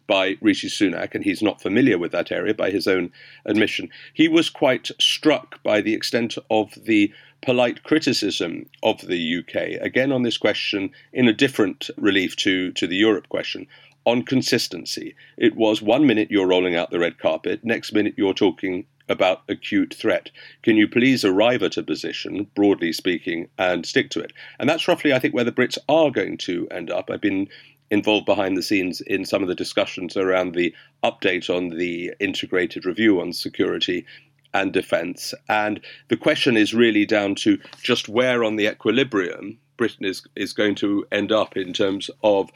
by 0.07 0.35
Rishi 0.41 0.67
Sunak, 0.67 1.15
and 1.15 1.23
he's 1.23 1.41
not 1.41 1.61
familiar 1.61 1.97
with 1.97 2.11
that 2.11 2.33
area 2.33 2.53
by 2.53 2.69
his 2.69 2.85
own 2.85 3.13
admission. 3.45 3.87
He 4.13 4.27
was 4.27 4.49
quite 4.49 4.91
struck 4.99 5.63
by 5.63 5.79
the 5.79 5.93
extent 5.93 6.37
of 6.49 6.73
the 6.75 7.13
polite 7.41 7.83
criticism 7.83 8.65
of 8.83 8.99
the 9.01 9.37
UK, 9.37 9.81
again 9.81 10.11
on 10.11 10.23
this 10.23 10.37
question 10.37 10.91
in 11.13 11.29
a 11.29 11.33
different 11.33 11.89
relief 11.95 12.35
to, 12.37 12.73
to 12.73 12.87
the 12.87 12.97
Europe 12.97 13.29
question, 13.29 13.67
on 14.05 14.23
consistency. 14.23 15.15
It 15.37 15.55
was 15.55 15.81
one 15.81 16.05
minute 16.07 16.31
you're 16.31 16.47
rolling 16.47 16.75
out 16.75 16.91
the 16.91 16.99
red 16.99 17.19
carpet, 17.19 17.63
next 17.63 17.93
minute 17.93 18.15
you're 18.17 18.33
talking 18.33 18.85
about 19.09 19.41
acute 19.49 19.93
threat. 19.93 20.31
Can 20.63 20.77
you 20.77 20.87
please 20.87 21.25
arrive 21.25 21.61
at 21.63 21.77
a 21.77 21.83
position, 21.83 22.47
broadly 22.55 22.93
speaking, 22.93 23.47
and 23.57 23.85
stick 23.85 24.09
to 24.11 24.19
it? 24.19 24.31
And 24.59 24.69
that's 24.69 24.87
roughly, 24.87 25.13
I 25.13 25.19
think, 25.19 25.33
where 25.33 25.43
the 25.43 25.51
Brits 25.51 25.77
are 25.89 26.11
going 26.11 26.37
to 26.39 26.67
end 26.71 26.89
up. 26.89 27.09
I've 27.09 27.21
been 27.21 27.47
involved 27.89 28.25
behind 28.25 28.55
the 28.55 28.63
scenes 28.63 29.01
in 29.01 29.25
some 29.25 29.41
of 29.41 29.49
the 29.49 29.55
discussions 29.55 30.15
around 30.15 30.55
the 30.55 30.73
update 31.03 31.49
on 31.49 31.77
the 31.77 32.13
integrated 32.19 32.85
review 32.85 33.19
on 33.19 33.33
security 33.33 34.05
and 34.53 34.71
defence. 34.71 35.33
And 35.49 35.81
the 36.07 36.17
question 36.17 36.57
is 36.57 36.73
really 36.73 37.05
down 37.05 37.35
to 37.35 37.59
just 37.81 38.09
where 38.09 38.43
on 38.43 38.55
the 38.55 38.67
equilibrium 38.67 39.59
Britain 39.77 40.05
is, 40.05 40.23
is 40.35 40.53
going 40.53 40.75
to 40.75 41.05
end 41.11 41.31
up 41.31 41.57
in 41.57 41.73
terms 41.73 42.09
of 42.23 42.49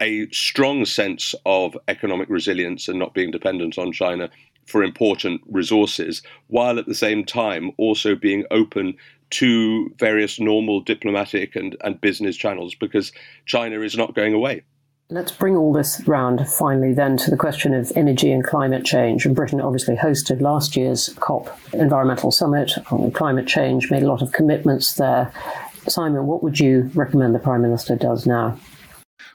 a 0.00 0.28
strong 0.30 0.84
sense 0.84 1.34
of 1.46 1.76
economic 1.88 2.28
resilience 2.28 2.88
and 2.88 2.98
not 2.98 3.14
being 3.14 3.30
dependent 3.30 3.78
on 3.78 3.92
China 3.92 4.30
for 4.66 4.82
important 4.82 5.40
resources, 5.48 6.22
while 6.46 6.78
at 6.78 6.86
the 6.86 6.94
same 6.94 7.24
time 7.24 7.72
also 7.76 8.14
being 8.14 8.44
open 8.50 8.94
to 9.30 9.92
various 9.98 10.40
normal 10.40 10.80
diplomatic 10.80 11.56
and, 11.56 11.76
and 11.82 12.00
business 12.00 12.36
channels 12.36 12.74
because 12.74 13.12
China 13.46 13.80
is 13.80 13.96
not 13.96 14.14
going 14.14 14.34
away. 14.34 14.62
Let's 15.12 15.32
bring 15.32 15.56
all 15.56 15.72
this 15.72 16.00
round 16.06 16.48
finally 16.48 16.94
then 16.94 17.16
to 17.18 17.30
the 17.30 17.36
question 17.36 17.74
of 17.74 17.90
energy 17.96 18.30
and 18.30 18.44
climate 18.44 18.84
change. 18.84 19.26
And 19.26 19.34
Britain 19.34 19.60
obviously 19.60 19.96
hosted 19.96 20.40
last 20.40 20.76
year's 20.76 21.08
COP 21.18 21.48
environmental 21.72 22.30
summit 22.30 22.72
on 22.92 23.10
climate 23.10 23.48
change, 23.48 23.90
made 23.90 24.04
a 24.04 24.08
lot 24.08 24.22
of 24.22 24.32
commitments 24.32 24.94
there. 24.94 25.32
Simon, 25.88 26.26
what 26.26 26.44
would 26.44 26.60
you 26.60 26.90
recommend 26.94 27.34
the 27.34 27.40
Prime 27.40 27.62
Minister 27.62 27.96
does 27.96 28.24
now? 28.24 28.56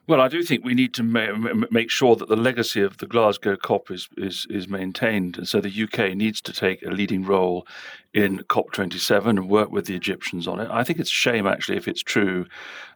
Well, 0.08 0.22
I 0.22 0.28
do 0.28 0.44
think 0.44 0.64
we 0.64 0.76
need 0.76 0.94
to 0.96 1.04
ma- 1.04 1.66
make 1.72 1.90
sure 1.90 2.16
that 2.16 2.28
the 2.30 2.36
legacy 2.36 2.82
of 2.82 3.00
the 3.00 3.08
Glasgow 3.08 3.56
COP 3.56 3.90
is, 3.90 4.08
is, 4.18 4.46
is 4.52 4.68
maintained. 4.68 5.38
And 5.38 5.48
so 5.48 5.60
the 5.60 5.84
UK 5.84 6.16
needs 6.16 6.42
to 6.42 6.54
take 6.54 6.84
a 6.84 6.92
leading 6.92 7.26
role 7.26 7.66
in 8.16 8.38
COP27 8.44 9.28
and 9.28 9.50
work 9.50 9.72
with 9.72 9.88
the 9.88 9.96
Egyptians 9.96 10.48
on 10.48 10.62
it. 10.62 10.70
I 10.72 10.86
think 10.86 11.00
it's 11.00 11.12
a 11.12 11.14
shame, 11.14 11.46
actually, 11.46 11.76
if 11.76 11.86
it's 11.86 12.02
true 12.02 12.46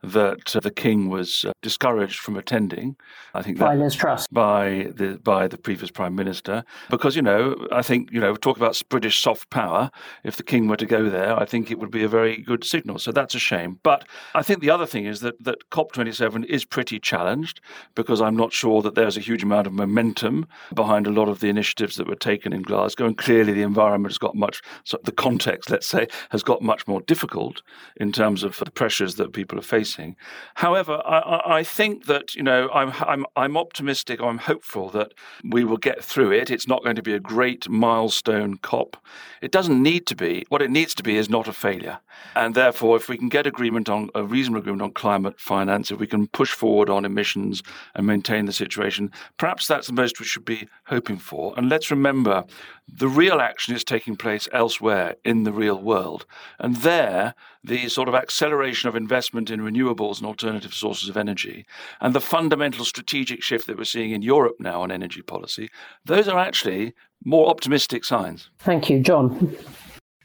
that 0.01 0.55
uh, 0.55 0.62
the 0.62 0.71
king 0.71 1.10
was 1.10 1.43
uh, 1.43 1.51
discouraged 1.62 2.19
from 2.19 2.38
attending. 2.38 2.95
I 3.34 3.41
think 3.41 3.60
by 3.60 3.75
Liz 3.75 3.95
Truss, 3.95 4.27
by 4.32 4.91
the 4.95 5.19
by 5.21 5.47
the 5.47 5.58
previous 5.58 5.91
prime 5.91 6.15
minister, 6.15 6.63
because 6.89 7.17
you 7.17 7.21
know, 7.21 7.67
I 7.69 7.82
think 7.82 8.12
you 8.12 8.21
know, 8.21 8.34
talk 8.36 8.55
about 8.55 8.82
British 8.88 9.21
soft 9.21 9.49
power. 9.49 9.91
If 10.23 10.38
the 10.38 10.43
king 10.43 10.69
were 10.69 10.77
to 10.77 10.86
go 10.86 11.10
there, 11.10 11.38
I 11.38 11.43
think 11.43 11.69
it 11.69 11.79
would 11.79 11.91
be 11.91 12.03
a 12.03 12.08
very 12.08 12.38
good 12.38 12.63
signal. 12.63 12.97
So 12.97 13.12
that's 13.12 13.36
a 13.36 13.39
shame. 13.39 13.79
But 13.84 14.08
I 14.34 14.41
think 14.41 14.62
the 14.62 14.69
other 14.69 14.86
thing 14.86 15.05
is 15.05 15.19
that 15.19 15.43
that 15.43 15.69
COP27 15.69 16.45
is 16.45 16.63
pretty 16.63 16.97
challenged 16.97 17.60
because 17.93 18.21
I'm 18.21 18.38
not 18.38 18.53
sure 18.53 18.82
that 18.82 18.95
there's 18.95 19.17
a 19.17 19.21
huge 19.21 19.43
amount 19.43 19.67
of 19.67 19.73
momentum 19.73 20.47
behind 20.73 21.08
a 21.08 21.12
lot 21.12 21.27
of 21.27 21.41
the 21.41 21.49
initiatives 21.49 21.97
that 21.97 22.08
were 22.08 22.15
taken 22.15 22.53
in 22.53 22.62
Glasgow, 22.62 23.05
and 23.05 23.17
clearly 23.17 23.51
the 23.51 23.63
environment 23.63 24.12
has 24.12 24.17
got 24.17 24.36
much. 24.36 24.62
So 24.86 24.97
the 25.09 25.15
context, 25.15 25.71
let's 25.71 25.87
say, 25.87 26.07
has 26.29 26.43
got 26.43 26.61
much 26.61 26.87
more 26.87 27.01
difficult 27.01 27.63
in 27.95 28.11
terms 28.11 28.43
of 28.43 28.57
the 28.57 28.69
pressures 28.69 29.15
that 29.15 29.33
people 29.33 29.57
are 29.57 29.63
facing. 29.63 30.15
However, 30.53 31.01
I, 31.03 31.57
I 31.59 31.63
think 31.63 32.05
that 32.05 32.35
you 32.35 32.43
know 32.43 32.69
I'm, 32.71 32.93
I'm 32.99 33.25
I'm 33.35 33.57
optimistic. 33.57 34.21
I'm 34.21 34.37
hopeful 34.37 34.89
that 34.91 35.13
we 35.43 35.63
will 35.63 35.77
get 35.77 36.03
through 36.03 36.31
it. 36.33 36.51
It's 36.51 36.67
not 36.67 36.83
going 36.83 36.95
to 36.95 37.01
be 37.01 37.15
a 37.15 37.19
great 37.19 37.67
milestone 37.67 38.57
COP. 38.57 38.97
It 39.41 39.51
doesn't 39.51 39.81
need 39.81 40.05
to 40.07 40.15
be. 40.15 40.45
What 40.49 40.61
it 40.61 40.69
needs 40.69 40.93
to 40.95 41.03
be 41.03 41.17
is 41.17 41.27
not 41.27 41.47
a 41.47 41.53
failure. 41.53 41.99
And 42.35 42.53
therefore, 42.53 42.95
if 42.97 43.09
we 43.09 43.17
can 43.17 43.29
get 43.29 43.47
agreement 43.47 43.89
on 43.89 44.09
a 44.13 44.23
reasonable 44.23 44.59
agreement 44.59 44.81
on 44.83 44.91
climate 44.91 45.39
finance, 45.39 45.89
if 45.89 45.99
we 45.99 46.07
can 46.07 46.27
push 46.27 46.51
forward 46.51 46.89
on 46.89 47.05
emissions 47.05 47.63
and 47.95 48.05
maintain 48.05 48.45
the 48.45 48.53
situation, 48.53 49.11
perhaps 49.37 49.65
that's 49.65 49.87
the 49.87 49.93
most 49.93 50.19
we 50.19 50.25
should 50.25 50.45
be 50.45 50.67
hoping 50.85 51.17
for. 51.17 51.53
And 51.57 51.69
let's 51.69 51.89
remember, 51.89 52.43
the 52.91 53.08
real 53.08 53.39
action 53.39 53.75
is 53.75 53.84
taking 53.84 54.15
place 54.15 54.47
elsewhere 54.52 55.15
in 55.23 55.43
the 55.43 55.54
real 55.54 55.80
world. 55.82 56.25
And 56.60 56.78
there, 56.78 57.36
the 57.63 57.89
sort 57.89 58.08
of 58.08 58.15
acceleration 58.15 58.89
of 58.89 58.95
investment 58.95 59.49
in 59.49 59.62
renewables 59.62 60.17
and 60.17 60.25
alternative 60.25 60.73
sources 60.73 61.10
of 61.10 61.17
energy, 61.17 61.65
and 62.02 62.13
the 62.13 62.21
fundamental 62.21 62.86
strategic 62.86 63.41
shift 63.43 63.67
that 63.67 63.78
we're 63.78 63.84
seeing 63.84 64.12
in 64.12 64.21
Europe 64.21 64.56
now 64.60 64.82
on 64.82 64.91
energy 64.91 65.21
policy, 65.21 65.69
those 66.06 66.28
are 66.28 66.39
actually 66.39 66.93
more 67.23 67.49
optimistic 67.49 68.06
signs. 68.06 68.49
Thank 68.60 68.89
you, 68.89 69.02
John. 69.02 69.56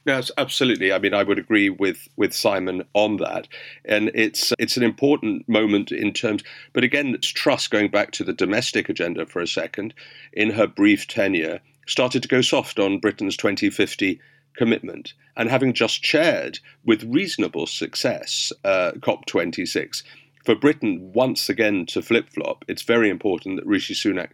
Yes, 0.07 0.31
absolutely. 0.37 0.93
I 0.93 0.99
mean, 0.99 1.15
I 1.15 1.23
would 1.23 1.39
agree 1.39 1.71
with 1.71 2.09
with 2.17 2.35
Simon 2.35 2.85
on 2.93 3.17
that, 3.19 3.49
and 3.87 4.11
it's 4.15 4.53
it's 4.59 4.77
an 4.77 4.83
important 4.83 5.49
moment 5.49 5.91
in 5.91 6.13
terms. 6.13 6.45
But 6.75 6.85
again, 6.85 7.15
it's 7.15 7.29
Truss 7.29 7.69
going 7.69 7.91
back 7.91 8.11
to 8.13 8.25
the 8.25 8.35
domestic 8.35 8.91
agenda 8.91 9.25
for 9.25 9.41
a 9.41 9.47
second. 9.47 9.95
In 10.35 10.51
her 10.51 10.67
brief 10.67 11.09
tenure, 11.09 11.61
started 11.87 12.23
to 12.23 12.29
go 12.29 12.41
soft 12.41 12.79
on 12.79 12.99
Britain's 12.99 13.37
2050 13.37 14.21
commitment, 14.57 15.15
and 15.37 15.51
having 15.51 15.73
just 15.73 16.03
chaired 16.03 16.59
with 16.85 17.03
reasonable 17.05 17.67
success 17.67 18.53
uh, 18.65 18.93
COP26. 18.99 20.03
For 20.45 20.55
Britain 20.55 21.13
once 21.13 21.49
again 21.49 21.87
to 21.87 22.03
flip 22.03 22.29
flop, 22.31 22.65
it's 22.69 22.83
very 22.83 23.11
important 23.11 23.57
that 23.57 23.67
Rishi 23.67 23.95
Sunak 23.95 24.31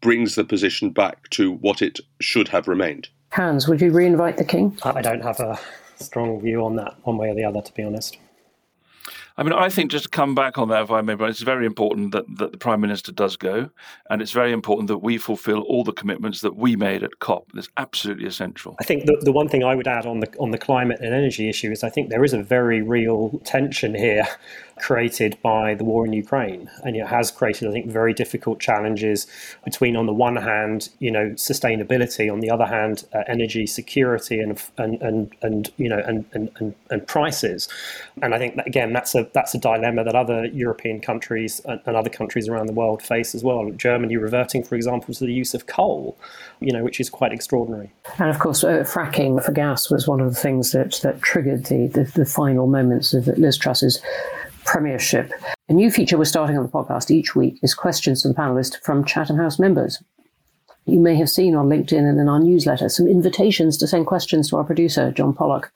brings 0.00 0.34
the 0.34 0.44
position 0.44 0.90
back 0.90 1.28
to 1.30 1.52
what 1.52 1.82
it 1.82 2.00
should 2.20 2.48
have 2.48 2.68
remained. 2.68 3.08
Hans, 3.32 3.68
would 3.68 3.80
you 3.80 3.90
re-invite 3.90 4.38
the 4.38 4.44
king? 4.44 4.78
I 4.82 5.02
don't 5.02 5.22
have 5.22 5.40
a 5.40 5.58
strong 5.96 6.40
view 6.40 6.64
on 6.64 6.76
that, 6.76 6.96
one 7.02 7.18
way 7.18 7.28
or 7.28 7.34
the 7.34 7.44
other, 7.44 7.60
to 7.60 7.74
be 7.74 7.82
honest. 7.82 8.16
I 9.40 9.42
mean, 9.42 9.54
I 9.54 9.70
think 9.70 9.90
just 9.90 10.04
to 10.04 10.10
come 10.10 10.34
back 10.34 10.58
on 10.58 10.68
that, 10.68 10.82
if 10.82 10.90
I 10.90 11.00
may, 11.00 11.14
but 11.14 11.30
it's 11.30 11.40
very 11.40 11.64
important 11.64 12.12
that, 12.12 12.26
that 12.36 12.52
the 12.52 12.58
Prime 12.58 12.78
Minister 12.78 13.10
does 13.10 13.36
go, 13.36 13.70
and 14.10 14.20
it's 14.20 14.32
very 14.32 14.52
important 14.52 14.88
that 14.88 14.98
we 14.98 15.16
fulfil 15.16 15.62
all 15.62 15.82
the 15.82 15.94
commitments 15.94 16.42
that 16.42 16.56
we 16.56 16.76
made 16.76 17.02
at 17.02 17.20
COP. 17.20 17.50
That's 17.54 17.70
absolutely 17.78 18.26
essential. 18.26 18.76
I 18.80 18.84
think 18.84 19.06
the, 19.06 19.16
the 19.22 19.32
one 19.32 19.48
thing 19.48 19.64
I 19.64 19.74
would 19.74 19.88
add 19.88 20.04
on 20.04 20.20
the 20.20 20.30
on 20.38 20.50
the 20.50 20.58
climate 20.58 20.98
and 21.00 21.14
energy 21.14 21.48
issue 21.48 21.70
is 21.70 21.82
I 21.82 21.88
think 21.88 22.10
there 22.10 22.22
is 22.22 22.34
a 22.34 22.42
very 22.42 22.82
real 22.82 23.40
tension 23.44 23.94
here 23.94 24.28
created 24.80 25.38
by 25.42 25.74
the 25.74 25.84
war 25.84 26.06
in 26.06 26.12
Ukraine, 26.12 26.70
and 26.84 26.96
it 26.96 27.06
has 27.06 27.30
created, 27.30 27.68
I 27.68 27.72
think, 27.72 27.86
very 27.86 28.14
difficult 28.14 28.60
challenges 28.60 29.26
between, 29.64 29.96
on 29.96 30.06
the 30.06 30.12
one 30.12 30.36
hand, 30.36 30.88
you 30.98 31.10
know, 31.10 31.30
sustainability, 31.30 32.32
on 32.32 32.40
the 32.40 32.50
other 32.50 32.66
hand, 32.66 33.04
uh, 33.14 33.22
energy 33.28 33.66
security 33.66 34.40
and 34.40 34.60
and 34.78 35.00
and, 35.02 35.32
and 35.42 35.70
you 35.76 35.88
know 35.88 35.98
and, 35.98 36.24
and, 36.32 36.74
and, 36.90 37.06
prices. 37.06 37.68
And 38.22 38.34
I 38.34 38.38
think 38.38 38.56
that, 38.56 38.66
again, 38.66 38.92
that's 38.92 39.14
a 39.14 39.28
that's 39.32 39.54
a 39.54 39.58
dilemma 39.58 40.04
that 40.04 40.14
other 40.14 40.46
European 40.46 41.00
countries 41.00 41.60
and, 41.64 41.80
and 41.86 41.96
other 41.96 42.10
countries 42.10 42.48
around 42.48 42.66
the 42.66 42.72
world 42.72 43.02
face 43.02 43.34
as 43.34 43.44
well. 43.44 43.70
Germany 43.70 44.16
reverting, 44.16 44.62
for 44.62 44.74
example, 44.74 45.14
to 45.14 45.24
the 45.24 45.32
use 45.32 45.54
of 45.54 45.66
coal, 45.66 46.16
you 46.60 46.72
know, 46.72 46.82
which 46.84 47.00
is 47.00 47.10
quite 47.10 47.32
extraordinary. 47.32 47.92
And 48.18 48.30
of 48.30 48.38
course, 48.38 48.64
uh, 48.64 48.84
fracking 48.84 49.42
for 49.44 49.52
gas 49.52 49.90
was 49.90 50.08
one 50.08 50.20
of 50.20 50.28
the 50.34 50.40
things 50.40 50.72
that 50.72 51.00
that 51.02 51.22
triggered 51.22 51.66
the 51.66 51.86
the, 51.88 52.04
the 52.14 52.26
final 52.26 52.66
moments 52.66 53.12
of 53.14 53.26
Liz 53.26 53.58
Truss's 53.58 54.00
premiership. 54.70 55.32
A 55.68 55.72
new 55.72 55.90
feature 55.90 56.16
we're 56.16 56.24
starting 56.24 56.56
on 56.56 56.62
the 56.62 56.68
podcast 56.68 57.10
each 57.10 57.34
week 57.34 57.58
is 57.60 57.74
questions 57.74 58.22
the 58.22 58.32
panelists 58.32 58.80
from 58.84 59.04
Chatham 59.04 59.36
House 59.36 59.58
members. 59.58 60.00
You 60.86 61.00
may 61.00 61.16
have 61.16 61.28
seen 61.28 61.56
on 61.56 61.68
LinkedIn 61.68 62.08
and 62.08 62.20
in 62.20 62.28
our 62.28 62.38
newsletter 62.38 62.88
some 62.88 63.08
invitations 63.08 63.76
to 63.78 63.88
send 63.88 64.06
questions 64.06 64.48
to 64.48 64.56
our 64.56 64.64
producer, 64.64 65.10
John 65.10 65.34
Pollock. 65.34 65.72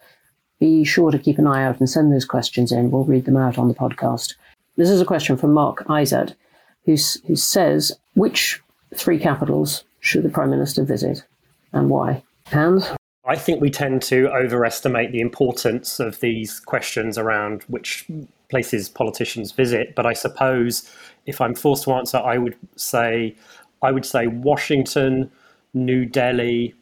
Be 0.61 0.85
sure 0.85 1.11
to 1.11 1.19
keep 1.19 1.39
an 1.39 1.47
eye 1.49 1.65
out 1.65 1.81
and 1.81 1.91
send 1.91 2.13
those 2.13 2.25
questions 2.25 2.71
in. 2.71 2.93
We'll 2.93 3.05
read 3.05 3.25
them 3.25 3.37
out 3.37 3.59
on 3.59 3.67
the 3.67 3.75
podcast. 3.75 4.35
This 4.77 4.91
is 4.91 5.01
a 5.01 5.05
question 5.05 5.37
from 5.37 5.53
Mark 5.53 5.85
Izard, 5.91 6.37
who, 6.85 6.97
who 7.27 7.35
says, 7.35 7.91
Which 8.15 8.61
three 8.95 9.19
capitals 9.19 9.83
should 9.99 10.23
the 10.23 10.29
Prime 10.29 10.51
Minister 10.51 10.85
visit 10.85 11.25
and 11.73 11.91
why? 11.91 12.23
Hans? 12.47 12.93
I 13.27 13.35
think 13.37 13.61
we 13.61 13.71
tend 13.71 14.03
to 14.03 14.29
overestimate 14.29 15.11
the 15.11 15.21
importance 15.21 15.99
of 15.99 16.21
these 16.21 16.61
questions 16.61 17.19
around 17.19 17.63
which 17.65 18.07
places 18.55 18.89
politicians 18.89 19.51
visit. 19.51 19.97
But 19.97 20.07
I 20.07 20.13
suppose 20.13 20.89
if 21.27 21.41
I'm 21.41 21.57
forced 21.57 21.83
to 21.85 21.93
answer, 21.93 22.19
I 22.19 22.39
would 22.39 22.57
say 22.77 23.35
I 23.83 23.91
would 23.91 24.07
say 24.07 24.29
Washington, 24.29 25.29
New 25.75 26.05
Delhi, 26.05 26.73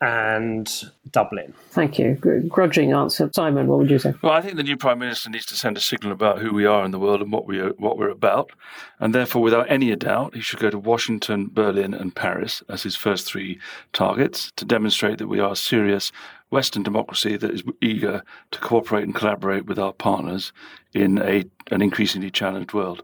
and 0.00 0.90
Dublin. 1.10 1.52
Thank 1.70 1.98
you. 1.98 2.14
Grudging 2.48 2.92
answer, 2.92 3.30
Simon. 3.34 3.66
What 3.66 3.80
would 3.80 3.90
you 3.90 3.98
say? 3.98 4.14
Well, 4.22 4.32
I 4.32 4.40
think 4.40 4.56
the 4.56 4.62
new 4.62 4.76
prime 4.76 4.98
minister 4.98 5.28
needs 5.28 5.44
to 5.46 5.56
send 5.56 5.76
a 5.76 5.80
signal 5.80 6.12
about 6.12 6.38
who 6.38 6.54
we 6.54 6.64
are 6.64 6.84
in 6.84 6.90
the 6.90 6.98
world 6.98 7.20
and 7.20 7.30
what 7.30 7.46
we 7.46 7.60
are, 7.60 7.70
what 7.70 7.98
we're 7.98 8.08
about, 8.08 8.50
and 8.98 9.14
therefore, 9.14 9.42
without 9.42 9.70
any 9.70 9.94
doubt, 9.96 10.34
he 10.34 10.40
should 10.40 10.58
go 10.58 10.70
to 10.70 10.78
Washington, 10.78 11.50
Berlin, 11.52 11.92
and 11.92 12.14
Paris 12.14 12.62
as 12.68 12.82
his 12.82 12.96
first 12.96 13.26
three 13.26 13.60
targets 13.92 14.50
to 14.56 14.64
demonstrate 14.64 15.18
that 15.18 15.28
we 15.28 15.40
are 15.40 15.52
a 15.52 15.56
serious 15.56 16.12
Western 16.48 16.82
democracy 16.82 17.36
that 17.36 17.50
is 17.50 17.62
eager 17.82 18.22
to 18.50 18.58
cooperate 18.58 19.04
and 19.04 19.14
collaborate 19.14 19.66
with 19.66 19.78
our 19.78 19.92
partners 19.92 20.52
in 20.94 21.18
a 21.18 21.44
an 21.70 21.82
increasingly 21.82 22.30
challenged 22.30 22.72
world. 22.72 23.02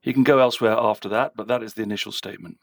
He 0.00 0.14
can 0.14 0.24
go 0.24 0.38
elsewhere 0.38 0.76
after 0.78 1.08
that, 1.10 1.32
but 1.36 1.48
that 1.48 1.62
is 1.62 1.74
the 1.74 1.82
initial 1.82 2.12
statement. 2.12 2.56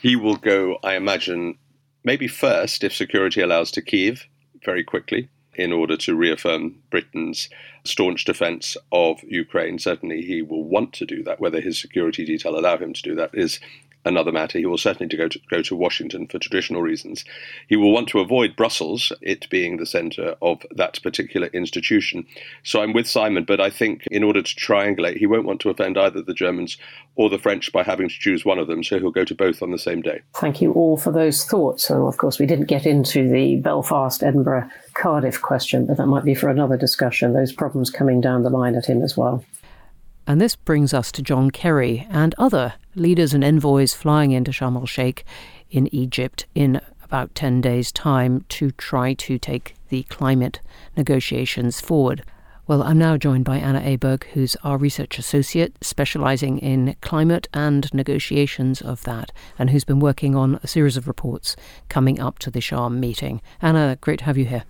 He 0.00 0.16
will 0.16 0.36
go, 0.36 0.78
I 0.84 0.94
imagine, 0.94 1.58
maybe 2.04 2.28
first, 2.28 2.84
if 2.84 2.94
security 2.94 3.40
allows, 3.40 3.70
to 3.72 3.82
Kiev 3.82 4.26
very 4.64 4.84
quickly 4.84 5.28
in 5.56 5.72
order 5.72 5.96
to 5.96 6.14
reaffirm 6.14 6.76
Britain's 6.90 7.48
staunch 7.84 8.24
defence 8.24 8.76
of 8.92 9.22
Ukraine. 9.24 9.78
Certainly, 9.78 10.22
he 10.22 10.42
will 10.42 10.64
want 10.64 10.92
to 10.94 11.06
do 11.06 11.22
that. 11.24 11.40
Whether 11.40 11.60
his 11.60 11.80
security 11.80 12.24
detail 12.24 12.58
allow 12.58 12.76
him 12.76 12.92
to 12.92 13.02
do 13.02 13.14
that 13.14 13.30
is 13.34 13.60
another 14.04 14.32
matter. 14.32 14.58
He 14.58 14.66
will 14.66 14.78
certainly 14.78 15.08
to 15.08 15.16
go 15.16 15.28
to 15.28 15.40
go 15.50 15.62
to 15.62 15.76
Washington 15.76 16.26
for 16.26 16.38
traditional 16.38 16.82
reasons. 16.82 17.24
He 17.68 17.76
will 17.76 17.92
want 17.92 18.08
to 18.08 18.20
avoid 18.20 18.56
Brussels, 18.56 19.12
it 19.20 19.48
being 19.50 19.76
the 19.76 19.86
centre 19.86 20.36
of 20.42 20.62
that 20.72 21.02
particular 21.02 21.48
institution. 21.48 22.26
So 22.62 22.82
I'm 22.82 22.92
with 22.92 23.06
Simon, 23.06 23.44
but 23.44 23.60
I 23.60 23.70
think 23.70 24.06
in 24.10 24.22
order 24.22 24.42
to 24.42 24.54
triangulate, 24.54 25.16
he 25.16 25.26
won't 25.26 25.46
want 25.46 25.60
to 25.60 25.70
offend 25.70 25.98
either 25.98 26.22
the 26.22 26.34
Germans 26.34 26.76
or 27.16 27.30
the 27.30 27.38
French 27.38 27.72
by 27.72 27.82
having 27.82 28.08
to 28.08 28.18
choose 28.18 28.44
one 28.44 28.58
of 28.58 28.66
them. 28.66 28.82
So 28.82 28.98
he'll 28.98 29.10
go 29.10 29.24
to 29.24 29.34
both 29.34 29.62
on 29.62 29.70
the 29.70 29.78
same 29.78 30.02
day. 30.02 30.20
Thank 30.34 30.60
you 30.60 30.72
all 30.72 30.96
for 30.96 31.12
those 31.12 31.44
thoughts. 31.44 31.84
So 31.84 32.06
of 32.06 32.16
course 32.16 32.38
we 32.38 32.46
didn't 32.46 32.66
get 32.66 32.86
into 32.86 33.28
the 33.28 33.56
Belfast, 33.56 34.22
Edinburgh, 34.22 34.68
Cardiff 34.94 35.40
question, 35.40 35.86
but 35.86 35.96
that 35.96 36.06
might 36.06 36.24
be 36.24 36.34
for 36.34 36.48
another 36.48 36.76
discussion. 36.76 37.32
Those 37.32 37.52
problems 37.52 37.90
coming 37.90 38.20
down 38.20 38.42
the 38.42 38.50
line 38.50 38.74
at 38.74 38.86
him 38.86 39.02
as 39.02 39.16
well. 39.16 39.44
And 40.26 40.40
this 40.40 40.56
brings 40.56 40.94
us 40.94 41.12
to 41.12 41.22
John 41.22 41.50
Kerry 41.50 42.06
and 42.08 42.34
other 42.38 42.74
leaders 42.94 43.34
and 43.34 43.44
envoys 43.44 43.92
flying 43.92 44.32
into 44.32 44.52
Sharm 44.52 44.76
el 44.76 44.86
Sheikh 44.86 45.24
in 45.70 45.94
Egypt 45.94 46.46
in 46.54 46.80
about 47.02 47.34
10 47.34 47.60
days' 47.60 47.92
time 47.92 48.44
to 48.48 48.70
try 48.72 49.12
to 49.14 49.38
take 49.38 49.74
the 49.88 50.04
climate 50.04 50.60
negotiations 50.96 51.80
forward. 51.80 52.24
Well, 52.66 52.82
I'm 52.82 52.96
now 52.96 53.18
joined 53.18 53.44
by 53.44 53.58
Anna 53.58 53.82
Åberg, 53.82 54.24
who's 54.32 54.56
our 54.64 54.78
research 54.78 55.18
associate 55.18 55.76
specializing 55.82 56.58
in 56.58 56.96
climate 57.02 57.46
and 57.52 57.92
negotiations 57.92 58.80
of 58.80 59.02
that, 59.02 59.32
and 59.58 59.68
who's 59.68 59.84
been 59.84 60.00
working 60.00 60.34
on 60.34 60.58
a 60.62 60.66
series 60.66 60.96
of 60.96 61.06
reports 61.06 61.56
coming 61.90 62.18
up 62.18 62.38
to 62.38 62.50
the 62.50 62.60
Sharm 62.60 62.98
meeting. 62.98 63.42
Anna, 63.60 63.98
great 64.00 64.20
to 64.20 64.24
have 64.24 64.38
you 64.38 64.46
here. 64.46 64.64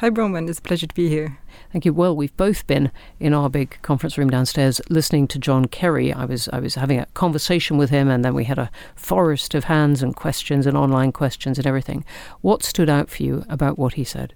Hi, 0.00 0.10
Bronwen. 0.10 0.46
It's 0.46 0.58
a 0.58 0.62
pleasure 0.62 0.86
to 0.86 0.94
be 0.94 1.08
here. 1.08 1.38
Thank 1.72 1.86
you. 1.86 1.92
Well, 1.94 2.14
we've 2.14 2.36
both 2.36 2.66
been 2.66 2.92
in 3.18 3.32
our 3.32 3.48
big 3.48 3.78
conference 3.80 4.18
room 4.18 4.28
downstairs 4.28 4.78
listening 4.90 5.26
to 5.28 5.38
John 5.38 5.68
Kerry. 5.68 6.12
I 6.12 6.26
was 6.26 6.50
I 6.52 6.58
was 6.58 6.74
having 6.74 6.98
a 6.98 7.06
conversation 7.14 7.78
with 7.78 7.88
him, 7.88 8.10
and 8.10 8.22
then 8.22 8.34
we 8.34 8.44
had 8.44 8.58
a 8.58 8.70
forest 8.94 9.54
of 9.54 9.64
hands 9.64 10.02
and 10.02 10.14
questions 10.14 10.66
and 10.66 10.76
online 10.76 11.12
questions 11.12 11.56
and 11.56 11.66
everything. 11.66 12.04
What 12.42 12.62
stood 12.62 12.90
out 12.90 13.08
for 13.08 13.22
you 13.22 13.46
about 13.48 13.78
what 13.78 13.94
he 13.94 14.04
said? 14.04 14.34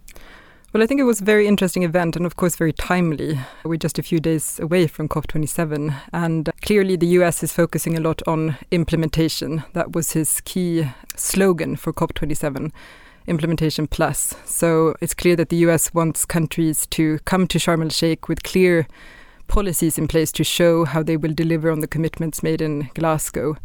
Well, 0.72 0.82
I 0.82 0.86
think 0.86 0.98
it 0.98 1.04
was 1.04 1.20
a 1.20 1.24
very 1.24 1.46
interesting 1.46 1.82
event 1.82 2.16
and, 2.16 2.24
of 2.24 2.36
course, 2.36 2.56
very 2.56 2.72
timely. 2.72 3.38
We're 3.62 3.76
just 3.76 3.98
a 3.98 4.02
few 4.02 4.18
days 4.18 4.58
away 4.60 4.86
from 4.86 5.08
COP27, 5.08 5.94
and 6.14 6.48
clearly 6.62 6.96
the 6.96 7.18
US 7.18 7.42
is 7.42 7.52
focusing 7.52 7.98
a 7.98 8.00
lot 8.00 8.22
on 8.26 8.56
implementation. 8.70 9.64
That 9.74 9.92
was 9.92 10.12
his 10.12 10.40
key 10.40 10.88
slogan 11.16 11.76
for 11.76 11.92
COP27 11.92 12.72
implementation 13.26 13.86
plus. 13.86 14.34
So 14.44 14.94
it's 15.00 15.14
clear 15.14 15.36
that 15.36 15.48
the 15.48 15.56
US 15.68 15.92
wants 15.94 16.24
countries 16.24 16.86
to 16.88 17.18
come 17.24 17.46
to 17.48 17.58
Sharm 17.58 17.82
el 17.82 17.90
Sheikh 17.90 18.28
with 18.28 18.42
clear 18.42 18.86
policies 19.48 19.98
in 19.98 20.08
place 20.08 20.30
to 20.32 20.44
show 20.44 20.84
how 20.84 21.02
they 21.02 21.16
will 21.16 21.34
deliver 21.34 21.70
on 21.70 21.80
the 21.80 21.88
commitments 21.88 22.42
made 22.42 22.62
in 22.62 22.88
Glasgow. 22.94 23.56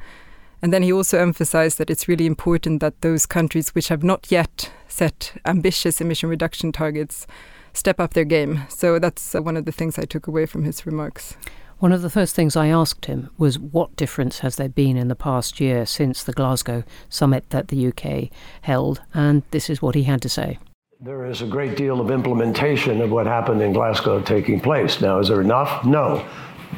And 0.62 0.74
then 0.74 0.82
he 0.82 0.91
also 0.91 1.20
emphasized 1.20 1.78
that 1.78 1.89
it's 1.89 2.08
really 2.08 2.26
important 2.26 2.80
that 2.80 3.02
those 3.02 3.26
countries 3.26 3.70
which 3.76 3.89
have 3.89 4.04
not 4.04 4.32
yet 4.32 4.72
set 4.88 5.34
ambitious 5.46 6.02
emission 6.02 6.30
reduction 6.30 6.72
targets 6.72 7.28
step 7.74 8.00
up 8.00 8.13
their 8.13 8.26
game. 8.26 8.62
So 8.70 8.98
that's 8.98 9.36
uh, 9.36 9.41
one 9.41 9.58
of 9.58 9.65
the 9.65 9.72
things 9.72 10.00
I 10.00 10.06
took 10.06 10.28
away 10.28 10.46
from 10.46 10.63
his 10.63 10.86
remarks. 10.86 11.38
One 11.80 11.92
of 11.92 12.02
the 12.02 12.10
first 12.10 12.36
things 12.36 12.56
I 12.56 12.68
asked 12.68 13.06
him 13.06 13.30
was 13.38 13.60
what 13.60 13.98
difference 13.98 14.40
has 14.40 14.56
there 14.56 14.70
been 14.70 14.96
in 14.96 15.10
the 15.10 15.16
past 15.16 15.60
year 15.60 15.86
since 15.86 16.24
the 16.24 16.32
Glasgow 16.32 16.84
summit 17.10 17.50
that 17.50 17.68
the 17.68 17.88
UK 17.88 18.30
held? 18.62 19.02
And 19.14 19.44
this 19.52 19.70
is 19.70 19.82
what 19.82 19.94
he 19.94 20.04
had 20.04 20.22
to 20.22 20.30
say. 20.30 20.58
There 21.02 21.26
is 21.26 21.42
a 21.42 21.46
great 21.46 21.76
deal 21.76 22.00
of 22.00 22.12
implementation 22.12 23.02
of 23.02 23.12
what 23.12 23.28
happened 23.28 23.62
in 23.62 23.74
Glasgow 23.74 24.22
taking 24.22 24.62
place. 24.62 25.02
Now, 25.02 25.20
is 25.20 25.28
there 25.28 25.42
enough? 25.42 25.86
No. 25.86 26.26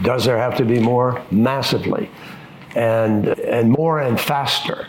Does 0.01 0.25
there 0.25 0.37
have 0.37 0.57
to 0.57 0.65
be 0.65 0.79
more? 0.79 1.23
Massively. 1.29 2.09
And, 2.75 3.27
and 3.27 3.69
more 3.69 3.99
and 3.99 4.19
faster. 4.19 4.87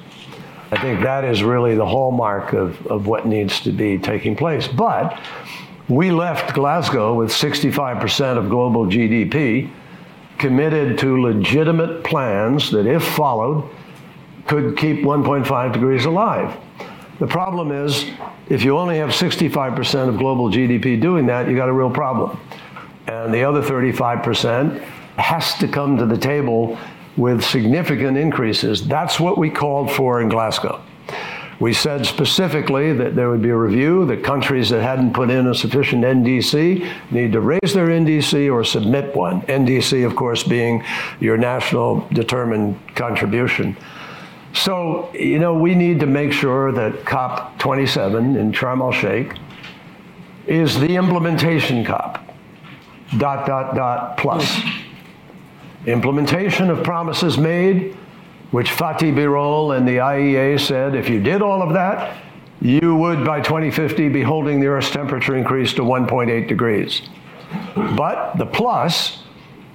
I 0.72 0.80
think 0.80 1.02
that 1.02 1.24
is 1.24 1.42
really 1.42 1.74
the 1.74 1.86
hallmark 1.86 2.54
of, 2.54 2.86
of 2.86 3.06
what 3.06 3.26
needs 3.26 3.60
to 3.60 3.72
be 3.72 3.98
taking 3.98 4.36
place. 4.36 4.68
But 4.68 5.20
we 5.88 6.10
left 6.10 6.54
Glasgow 6.54 7.14
with 7.14 7.28
65% 7.28 8.38
of 8.38 8.48
global 8.48 8.86
GDP 8.86 9.70
committed 10.38 10.98
to 10.98 11.20
legitimate 11.20 12.04
plans 12.04 12.70
that, 12.70 12.86
if 12.86 13.02
followed, 13.02 13.68
could 14.46 14.76
keep 14.76 15.02
1.5 15.02 15.72
degrees 15.72 16.04
alive. 16.04 16.56
The 17.18 17.26
problem 17.26 17.72
is, 17.72 18.10
if 18.48 18.62
you 18.62 18.78
only 18.78 18.96
have 18.98 19.10
65% 19.10 20.08
of 20.08 20.16
global 20.16 20.48
GDP 20.50 21.00
doing 21.00 21.26
that, 21.26 21.48
you 21.48 21.56
got 21.56 21.68
a 21.68 21.72
real 21.72 21.90
problem. 21.90 22.38
And 23.06 23.34
the 23.34 23.42
other 23.42 23.60
35% 23.60 24.80
has 25.16 25.54
to 25.54 25.68
come 25.68 25.96
to 25.98 26.06
the 26.06 26.16
table 26.16 26.78
with 27.16 27.42
significant 27.42 28.16
increases. 28.16 28.86
That's 28.86 29.18
what 29.18 29.36
we 29.36 29.50
called 29.50 29.90
for 29.90 30.22
in 30.22 30.28
Glasgow. 30.28 30.80
We 31.60 31.72
said 31.72 32.06
specifically 32.06 32.92
that 32.92 33.16
there 33.16 33.30
would 33.30 33.42
be 33.42 33.50
a 33.50 33.56
review, 33.56 34.06
that 34.06 34.22
countries 34.22 34.70
that 34.70 34.80
hadn't 34.80 35.12
put 35.12 35.28
in 35.28 35.48
a 35.48 35.54
sufficient 35.54 36.04
NDC 36.04 36.88
need 37.10 37.32
to 37.32 37.40
raise 37.40 37.74
their 37.74 37.88
NDC 37.88 38.52
or 38.52 38.62
submit 38.62 39.14
one. 39.16 39.42
NDC, 39.42 40.06
of 40.06 40.14
course, 40.14 40.44
being 40.44 40.84
your 41.18 41.36
national 41.36 42.06
determined 42.12 42.78
contribution. 42.94 43.76
So, 44.52 45.12
you 45.14 45.40
know, 45.40 45.54
we 45.54 45.74
need 45.74 45.98
to 46.00 46.06
make 46.06 46.32
sure 46.32 46.70
that 46.72 46.92
COP27 47.04 48.38
in 48.38 48.52
Sharm 48.52 48.80
el 48.80 48.92
Sheikh 48.92 49.36
is 50.46 50.78
the 50.78 50.94
implementation 50.94 51.84
COP. 51.84 52.24
Dot, 53.16 53.46
dot, 53.46 53.74
dot, 53.74 54.16
plus. 54.16 54.60
Implementation 55.86 56.70
of 56.70 56.84
promises 56.84 57.36
made 57.36 57.96
which 58.50 58.70
Fatih 58.70 59.14
Birol 59.14 59.76
and 59.76 59.86
the 59.86 59.98
IEA 59.98 60.58
said 60.58 60.94
if 60.94 61.08
you 61.08 61.22
did 61.22 61.42
all 61.42 61.62
of 61.62 61.74
that, 61.74 62.16
you 62.60 62.96
would 62.96 63.24
by 63.24 63.40
2050 63.40 64.08
be 64.08 64.22
holding 64.22 64.60
the 64.60 64.66
Earth's 64.66 64.90
temperature 64.90 65.36
increase 65.36 65.72
to 65.74 65.82
1.8 65.82 66.48
degrees. 66.48 67.02
But 67.74 68.36
the 68.36 68.46
plus 68.46 69.22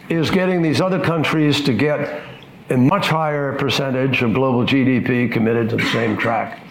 is 0.09 0.29
getting 0.29 0.61
these 0.61 0.81
other 0.81 0.99
countries 0.99 1.61
to 1.61 1.73
get 1.73 2.21
a 2.69 2.77
much 2.77 3.07
higher 3.07 3.53
percentage 3.57 4.21
of 4.21 4.33
global 4.33 4.65
GDP 4.65 5.31
committed 5.31 5.69
to 5.69 5.77
the 5.77 5.85
same 5.85 6.17
track. 6.17 6.61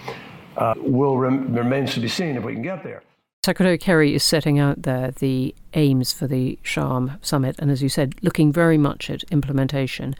Uh, 0.57 0.75
will 0.77 1.17
rem- 1.17 1.55
remains 1.55 1.95
to 1.95 2.01
be 2.01 2.09
seen 2.09 2.37
if 2.37 2.45
we 2.45 2.53
can 2.53 2.63
get 2.63 2.83
there. 2.85 3.03
Secretary 3.45 3.79
Kerry 3.79 4.15
is 4.15 4.23
setting 4.23 4.59
out 4.59 4.83
there 4.83 5.11
the 5.11 5.55
aims 5.75 6.13
for 6.13 6.27
the 6.27 6.59
Sharm 6.63 7.19
summit, 7.25 7.57
and 7.59 7.71
as 7.71 7.83
you 7.83 7.89
said, 7.89 8.15
looking 8.23 8.53
very 8.53 8.79
much 8.79 9.11
at 9.11 9.25
implementation. 9.25 10.15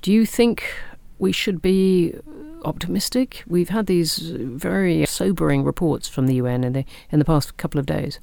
Do 0.00 0.12
you 0.12 0.24
think 0.24 0.72
we 1.22 1.30
should 1.30 1.62
be 1.62 2.12
optimistic. 2.64 3.44
We've 3.46 3.68
had 3.68 3.86
these 3.86 4.18
very 4.18 5.06
sobering 5.06 5.62
reports 5.62 6.08
from 6.08 6.26
the 6.26 6.34
UN 6.34 6.64
in 6.64 6.72
the 6.72 6.84
in 7.12 7.20
the 7.20 7.24
past 7.24 7.56
couple 7.56 7.78
of 7.78 7.86
days. 7.86 8.18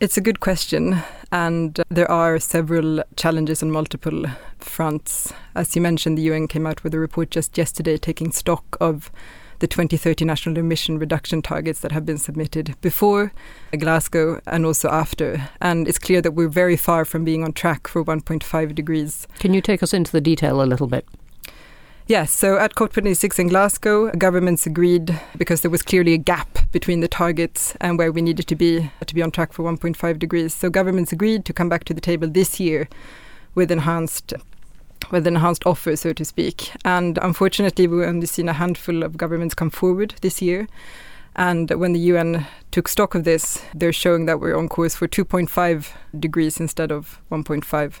It's 0.00 0.16
a 0.16 0.20
good 0.20 0.40
question, 0.40 0.96
and 1.30 1.80
there 1.88 2.10
are 2.10 2.40
several 2.40 3.04
challenges 3.16 3.62
on 3.62 3.70
multiple 3.70 4.24
fronts. 4.58 5.32
As 5.54 5.76
you 5.76 5.82
mentioned, 5.82 6.18
the 6.18 6.22
UN 6.22 6.48
came 6.48 6.66
out 6.66 6.82
with 6.82 6.94
a 6.94 6.98
report 6.98 7.30
just 7.30 7.56
yesterday 7.56 7.96
taking 7.96 8.32
stock 8.32 8.64
of 8.80 9.12
the 9.60 9.66
2030 9.66 10.24
national 10.24 10.56
emission 10.56 10.98
reduction 10.98 11.42
targets 11.42 11.80
that 11.80 11.92
have 11.92 12.06
been 12.06 12.18
submitted 12.18 12.74
before 12.80 13.30
Glasgow 13.78 14.40
and 14.46 14.66
also 14.66 14.88
after. 14.88 15.48
And 15.60 15.86
it's 15.86 15.98
clear 15.98 16.22
that 16.22 16.32
we're 16.32 16.48
very 16.48 16.78
far 16.78 17.04
from 17.04 17.24
being 17.24 17.44
on 17.44 17.52
track 17.52 17.86
for 17.86 18.02
1.5 18.02 18.74
degrees. 18.74 19.28
Can 19.38 19.54
you 19.54 19.60
take 19.60 19.82
us 19.82 19.92
into 19.92 20.12
the 20.12 20.20
detail 20.20 20.62
a 20.62 20.64
little 20.64 20.86
bit? 20.86 21.06
Yes, 22.10 22.32
so 22.32 22.58
at 22.58 22.74
COP26 22.74 23.38
in 23.38 23.46
Glasgow, 23.46 24.10
governments 24.10 24.66
agreed 24.66 25.16
because 25.38 25.60
there 25.60 25.70
was 25.70 25.82
clearly 25.82 26.12
a 26.12 26.18
gap 26.18 26.58
between 26.72 26.98
the 26.98 27.06
targets 27.06 27.76
and 27.80 27.98
where 27.98 28.10
we 28.10 28.20
needed 28.20 28.48
to 28.48 28.56
be 28.56 28.90
to 29.06 29.14
be 29.14 29.22
on 29.22 29.30
track 29.30 29.52
for 29.52 29.62
1.5 29.62 30.18
degrees. 30.18 30.52
So 30.52 30.70
governments 30.70 31.12
agreed 31.12 31.44
to 31.44 31.52
come 31.52 31.68
back 31.68 31.84
to 31.84 31.94
the 31.94 32.00
table 32.00 32.26
this 32.26 32.58
year 32.58 32.88
with 33.54 33.70
enhanced 33.70 34.34
with 35.12 35.24
an 35.28 35.36
enhanced 35.36 35.64
offer, 35.64 35.94
so 35.94 36.12
to 36.12 36.24
speak. 36.24 36.72
And 36.84 37.16
unfortunately, 37.22 37.86
we've 37.86 38.08
only 38.08 38.26
seen 38.26 38.48
a 38.48 38.54
handful 38.54 39.04
of 39.04 39.16
governments 39.16 39.54
come 39.54 39.70
forward 39.70 40.16
this 40.20 40.42
year. 40.42 40.66
And 41.36 41.70
when 41.70 41.92
the 41.92 42.00
UN 42.00 42.44
took 42.72 42.88
stock 42.88 43.14
of 43.14 43.22
this, 43.22 43.62
they're 43.72 43.92
showing 43.92 44.26
that 44.26 44.40
we're 44.40 44.58
on 44.58 44.68
course 44.68 44.96
for 44.96 45.06
2.5 45.06 45.92
degrees 46.18 46.58
instead 46.58 46.90
of 46.90 47.20
1.5, 47.30 48.00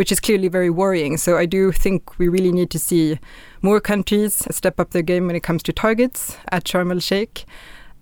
which 0.00 0.10
is 0.10 0.18
clearly 0.18 0.48
very 0.48 0.70
worrying. 0.70 1.18
So 1.18 1.36
I 1.36 1.44
do 1.44 1.72
think 1.72 2.18
we 2.18 2.26
really 2.26 2.52
need 2.52 2.70
to 2.70 2.78
see 2.78 3.18
more 3.60 3.82
countries 3.82 4.42
step 4.50 4.80
up 4.80 4.92
their 4.92 5.02
game 5.02 5.26
when 5.26 5.36
it 5.36 5.42
comes 5.42 5.62
to 5.64 5.74
targets 5.74 6.38
at 6.50 6.64
Sharm 6.64 6.90
el 6.90 7.00
Sheikh. 7.00 7.44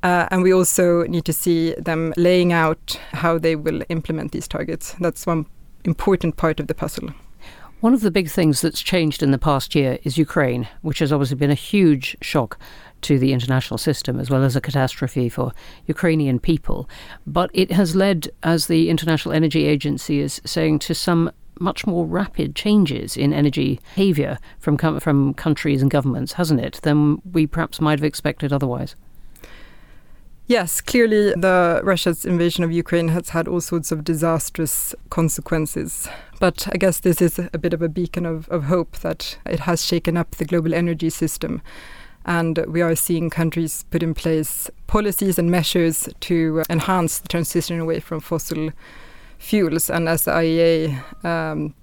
Uh, 0.04 0.28
and 0.30 0.44
we 0.44 0.54
also 0.54 1.02
need 1.08 1.24
to 1.24 1.32
see 1.32 1.74
them 1.74 2.14
laying 2.16 2.52
out 2.52 3.00
how 3.10 3.36
they 3.36 3.56
will 3.56 3.82
implement 3.88 4.30
these 4.30 4.46
targets. 4.46 4.94
That's 5.00 5.26
one 5.26 5.46
important 5.84 6.36
part 6.36 6.60
of 6.60 6.68
the 6.68 6.74
puzzle. 6.74 7.08
One 7.80 7.94
of 7.94 8.02
the 8.02 8.12
big 8.12 8.30
things 8.30 8.60
that's 8.60 8.80
changed 8.80 9.20
in 9.20 9.32
the 9.32 9.38
past 9.38 9.74
year 9.74 9.98
is 10.04 10.16
Ukraine, 10.16 10.68
which 10.82 11.00
has 11.00 11.12
obviously 11.12 11.36
been 11.36 11.50
a 11.50 11.64
huge 11.72 12.16
shock 12.22 12.60
to 13.02 13.18
the 13.18 13.32
international 13.32 13.78
system, 13.78 14.20
as 14.20 14.30
well 14.30 14.44
as 14.44 14.54
a 14.54 14.60
catastrophe 14.60 15.28
for 15.28 15.50
Ukrainian 15.86 16.38
people. 16.38 16.88
But 17.26 17.50
it 17.54 17.72
has 17.72 17.96
led, 17.96 18.28
as 18.44 18.68
the 18.68 18.88
International 18.88 19.34
Energy 19.34 19.64
Agency 19.66 20.20
is 20.20 20.40
saying, 20.44 20.78
to 20.80 20.94
some 20.94 21.32
much 21.60 21.86
more 21.86 22.06
rapid 22.06 22.54
changes 22.54 23.16
in 23.16 23.32
energy 23.32 23.80
behaviour 23.94 24.38
from 24.58 24.76
from 25.00 25.34
countries 25.34 25.82
and 25.82 25.90
governments, 25.90 26.34
hasn't 26.34 26.60
it, 26.60 26.80
than 26.82 27.20
we 27.32 27.46
perhaps 27.46 27.80
might 27.80 27.98
have 27.98 28.04
expected 28.04 28.52
otherwise. 28.52 28.94
Yes, 30.48 30.80
clearly 30.80 31.34
the 31.34 31.82
Russia's 31.84 32.24
invasion 32.24 32.64
of 32.64 32.72
Ukraine 32.72 33.08
has 33.08 33.28
had 33.28 33.46
all 33.46 33.60
sorts 33.60 33.92
of 33.92 34.02
disastrous 34.02 34.94
consequences. 35.10 36.08
But 36.40 36.66
I 36.72 36.78
guess 36.78 37.00
this 37.00 37.20
is 37.20 37.38
a 37.38 37.58
bit 37.58 37.74
of 37.74 37.82
a 37.82 37.88
beacon 37.88 38.24
of, 38.24 38.48
of 38.48 38.64
hope 38.64 38.96
that 39.00 39.36
it 39.44 39.60
has 39.60 39.84
shaken 39.84 40.16
up 40.16 40.30
the 40.36 40.46
global 40.46 40.72
energy 40.72 41.10
system. 41.10 41.60
And 42.24 42.64
we 42.66 42.80
are 42.80 42.96
seeing 42.96 43.28
countries 43.28 43.84
put 43.90 44.02
in 44.02 44.14
place 44.14 44.70
policies 44.86 45.38
and 45.38 45.50
measures 45.50 46.08
to 46.20 46.64
enhance 46.70 47.18
the 47.18 47.28
transition 47.28 47.78
away 47.78 48.00
from 48.00 48.20
fossil 48.20 48.70
fuels. 49.38 49.88
And 49.90 50.08
as 50.08 50.24
the 50.24 50.32
IEA 50.32 51.24
um, 51.24 51.74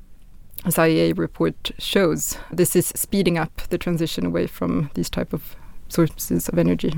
as 0.66 0.76
IEA 0.76 1.18
report 1.18 1.72
shows, 1.78 2.38
this 2.52 2.76
is 2.76 2.88
speeding 2.88 3.38
up 3.38 3.62
the 3.70 3.78
transition 3.78 4.26
away 4.26 4.48
from 4.48 4.90
these 4.96 5.10
type 5.10 5.32
of 5.32 5.56
sources 5.90 6.50
of 6.50 6.58
energy. 6.58 6.94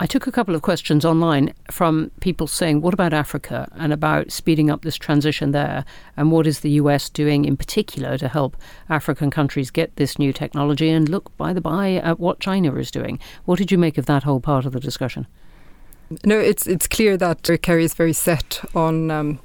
I 0.00 0.06
took 0.06 0.26
a 0.26 0.32
couple 0.32 0.54
of 0.54 0.62
questions 0.62 1.04
online 1.04 1.54
from 1.70 2.10
people 2.20 2.46
saying, 2.46 2.82
What 2.82 2.92
about 2.92 3.14
Africa 3.14 3.68
and 3.72 3.92
about 3.92 4.32
speeding 4.32 4.68
up 4.68 4.82
this 4.82 4.96
transition 4.96 5.52
there? 5.52 5.84
And 6.16 6.30
what 6.32 6.46
is 6.46 6.60
the 6.60 6.72
US 6.72 7.08
doing 7.08 7.44
in 7.44 7.56
particular 7.56 8.18
to 8.18 8.28
help 8.28 8.56
African 8.90 9.30
countries 9.30 9.70
get 9.70 9.94
this 9.96 10.18
new 10.18 10.32
technology? 10.32 10.90
And 10.90 11.08
look, 11.08 11.34
by 11.36 11.52
the 11.52 11.60
by, 11.60 11.94
at 11.94 12.18
what 12.18 12.40
China 12.40 12.74
is 12.74 12.90
doing. 12.90 13.20
What 13.44 13.56
did 13.56 13.70
you 13.70 13.78
make 13.78 13.96
of 13.96 14.06
that 14.06 14.24
whole 14.24 14.40
part 14.40 14.66
of 14.66 14.72
the 14.72 14.80
discussion? 14.80 15.26
No, 16.24 16.38
it's, 16.38 16.66
it's 16.66 16.88
clear 16.88 17.16
that 17.16 17.48
Kerry 17.62 17.84
is 17.84 17.94
very 17.94 18.12
set 18.12 18.60
on. 18.74 19.10
Um, 19.10 19.38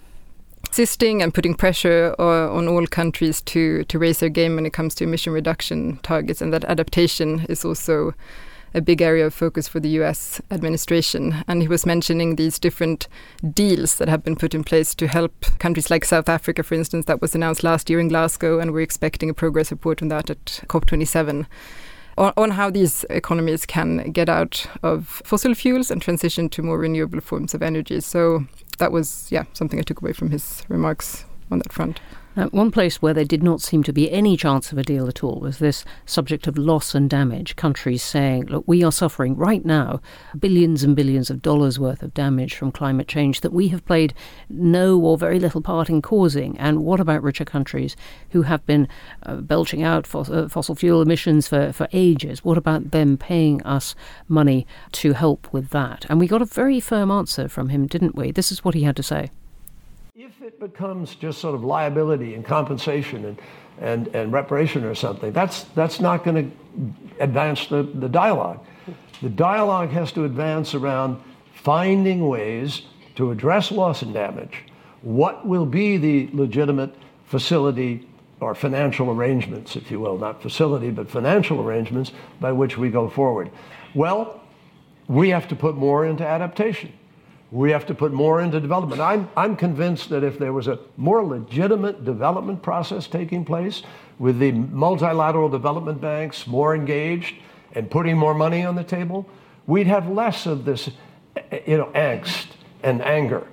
insisting 0.80 1.22
and 1.22 1.34
putting 1.34 1.54
pressure 1.54 2.16
uh, 2.20 2.50
on 2.54 2.70
all 2.70 2.88
countries 2.88 3.42
to, 3.42 3.84
to 3.84 4.00
raise 4.00 4.22
their 4.22 4.30
game 4.30 4.56
when 4.56 4.66
it 4.66 4.72
comes 4.72 4.96
to 4.96 5.04
emission 5.04 5.34
reduction 5.34 5.98
targets, 6.04 6.42
and 6.42 6.54
that 6.54 6.64
adaptation 6.64 7.46
is 7.50 7.66
also 7.66 8.14
a 8.74 8.80
big 8.80 9.02
area 9.02 9.26
of 9.26 9.34
focus 9.34 9.68
for 9.68 9.82
the 9.82 9.90
US 10.00 10.40
administration. 10.52 11.44
And 11.50 11.62
he 11.62 11.68
was 11.68 11.86
mentioning 11.86 12.38
these 12.38 12.58
different 12.58 13.10
deals 13.52 13.98
that 13.98 14.08
have 14.08 14.24
been 14.24 14.38
put 14.38 14.56
in 14.56 14.64
place 14.64 14.96
to 14.96 15.08
help 15.10 15.34
countries 15.60 15.90
like 15.90 16.06
South 16.06 16.30
Africa, 16.30 16.64
for 16.64 16.76
instance, 16.76 17.08
that 17.08 17.20
was 17.20 17.36
announced 17.36 17.62
last 17.62 17.90
year 17.90 18.00
in 18.00 18.08
Glasgow, 18.08 18.60
and 18.60 18.72
we're 18.72 18.80
expecting 18.80 19.30
a 19.30 19.34
progress 19.34 19.72
report 19.72 20.02
on 20.02 20.08
that 20.08 20.30
at 20.30 20.46
COP27. 20.70 21.46
On, 22.18 22.32
on 22.38 22.52
how 22.52 22.70
these 22.70 23.04
economies 23.10 23.66
can 23.66 24.14
get 24.14 24.30
out 24.30 24.66
of 24.82 25.22
fossil 25.26 25.54
fuels 25.56 25.92
and 25.92 26.02
transition 26.02 26.48
to 26.48 26.62
more 26.62 26.78
renewable 26.78 27.20
forms 27.20 27.54
of 27.54 27.62
energy. 27.62 28.00
So 28.00 28.46
that 28.80 28.92
was, 28.92 29.28
yeah, 29.30 29.44
something 29.54 29.80
I 29.80 29.84
took 29.84 30.02
away 30.02 30.14
from 30.14 30.32
his 30.32 30.64
remarks 30.68 31.26
on 31.52 31.60
that 31.60 31.72
front. 31.72 32.02
One 32.36 32.72
place 32.72 33.02
where 33.02 33.14
there 33.14 33.26
did 33.26 33.44
not 33.44 33.60
seem 33.60 33.84
to 33.84 33.92
be 33.92 34.10
any 34.10 34.38
chance 34.38 34.72
of 34.72 34.78
a 34.78 34.84
deal 34.84 35.10
at 35.10 35.24
all 35.24 35.42
was 35.42 35.58
this 35.58 35.84
subject 36.06 36.48
of 36.48 36.58
loss 36.58 36.96
and 36.96 37.10
damage. 37.10 37.58
Countries 37.58 38.02
saying, 38.02 38.46
look, 38.46 38.64
we 38.66 38.82
are 38.82 38.94
suffering 38.94 39.36
right 39.36 39.66
now 39.66 40.00
billions 40.38 40.84
and 40.84 40.96
billions 40.96 41.30
of 41.30 41.42
dollars 41.42 41.78
worth 41.78 42.02
of 42.02 42.14
damage 42.14 42.56
from 42.56 42.72
climate 42.72 43.10
change 43.10 43.42
that 43.42 43.52
we 43.52 43.68
have 43.70 43.86
played 43.86 44.14
no 44.48 44.98
or 45.00 45.18
very 45.18 45.38
little 45.38 45.62
part 45.62 45.90
in 45.90 46.02
causing. 46.02 46.58
And 46.58 46.86
what 46.86 47.02
about 47.02 47.24
richer 47.24 47.46
countries 47.46 47.98
who 48.30 48.44
have 48.44 48.66
been 48.66 48.88
uh, 49.24 49.38
belching 49.38 49.84
out 49.84 50.08
fos- 50.08 50.30
uh, 50.30 50.48
fossil 50.48 50.76
fuel 50.76 51.02
emissions 51.02 51.48
for, 51.48 51.74
for 51.74 51.90
ages? 51.92 52.46
What 52.46 52.58
about 52.58 52.92
them 52.92 53.18
paying 53.18 53.62
us 53.64 53.96
money 54.30 54.66
to 54.94 55.12
help 55.14 55.52
with 55.52 55.72
that? 55.72 56.06
And 56.08 56.22
we 56.22 56.28
got 56.28 56.42
a 56.42 56.46
very 56.46 56.80
firm 56.80 57.12
answer 57.12 57.50
from 57.50 57.68
him, 57.70 57.86
didn't 57.86 58.16
we? 58.16 58.32
This 58.32 58.52
is 58.52 58.64
what 58.64 58.76
he 58.76 58.84
had 58.84 58.96
to 58.96 59.04
say. 59.04 59.30
If 60.22 60.42
it 60.42 60.60
becomes 60.60 61.16
just 61.16 61.40
sort 61.40 61.56
of 61.56 61.64
liability 61.64 62.34
and 62.34 62.44
compensation 62.44 63.24
and, 63.24 63.42
and, 63.80 64.08
and 64.14 64.34
reparation 64.34 64.84
or 64.84 64.94
something, 64.94 65.32
that's, 65.32 65.64
that's 65.76 66.02
not 66.02 66.26
going 66.26 66.52
to 66.52 67.24
advance 67.24 67.68
the, 67.68 67.84
the 67.84 68.10
dialogue. 68.10 68.60
The 69.22 69.30
dialogue 69.30 69.92
has 69.92 70.12
to 70.12 70.26
advance 70.26 70.76
around 70.76 71.22
finding 71.54 72.28
ways 72.28 72.82
to 73.16 73.32
address 73.32 73.72
loss 73.72 74.02
and 74.02 74.14
damage. 74.14 74.66
What 75.04 75.48
will 75.48 75.66
be 75.66 75.96
the 75.96 76.30
legitimate 76.34 76.94
facility 77.24 78.06
or 78.42 78.54
financial 78.56 79.12
arrangements, 79.12 79.78
if 79.78 79.90
you 79.90 80.02
will, 80.02 80.18
not 80.18 80.42
facility, 80.42 80.92
but 80.92 81.10
financial 81.10 81.62
arrangements 81.62 82.12
by 82.42 82.52
which 82.52 82.78
we 82.78 82.90
go 82.90 83.08
forward? 83.08 83.52
Well, 83.96 84.42
we 85.08 85.30
have 85.30 85.48
to 85.48 85.56
put 85.56 85.78
more 85.78 86.06
into 86.06 86.28
adaptation. 86.28 86.92
We 87.52 87.72
have 87.72 87.86
to 87.88 87.96
put 87.96 88.14
more 88.14 88.42
into 88.42 88.60
development. 88.60 89.02
I'm, 89.02 89.28
I'm 89.36 89.56
convinced 89.56 90.10
that 90.10 90.24
if 90.24 90.38
there 90.38 90.54
was 90.54 90.68
a 90.68 90.78
more 90.98 91.26
legitimate 91.26 92.06
development 92.06 92.62
process 92.62 93.08
taking 93.08 93.44
place 93.44 93.82
with 94.20 94.38
the 94.38 94.52
multilateral 94.52 95.50
development 95.50 96.00
banks 96.00 96.46
more 96.46 96.76
engaged 96.76 97.36
and 97.74 97.90
putting 97.90 98.18
more 98.18 98.36
money 98.36 98.64
on 98.64 98.76
the 98.76 98.84
table, 98.84 99.26
we'd 99.66 99.88
have 99.88 100.08
less 100.10 100.46
of 100.46 100.64
this, 100.66 100.90
you 101.66 101.78
know, 101.78 101.86
angst 101.96 102.48
and 102.84 103.02
anger. 103.02 103.48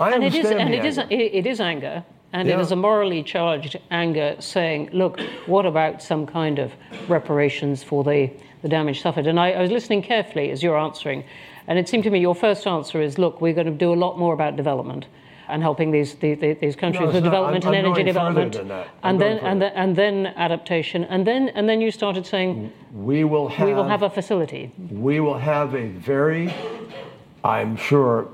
I 0.00 0.12
and 0.12 0.24
it 0.24 0.34
is, 0.34 0.46
understand 0.46 0.60
and 0.60 0.74
it 0.74 0.84
is, 0.84 0.98
anger. 0.98 1.14
it 1.14 1.46
is 1.46 1.60
anger, 1.60 2.04
and 2.32 2.48
it 2.48 2.52
Yeah. 2.52 2.60
is 2.60 2.72
a 2.72 2.76
morally 2.76 3.22
charged 3.22 3.76
anger, 3.90 4.36
saying, 4.40 4.88
"Look, 4.92 5.20
what 5.46 5.66
about 5.66 6.02
some 6.02 6.26
kind 6.26 6.58
of 6.58 6.72
reparations 7.08 7.82
for 7.84 8.02
the, 8.02 8.30
the 8.62 8.68
damage 8.68 9.00
suffered?" 9.02 9.26
And 9.26 9.38
I, 9.38 9.52
I 9.52 9.60
was 9.62 9.70
listening 9.70 10.02
carefully 10.02 10.50
as 10.50 10.62
you're 10.62 10.78
answering, 10.78 11.24
and 11.66 11.78
it 11.78 11.88
seemed 11.88 12.04
to 12.04 12.10
me 12.10 12.20
your 12.20 12.34
first 12.34 12.66
answer 12.66 13.00
is, 13.00 13.18
"Look, 13.18 13.40
we're 13.40 13.54
going 13.54 13.66
to 13.66 13.72
do 13.72 13.92
a 13.92 14.00
lot 14.04 14.18
more 14.18 14.34
about 14.34 14.56
development." 14.56 15.06
And 15.48 15.60
helping 15.62 15.90
these 15.90 16.14
these, 16.14 16.38
these 16.38 16.76
countries 16.76 17.08
it's 17.08 17.14
with 17.14 17.24
not. 17.24 17.30
development 17.30 17.64
I'm- 17.64 17.74
and 17.74 17.86
I'm 17.86 17.92
energy 17.92 18.04
development, 18.04 18.52
than 18.54 18.68
that. 18.68 18.86
I'm 19.02 19.10
and 19.10 19.20
then 19.20 19.38
and 19.38 19.60
then 19.62 19.72
and 19.74 19.96
then 19.96 20.26
adaptation, 20.36 21.04
and 21.04 21.26
then 21.26 21.48
and 21.50 21.68
then 21.68 21.80
you 21.80 21.90
started 21.90 22.24
saying 22.26 22.72
we 22.94 23.24
will 23.24 23.48
have, 23.48 23.66
we 23.68 23.74
will 23.74 23.88
have 23.88 24.02
a 24.02 24.08
facility. 24.08 24.70
we 24.90 25.20
will 25.20 25.38
have 25.38 25.74
a 25.74 25.88
very, 25.88 26.54
I'm 27.44 27.76
sure, 27.76 28.28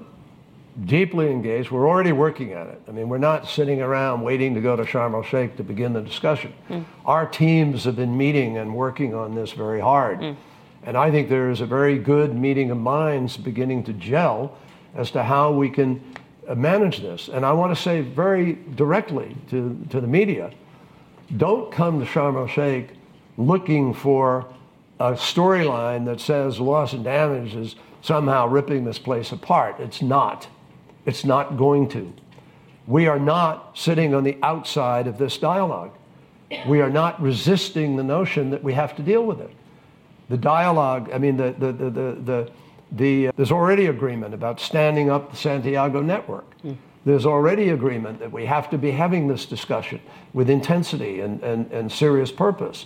deeply 0.85 1.31
engaged. 1.31 1.71
We're 1.73 1.88
already 1.88 2.12
working 2.12 2.53
at 2.53 2.69
it. 2.69 2.81
I 2.87 2.93
mean, 2.93 3.09
we're 3.09 3.19
not 3.19 3.49
sitting 3.49 3.81
around 3.83 4.23
waiting 4.23 4.55
to 4.55 4.61
go 4.61 4.77
to 4.77 4.85
Sharm 4.85 5.14
el 5.14 5.23
Sheikh 5.25 5.57
to 5.57 5.64
begin 5.64 5.93
the 5.95 6.03
discussion. 6.03 6.53
Mm. 6.71 6.85
Our 7.05 7.27
teams 7.27 7.85
have 7.85 7.97
been 7.97 8.17
meeting 8.17 8.59
and 8.59 8.75
working 8.77 9.14
on 9.14 9.35
this 9.35 9.53
very 9.53 9.81
hard. 9.81 10.21
Mm. 10.21 10.37
And 10.85 10.97
I 10.97 11.11
think 11.11 11.29
there 11.29 11.51
is 11.51 11.61
a 11.61 11.67
very 11.67 11.99
good 11.99 12.35
meeting 12.35 12.71
of 12.71 12.79
minds 12.79 13.37
beginning 13.37 13.85
to 13.85 13.93
gel 13.93 14.57
as 14.95 15.11
to 15.12 15.23
how 15.23 15.53
we 15.53 15.69
can 15.71 16.03
uh, 16.49 16.55
manage 16.55 17.01
this. 17.01 17.29
And 17.29 17.45
I 17.45 17.53
want 17.53 17.77
to 17.77 17.83
say 17.83 18.01
very 18.01 18.55
directly 18.75 19.37
to, 19.51 19.79
to 19.91 20.01
the 20.01 20.07
media 20.07 20.53
don't 21.37 21.71
come 21.71 22.01
to 22.01 22.07
Sharm 22.07 22.37
el 22.37 22.47
Sheikh 22.47 22.88
looking 23.37 23.93
for 23.93 24.47
a 24.99 25.12
storyline 25.12 26.07
that 26.07 26.21
says 26.21 26.59
loss 26.59 26.95
and 26.95 27.05
damage 27.05 27.55
is 27.55 27.77
somehow 28.01 28.47
ripping 28.47 28.85
this 28.85 28.99
place 28.99 29.33
apart. 29.33 29.79
It's 29.79 30.01
not. 30.01 30.49
It's 31.05 31.25
not 31.25 31.57
going 31.57 31.88
to. 31.91 32.12
We 32.87 33.07
are 33.07 33.19
not 33.19 33.77
sitting 33.77 34.14
on 34.14 34.25
the 34.25 34.38
outside 34.43 35.07
of 35.07 35.19
this 35.19 35.37
dialogue. 35.37 35.93
We 36.67 36.81
are 36.81 36.91
not 36.91 37.21
resisting 37.21 37.97
the 37.97 38.03
notion 38.03 38.51
that 38.51 38.64
we 38.64 38.73
have 38.73 38.97
to 38.97 39.03
deal 39.03 39.25
with 39.25 39.41
it. 39.41 39.51
The 40.29 40.37
dialogue, 40.37 41.11
I 41.12 41.19
mean, 41.19 41.37
the, 41.37 41.55
the, 41.59 41.73
the, 41.73 41.91
the, 41.91 42.12
the, 42.12 42.51
the, 42.93 43.31
there's 43.37 43.53
already 43.53 43.87
agreement 43.87 44.35
about 44.35 44.61
standing 44.61 45.11
up 45.11 45.31
the 45.31 45.37
Santiago 45.37 46.03
network. 46.03 46.47
There's 47.05 47.25
already 47.25 47.71
agreement 47.71 48.19
that 48.19 48.31
we 48.31 48.45
have 48.45 48.69
to 48.71 48.79
be 48.79 48.91
having 48.91 49.29
this 49.29 49.47
discussion 49.47 50.01
with 50.35 50.51
intensity 50.51 51.21
and, 51.21 51.43
and, 51.43 51.71
and 51.73 51.91
serious 51.91 52.31
purpose. 52.31 52.85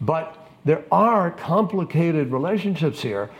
But 0.00 0.36
there 0.64 0.84
are 0.92 1.32
complicated 1.32 2.30
relationships 2.30 3.02
here 3.02 3.30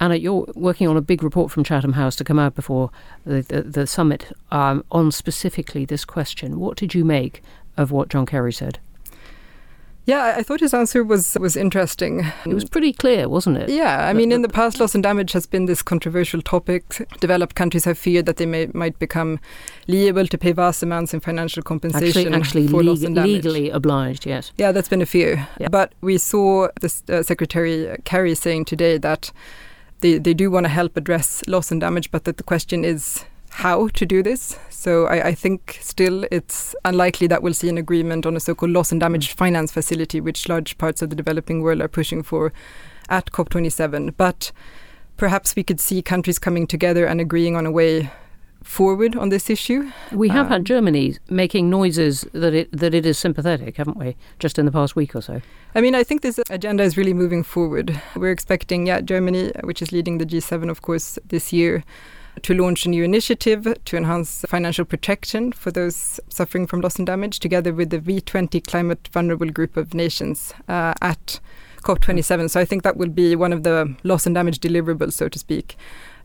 Anna, 0.00 0.16
you're 0.16 0.46
working 0.54 0.88
on 0.88 0.96
a 0.96 1.02
big 1.02 1.22
report 1.22 1.50
from 1.50 1.62
Chatham 1.62 1.92
House 1.92 2.16
to 2.16 2.24
come 2.24 2.38
out 2.38 2.54
before 2.54 2.90
the, 3.26 3.42
the, 3.42 3.62
the 3.62 3.86
summit 3.86 4.32
um, 4.50 4.82
on 4.90 5.12
specifically 5.12 5.84
this 5.84 6.06
question. 6.06 6.58
What 6.58 6.78
did 6.78 6.94
you 6.94 7.04
make 7.04 7.42
of 7.76 7.90
what 7.92 8.08
John 8.08 8.24
Kerry 8.24 8.52
said? 8.52 8.78
Yeah, 10.10 10.34
I- 10.38 10.42
thought 10.42 10.60
his 10.60 10.74
answer 10.74 11.04
was 11.04 11.36
was 11.40 11.56
interesting. 11.56 12.20
It 12.46 12.54
was 12.54 12.64
pretty 12.64 12.92
clear, 12.92 13.28
wasn't 13.28 13.58
it? 13.58 13.68
Yeah, 13.68 14.08
I 14.10 14.12
mean, 14.12 14.32
in 14.32 14.42
the 14.42 14.48
past, 14.48 14.80
loss 14.80 14.94
and 14.94 15.02
damage 15.04 15.32
has 15.32 15.46
been 15.46 15.66
this 15.66 15.82
controversial 15.82 16.42
topic. 16.42 16.82
Developed 17.20 17.54
countries 17.54 17.84
have 17.84 17.98
feared 17.98 18.26
that 18.26 18.36
they 18.36 18.46
may, 18.46 18.66
might 18.74 18.98
become 18.98 19.38
liable 19.86 20.26
to 20.26 20.38
pay 20.38 20.52
vast 20.52 20.82
amounts 20.82 21.14
in 21.14 21.20
financial 21.20 21.62
compensation 21.62 22.34
Actually, 22.34 22.40
actually 22.40 22.68
for 22.68 22.82
loss 22.82 23.02
and 23.04 23.14
damage. 23.14 23.30
legally 23.44 23.70
obliged, 23.70 24.26
yes. 24.26 24.52
Yeah, 24.58 24.72
that's 24.72 24.88
been 24.88 25.02
a 25.02 25.06
fear. 25.06 25.46
Yeah. 25.60 25.68
But 25.68 25.92
we 26.00 26.18
saw 26.18 26.68
this 26.80 27.02
uh, 27.08 27.22
Secretary 27.22 27.96
Kerry 28.04 28.34
saying 28.34 28.64
today 28.66 28.98
that 28.98 29.32
they, 30.00 30.18
they 30.18 30.34
do 30.34 30.50
want 30.50 30.64
to 30.64 30.70
help 30.70 30.96
address 30.96 31.42
loss 31.46 31.70
and 31.70 31.80
damage, 31.80 32.10
but 32.10 32.24
that 32.24 32.36
the 32.36 32.42
question 32.44 32.84
is 32.84 33.24
how 33.50 33.88
to 33.88 34.06
do 34.06 34.22
this. 34.22 34.58
So 34.70 35.06
I, 35.06 35.28
I 35.28 35.34
think 35.34 35.78
still 35.80 36.24
it's 36.30 36.74
unlikely 36.84 37.26
that 37.28 37.42
we'll 37.42 37.54
see 37.54 37.68
an 37.68 37.78
agreement 37.78 38.24
on 38.26 38.36
a 38.36 38.40
so-called 38.40 38.70
loss 38.72 38.92
and 38.92 39.00
damage 39.00 39.32
finance 39.32 39.72
facility, 39.72 40.20
which 40.20 40.48
large 40.48 40.78
parts 40.78 41.02
of 41.02 41.10
the 41.10 41.16
developing 41.16 41.60
world 41.62 41.80
are 41.80 41.88
pushing 41.88 42.22
for 42.22 42.52
at 43.08 43.30
COP27. 43.32 44.14
But 44.16 44.52
perhaps 45.16 45.54
we 45.56 45.62
could 45.62 45.80
see 45.80 46.00
countries 46.00 46.38
coming 46.38 46.66
together 46.66 47.04
and 47.06 47.20
agreeing 47.20 47.56
on 47.56 47.66
a 47.66 47.70
way 47.70 48.10
forward 48.62 49.16
on 49.16 49.30
this 49.30 49.48
issue. 49.50 49.90
We 50.12 50.28
have 50.28 50.46
Um, 50.46 50.52
had 50.52 50.64
Germany 50.66 51.16
making 51.30 51.70
noises 51.70 52.26
that 52.32 52.52
it 52.54 52.68
that 52.72 52.94
it 52.94 53.06
is 53.06 53.18
sympathetic, 53.18 53.76
haven't 53.78 53.96
we? 53.96 54.16
Just 54.38 54.58
in 54.58 54.66
the 54.66 54.72
past 54.72 54.94
week 54.96 55.14
or 55.14 55.22
so. 55.22 55.40
I 55.74 55.80
mean, 55.80 55.94
I 55.94 56.04
think 56.04 56.20
this 56.20 56.38
agenda 56.50 56.82
is 56.84 56.96
really 56.96 57.14
moving 57.14 57.42
forward. 57.42 58.00
We're 58.14 58.32
expecting, 58.32 58.86
yeah, 58.86 59.00
Germany, 59.00 59.50
which 59.64 59.80
is 59.82 59.92
leading 59.92 60.18
the 60.18 60.26
G7, 60.26 60.68
of 60.70 60.82
course, 60.82 61.18
this 61.26 61.52
year, 61.54 61.84
to 62.42 62.54
launch 62.54 62.86
a 62.86 62.88
new 62.88 63.04
initiative 63.04 63.76
to 63.84 63.96
enhance 63.96 64.44
financial 64.48 64.84
protection 64.84 65.52
for 65.52 65.70
those 65.70 66.20
suffering 66.28 66.66
from 66.66 66.80
loss 66.80 66.96
and 66.96 67.06
damage, 67.06 67.40
together 67.40 67.72
with 67.72 67.90
the 67.90 67.98
V20 67.98 68.66
climate 68.66 69.08
vulnerable 69.12 69.50
group 69.50 69.76
of 69.76 69.94
nations 69.94 70.52
uh, 70.68 70.94
at 71.02 71.40
COP27. 71.82 72.50
So 72.50 72.60
I 72.60 72.64
think 72.64 72.82
that 72.82 72.96
will 72.96 73.08
be 73.08 73.34
one 73.36 73.52
of 73.52 73.62
the 73.62 73.94
loss 74.02 74.26
and 74.26 74.34
damage 74.34 74.60
deliverables, 74.60 75.14
so 75.14 75.28
to 75.28 75.38
speak. 75.38 75.76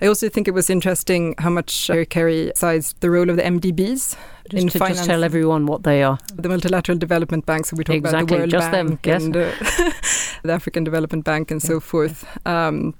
I 0.02 0.08
also 0.08 0.28
think 0.28 0.48
it 0.48 0.54
was 0.54 0.70
interesting 0.70 1.36
how 1.38 1.50
much 1.50 1.90
Eric 1.90 2.10
Kerry 2.10 2.52
sized 2.56 3.00
the 3.00 3.10
role 3.10 3.30
of 3.30 3.38
the 3.38 3.44
MDBs 3.44 4.18
in 4.52 4.64
Just 4.64 4.74
to 4.74 4.80
finance 4.80 4.98
just 4.98 5.10
tell 5.10 5.24
everyone 5.24 5.66
what 5.66 5.84
they 5.84 6.04
are. 6.04 6.18
the 6.36 6.50
multilateral 6.50 6.98
development 6.98 7.46
banks. 7.46 7.70
So 7.70 7.78
we 7.78 7.84
talk 7.86 7.98
about 7.98 8.28
the 8.28 8.36
World 8.36 8.50
just 8.50 8.72
them, 8.72 8.88
Bank 8.88 9.06
yes. 9.06 9.24
and 9.24 9.38
uh, 9.38 9.52
the 10.44 10.52
African 10.52 10.84
Development 10.84 11.24
Bank 11.24 11.50
and 11.50 11.62
so 11.62 11.80
forth. 11.80 12.26
Um, 12.46 12.94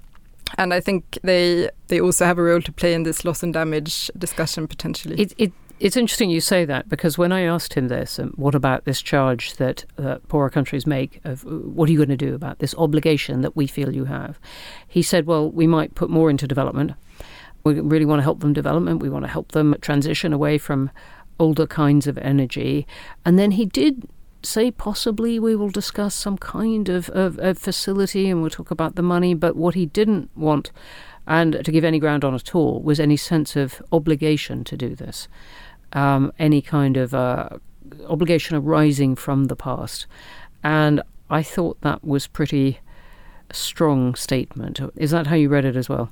and 0.58 0.72
I 0.72 0.80
think 0.80 1.18
they 1.22 1.70
they 1.88 2.00
also 2.00 2.24
have 2.24 2.38
a 2.38 2.42
role 2.42 2.62
to 2.62 2.72
play 2.72 2.94
in 2.94 3.02
this 3.02 3.24
loss 3.24 3.42
and 3.42 3.52
damage 3.52 4.10
discussion 4.18 4.66
potentially. 4.66 5.20
It, 5.20 5.34
it, 5.38 5.52
it's 5.78 5.96
interesting 5.96 6.30
you 6.30 6.40
say 6.40 6.64
that 6.64 6.88
because 6.88 7.18
when 7.18 7.32
I 7.32 7.42
asked 7.42 7.74
him 7.74 7.88
this, 7.88 8.18
um, 8.18 8.32
what 8.36 8.54
about 8.54 8.84
this 8.84 9.02
charge 9.02 9.54
that 9.54 9.84
uh, 9.98 10.18
poorer 10.28 10.48
countries 10.48 10.86
make 10.86 11.20
of 11.24 11.44
uh, 11.44 11.50
what 11.50 11.88
are 11.88 11.92
you 11.92 11.98
going 11.98 12.08
to 12.08 12.16
do 12.16 12.34
about 12.34 12.60
this 12.60 12.74
obligation 12.78 13.42
that 13.42 13.56
we 13.56 13.66
feel 13.66 13.94
you 13.94 14.06
have? 14.06 14.38
He 14.88 15.02
said, 15.02 15.26
well, 15.26 15.50
we 15.50 15.66
might 15.66 15.94
put 15.94 16.08
more 16.08 16.30
into 16.30 16.46
development. 16.46 16.92
We 17.64 17.80
really 17.80 18.06
want 18.06 18.20
to 18.20 18.22
help 18.22 18.40
them 18.40 18.52
development. 18.52 19.02
We 19.02 19.10
want 19.10 19.24
to 19.24 19.30
help 19.30 19.52
them 19.52 19.74
transition 19.80 20.32
away 20.32 20.56
from 20.56 20.90
older 21.38 21.66
kinds 21.66 22.06
of 22.06 22.16
energy. 22.18 22.86
And 23.24 23.38
then 23.38 23.50
he 23.50 23.66
did 23.66 24.08
say 24.46 24.70
possibly 24.70 25.38
we 25.38 25.56
will 25.56 25.70
discuss 25.70 26.14
some 26.14 26.38
kind 26.38 26.88
of, 26.88 27.08
of, 27.10 27.38
of 27.38 27.58
facility 27.58 28.30
and 28.30 28.40
we'll 28.40 28.50
talk 28.50 28.70
about 28.70 28.94
the 28.94 29.02
money. 29.02 29.34
But 29.34 29.56
what 29.56 29.74
he 29.74 29.86
didn't 29.86 30.30
want, 30.36 30.70
and 31.26 31.64
to 31.64 31.72
give 31.72 31.84
any 31.84 31.98
ground 31.98 32.24
on 32.24 32.34
at 32.34 32.54
all, 32.54 32.82
was 32.82 33.00
any 33.00 33.16
sense 33.16 33.56
of 33.56 33.82
obligation 33.92 34.64
to 34.64 34.76
do 34.76 34.94
this, 34.94 35.28
um, 35.92 36.32
any 36.38 36.62
kind 36.62 36.96
of 36.96 37.14
uh, 37.14 37.48
obligation 38.06 38.56
arising 38.56 39.16
from 39.16 39.44
the 39.44 39.56
past. 39.56 40.06
And 40.62 41.02
I 41.28 41.42
thought 41.42 41.80
that 41.82 42.04
was 42.04 42.26
pretty 42.26 42.80
strong 43.52 44.14
statement. 44.14 44.80
Is 44.96 45.10
that 45.10 45.26
how 45.26 45.36
you 45.36 45.48
read 45.48 45.64
it 45.64 45.76
as 45.76 45.88
well? 45.88 46.10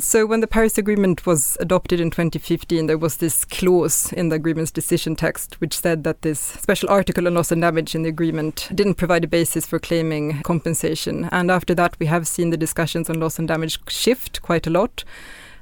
So, 0.00 0.26
when 0.26 0.38
the 0.38 0.46
Paris 0.46 0.78
Agreement 0.78 1.26
was 1.26 1.56
adopted 1.58 1.98
in 1.98 2.12
2015, 2.12 2.86
there 2.86 2.96
was 2.96 3.16
this 3.16 3.44
clause 3.44 4.12
in 4.12 4.28
the 4.28 4.36
agreement's 4.36 4.70
decision 4.70 5.16
text 5.16 5.60
which 5.60 5.76
said 5.76 6.04
that 6.04 6.22
this 6.22 6.38
special 6.38 6.88
article 6.88 7.26
on 7.26 7.34
loss 7.34 7.50
and 7.50 7.60
damage 7.60 7.96
in 7.96 8.04
the 8.04 8.08
agreement 8.08 8.68
didn't 8.72 8.94
provide 8.94 9.24
a 9.24 9.26
basis 9.26 9.66
for 9.66 9.80
claiming 9.80 10.40
compensation. 10.42 11.28
And 11.32 11.50
after 11.50 11.74
that, 11.74 11.98
we 11.98 12.06
have 12.06 12.28
seen 12.28 12.50
the 12.50 12.56
discussions 12.56 13.10
on 13.10 13.18
loss 13.18 13.40
and 13.40 13.48
damage 13.48 13.80
shift 13.90 14.40
quite 14.40 14.68
a 14.68 14.70
lot. 14.70 15.02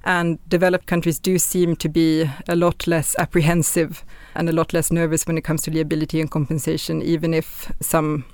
And 0.04 0.38
developed 0.50 0.84
countries 0.84 1.18
do 1.18 1.38
seem 1.38 1.74
to 1.76 1.88
be 1.88 2.30
a 2.46 2.56
lot 2.56 2.86
less 2.86 3.16
apprehensive 3.18 4.04
and 4.34 4.50
a 4.50 4.52
lot 4.52 4.74
less 4.74 4.92
nervous 4.92 5.26
when 5.26 5.38
it 5.38 5.44
comes 5.44 5.62
to 5.62 5.70
liability 5.70 6.20
and 6.20 6.30
compensation, 6.30 7.00
even 7.00 7.32
if 7.32 7.72
some, 7.80 8.26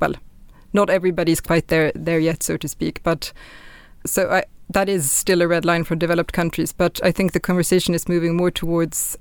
well, 0.00 0.14
not 0.72 0.90
everybody's 0.90 1.40
quite 1.40 1.68
there 1.68 1.92
there 1.94 2.18
yet, 2.18 2.42
so 2.42 2.56
to 2.56 2.66
speak. 2.66 3.00
But 3.04 3.32
so 4.04 4.28
I, 4.30 4.44
that 4.70 4.88
is 4.88 5.10
still 5.10 5.42
a 5.42 5.48
red 5.48 5.64
line 5.64 5.84
for 5.84 5.94
developed 5.94 6.32
countries. 6.32 6.72
But 6.72 7.00
I 7.02 7.12
think 7.12 7.32
the 7.32 7.40
conversation 7.40 7.94
is 7.94 8.08
moving 8.08 8.36
more 8.36 8.50
towards 8.50 9.16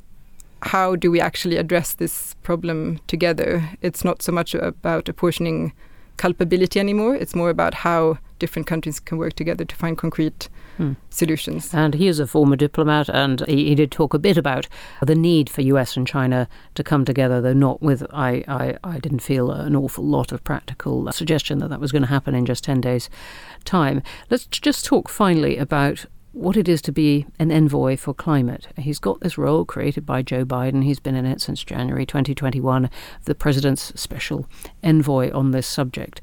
how 0.64 0.96
do 0.96 1.12
we 1.12 1.22
actually 1.22 1.58
address 1.58 1.94
this 1.94 2.34
problem 2.42 3.00
together. 3.08 3.70
It's 3.82 4.04
not 4.04 4.22
so 4.22 4.32
much 4.32 4.56
about 4.56 5.08
apportioning 5.08 5.74
culpability 6.18 6.80
anymore. 6.80 7.16
It's 7.16 7.36
more 7.36 7.50
about 7.50 7.74
how 7.74 8.18
different 8.40 8.68
countries 8.68 9.00
can 9.00 9.18
work 9.18 9.34
together 9.34 9.66
to 9.66 9.76
find 9.76 9.98
concrete 9.98 10.50
hmm. 10.78 10.94
solutions. 11.10 11.74
And 11.74 11.94
he 11.96 12.08
is 12.08 12.20
a 12.20 12.28
former 12.28 12.56
diplomat, 12.56 13.10
and 13.10 13.46
he, 13.48 13.70
he, 13.70 13.76
did 13.76 13.92
talk 13.92 14.14
a 14.14 14.20
bit 14.20 14.38
about 14.38 14.68
the 15.02 15.16
need 15.16 15.50
for 15.50 15.62
US 15.62 15.96
and 15.98 16.08
China 16.08 16.48
to 16.76 16.84
come 16.84 17.06
together, 17.06 17.42
though 17.42 17.54
not 17.54 17.82
with, 17.82 18.06
I, 18.12 18.44
I, 18.48 18.78
I 18.84 19.00
didn't 19.00 19.20
feel 19.20 19.52
an 19.52 19.76
awful 19.76 20.04
lot 20.04 20.32
of 20.32 20.44
practical 20.44 21.12
suggestion 21.12 21.60
that 21.60 21.70
that 21.70 21.80
was 21.80 21.92
going 21.92 22.04
to 22.04 22.10
happen 22.10 22.36
in 22.36 22.46
just 22.46 22.64
10 22.64 22.82
days' 22.82 23.10
time. 23.64 24.02
Let's 24.30 24.46
just 24.46 24.86
talk 24.86 25.10
finally 25.10 25.58
about 25.58 26.06
what 26.36 26.58
it 26.58 26.68
is 26.68 26.82
to 26.82 26.92
be 26.92 27.26
an 27.40 27.50
envoy 27.50 27.96
for 27.96 28.14
climate. 28.14 28.68
He's 28.76 29.00
got 29.00 29.22
this 29.22 29.38
role 29.38 29.64
created 29.64 30.06
by 30.06 30.22
Joe 30.22 30.44
Biden. 30.44 30.84
He's 30.84 31.00
been 31.00 31.16
in 31.16 31.26
it 31.26 31.40
since 31.40 31.64
January 31.64 32.06
2021, 32.06 32.90
the 33.24 33.36
president's 33.36 33.94
special 34.00 34.46
envoy 34.84 35.32
on 35.32 35.52
this 35.52 35.66
subject. 35.66 36.20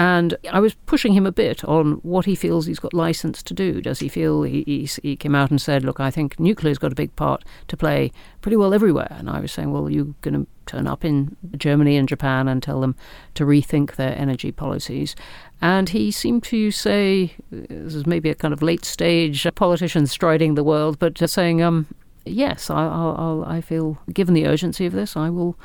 And 0.00 0.34
I 0.50 0.60
was 0.60 0.72
pushing 0.86 1.12
him 1.12 1.26
a 1.26 1.30
bit 1.30 1.62
on 1.62 1.96
what 1.96 2.24
he 2.24 2.34
feels 2.34 2.64
he's 2.64 2.78
got 2.78 2.94
license 2.94 3.42
to 3.42 3.52
do. 3.52 3.82
Does 3.82 3.98
he 3.98 4.08
feel 4.08 4.44
he, 4.44 4.62
he, 4.62 4.88
he 5.02 5.14
came 5.14 5.34
out 5.34 5.50
and 5.50 5.60
said, 5.60 5.84
Look, 5.84 6.00
I 6.00 6.10
think 6.10 6.40
nuclear's 6.40 6.78
got 6.78 6.90
a 6.90 6.94
big 6.94 7.14
part 7.16 7.44
to 7.68 7.76
play 7.76 8.10
pretty 8.40 8.56
well 8.56 8.72
everywhere. 8.72 9.08
And 9.10 9.28
I 9.28 9.40
was 9.40 9.52
saying, 9.52 9.70
Well, 9.70 9.90
you're 9.90 10.14
going 10.22 10.32
to 10.32 10.46
turn 10.64 10.86
up 10.86 11.04
in 11.04 11.36
Germany 11.54 11.98
and 11.98 12.08
Japan 12.08 12.48
and 12.48 12.62
tell 12.62 12.80
them 12.80 12.96
to 13.34 13.44
rethink 13.44 13.96
their 13.96 14.16
energy 14.16 14.50
policies. 14.50 15.14
And 15.60 15.90
he 15.90 16.10
seemed 16.10 16.44
to 16.44 16.70
say, 16.70 17.34
this 17.50 17.94
is 17.94 18.06
maybe 18.06 18.30
a 18.30 18.34
kind 18.34 18.54
of 18.54 18.62
late 18.62 18.86
stage 18.86 19.46
politician 19.54 20.06
striding 20.06 20.54
the 20.54 20.64
world, 20.64 20.98
but 20.98 21.18
saying, 21.28 21.60
um, 21.60 21.86
yes, 22.24 22.70
I, 22.70 22.86
I'll, 22.86 23.44
I 23.46 23.60
feel, 23.60 23.98
given 24.10 24.32
the 24.32 24.46
urgency 24.46 24.86
of 24.86 24.94
this, 24.94 25.14
I 25.14 25.28
will 25.28 25.58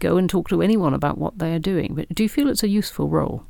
go 0.00 0.16
and 0.16 0.28
talk 0.28 0.48
to 0.48 0.60
anyone 0.60 0.92
about 0.92 1.18
what 1.18 1.38
they 1.38 1.54
are 1.54 1.60
doing. 1.60 1.94
But 1.94 2.08
do 2.12 2.24
you 2.24 2.28
feel 2.28 2.48
it's 2.48 2.64
a 2.64 2.68
useful 2.68 3.08
role? 3.08 3.46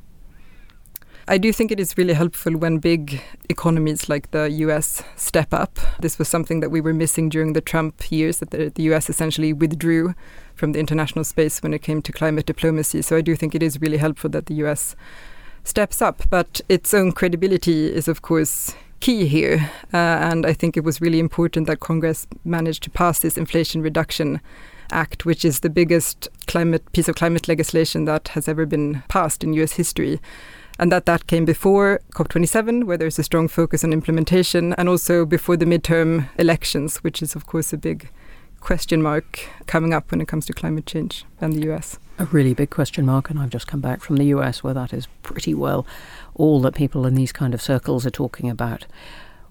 I 1.29 1.37
do 1.37 1.51
think 1.51 1.71
it 1.71 1.79
is 1.79 1.97
really 1.97 2.13
helpful 2.13 2.53
when 2.53 2.77
big 2.77 3.21
economies 3.49 4.07
like 4.07 4.31
the 4.31 4.49
US 4.49 5.03
step 5.17 5.53
up. 5.53 5.77
This 5.99 6.17
was 6.17 6.29
something 6.29 6.61
that 6.61 6.69
we 6.69 6.79
were 6.79 6.93
missing 6.93 7.27
during 7.27 7.51
the 7.51 7.59
Trump 7.59 8.09
years, 8.09 8.37
that 8.37 8.51
the, 8.51 8.69
the 8.69 8.83
US 8.83 9.09
essentially 9.09 9.51
withdrew 9.51 10.15
from 10.55 10.71
the 10.71 10.79
international 10.79 11.25
space 11.25 11.61
when 11.61 11.73
it 11.73 11.81
came 11.81 12.01
to 12.03 12.13
climate 12.13 12.45
diplomacy. 12.45 13.01
So 13.01 13.17
I 13.17 13.21
do 13.21 13.35
think 13.35 13.53
it 13.53 13.61
is 13.61 13.81
really 13.81 13.97
helpful 13.97 14.29
that 14.29 14.45
the 14.45 14.53
US 14.65 14.95
steps 15.65 16.01
up. 16.01 16.23
But 16.29 16.61
its 16.69 16.93
own 16.93 17.11
credibility 17.11 17.93
is, 17.93 18.07
of 18.07 18.21
course, 18.21 18.73
key 19.01 19.27
here. 19.27 19.69
Uh, 19.93 19.97
and 19.97 20.45
I 20.45 20.53
think 20.53 20.77
it 20.77 20.85
was 20.85 21.01
really 21.01 21.19
important 21.19 21.67
that 21.67 21.81
Congress 21.81 22.25
managed 22.45 22.83
to 22.83 22.89
pass 22.89 23.19
this 23.19 23.37
Inflation 23.37 23.81
Reduction 23.81 24.39
Act, 24.93 25.25
which 25.25 25.43
is 25.43 25.59
the 25.59 25.69
biggest 25.69 26.29
climate 26.47 26.89
piece 26.93 27.09
of 27.09 27.15
climate 27.15 27.49
legislation 27.49 28.05
that 28.05 28.29
has 28.29 28.47
ever 28.47 28.65
been 28.65 29.03
passed 29.09 29.43
in 29.43 29.51
US 29.51 29.73
history 29.73 30.21
and 30.79 30.91
that 30.91 31.05
that 31.05 31.27
came 31.27 31.45
before 31.45 31.99
COP27, 32.13 32.83
where 32.85 32.97
there's 32.97 33.19
a 33.19 33.23
strong 33.23 33.47
focus 33.47 33.83
on 33.83 33.93
implementation, 33.93 34.73
and 34.73 34.87
also 34.87 35.25
before 35.25 35.57
the 35.57 35.65
midterm 35.65 36.29
elections, 36.37 36.97
which 36.97 37.21
is, 37.21 37.35
of 37.35 37.45
course, 37.45 37.73
a 37.73 37.77
big 37.77 38.09
question 38.59 39.01
mark 39.01 39.47
coming 39.65 39.93
up 39.93 40.11
when 40.11 40.21
it 40.21 40.27
comes 40.27 40.45
to 40.45 40.53
climate 40.53 40.85
change 40.85 41.25
and 41.39 41.53
the 41.53 41.71
US. 41.71 41.99
A 42.19 42.25
really 42.25 42.53
big 42.53 42.69
question 42.69 43.05
mark, 43.05 43.29
and 43.29 43.39
I've 43.39 43.49
just 43.49 43.67
come 43.67 43.81
back 43.81 44.01
from 44.01 44.17
the 44.17 44.25
US, 44.25 44.63
where 44.63 44.73
that 44.73 44.93
is 44.93 45.07
pretty 45.23 45.53
well 45.53 45.85
all 46.35 46.61
that 46.61 46.75
people 46.75 47.05
in 47.05 47.15
these 47.15 47.31
kind 47.31 47.53
of 47.53 47.61
circles 47.61 48.05
are 48.05 48.11
talking 48.11 48.49
about. 48.49 48.85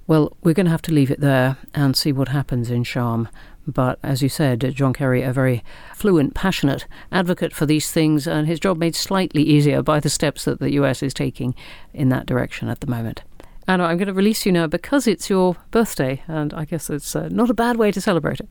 Well, 0.07 0.37
we're 0.43 0.55
going 0.55 0.67
to 0.67 0.71
have 0.71 0.83
to 0.83 0.93
leave 0.93 1.11
it 1.11 1.21
there 1.21 1.57
and 1.75 1.97
see 1.97 2.13
what 2.13 2.29
happens 2.29 2.71
in 2.71 2.85
Sharm. 2.85 3.29
But 3.67 3.99
as 4.03 4.23
you 4.23 4.29
said, 4.29 4.61
John 4.75 4.93
Kerry, 4.93 5.23
a 5.23 5.33
very 5.33 5.65
fluent, 5.95 6.35
passionate 6.35 6.87
advocate 7.11 7.53
for 7.53 7.67
these 7.67 7.91
things, 7.91 8.29
and 8.29 8.47
his 8.47 8.61
job 8.61 8.79
made 8.79 8.95
slightly 8.95 9.43
easier 9.43 9.83
by 9.83 9.99
the 9.99 10.11
steps 10.11 10.45
that 10.45 10.61
the 10.61 10.73
US 10.75 11.03
is 11.03 11.13
taking 11.13 11.55
in 11.93 12.09
that 12.11 12.27
direction 12.27 12.69
at 12.69 12.81
the 12.81 12.87
moment. 12.87 13.23
Anna, 13.67 13.85
I'm 13.85 13.97
going 13.97 14.07
to 14.07 14.15
release 14.15 14.47
you 14.47 14.53
now 14.53 14.69
because 14.69 15.09
it's 15.09 15.29
your 15.29 15.57
birthday, 15.73 16.23
and 16.29 16.55
I 16.55 16.65
guess 16.65 16.89
it's 16.89 17.17
uh, 17.17 17.29
not 17.33 17.51
a 17.51 17.55
bad 17.55 17.77
way 17.77 17.91
to 17.91 18.01
celebrate 18.01 18.39
it. 18.39 18.49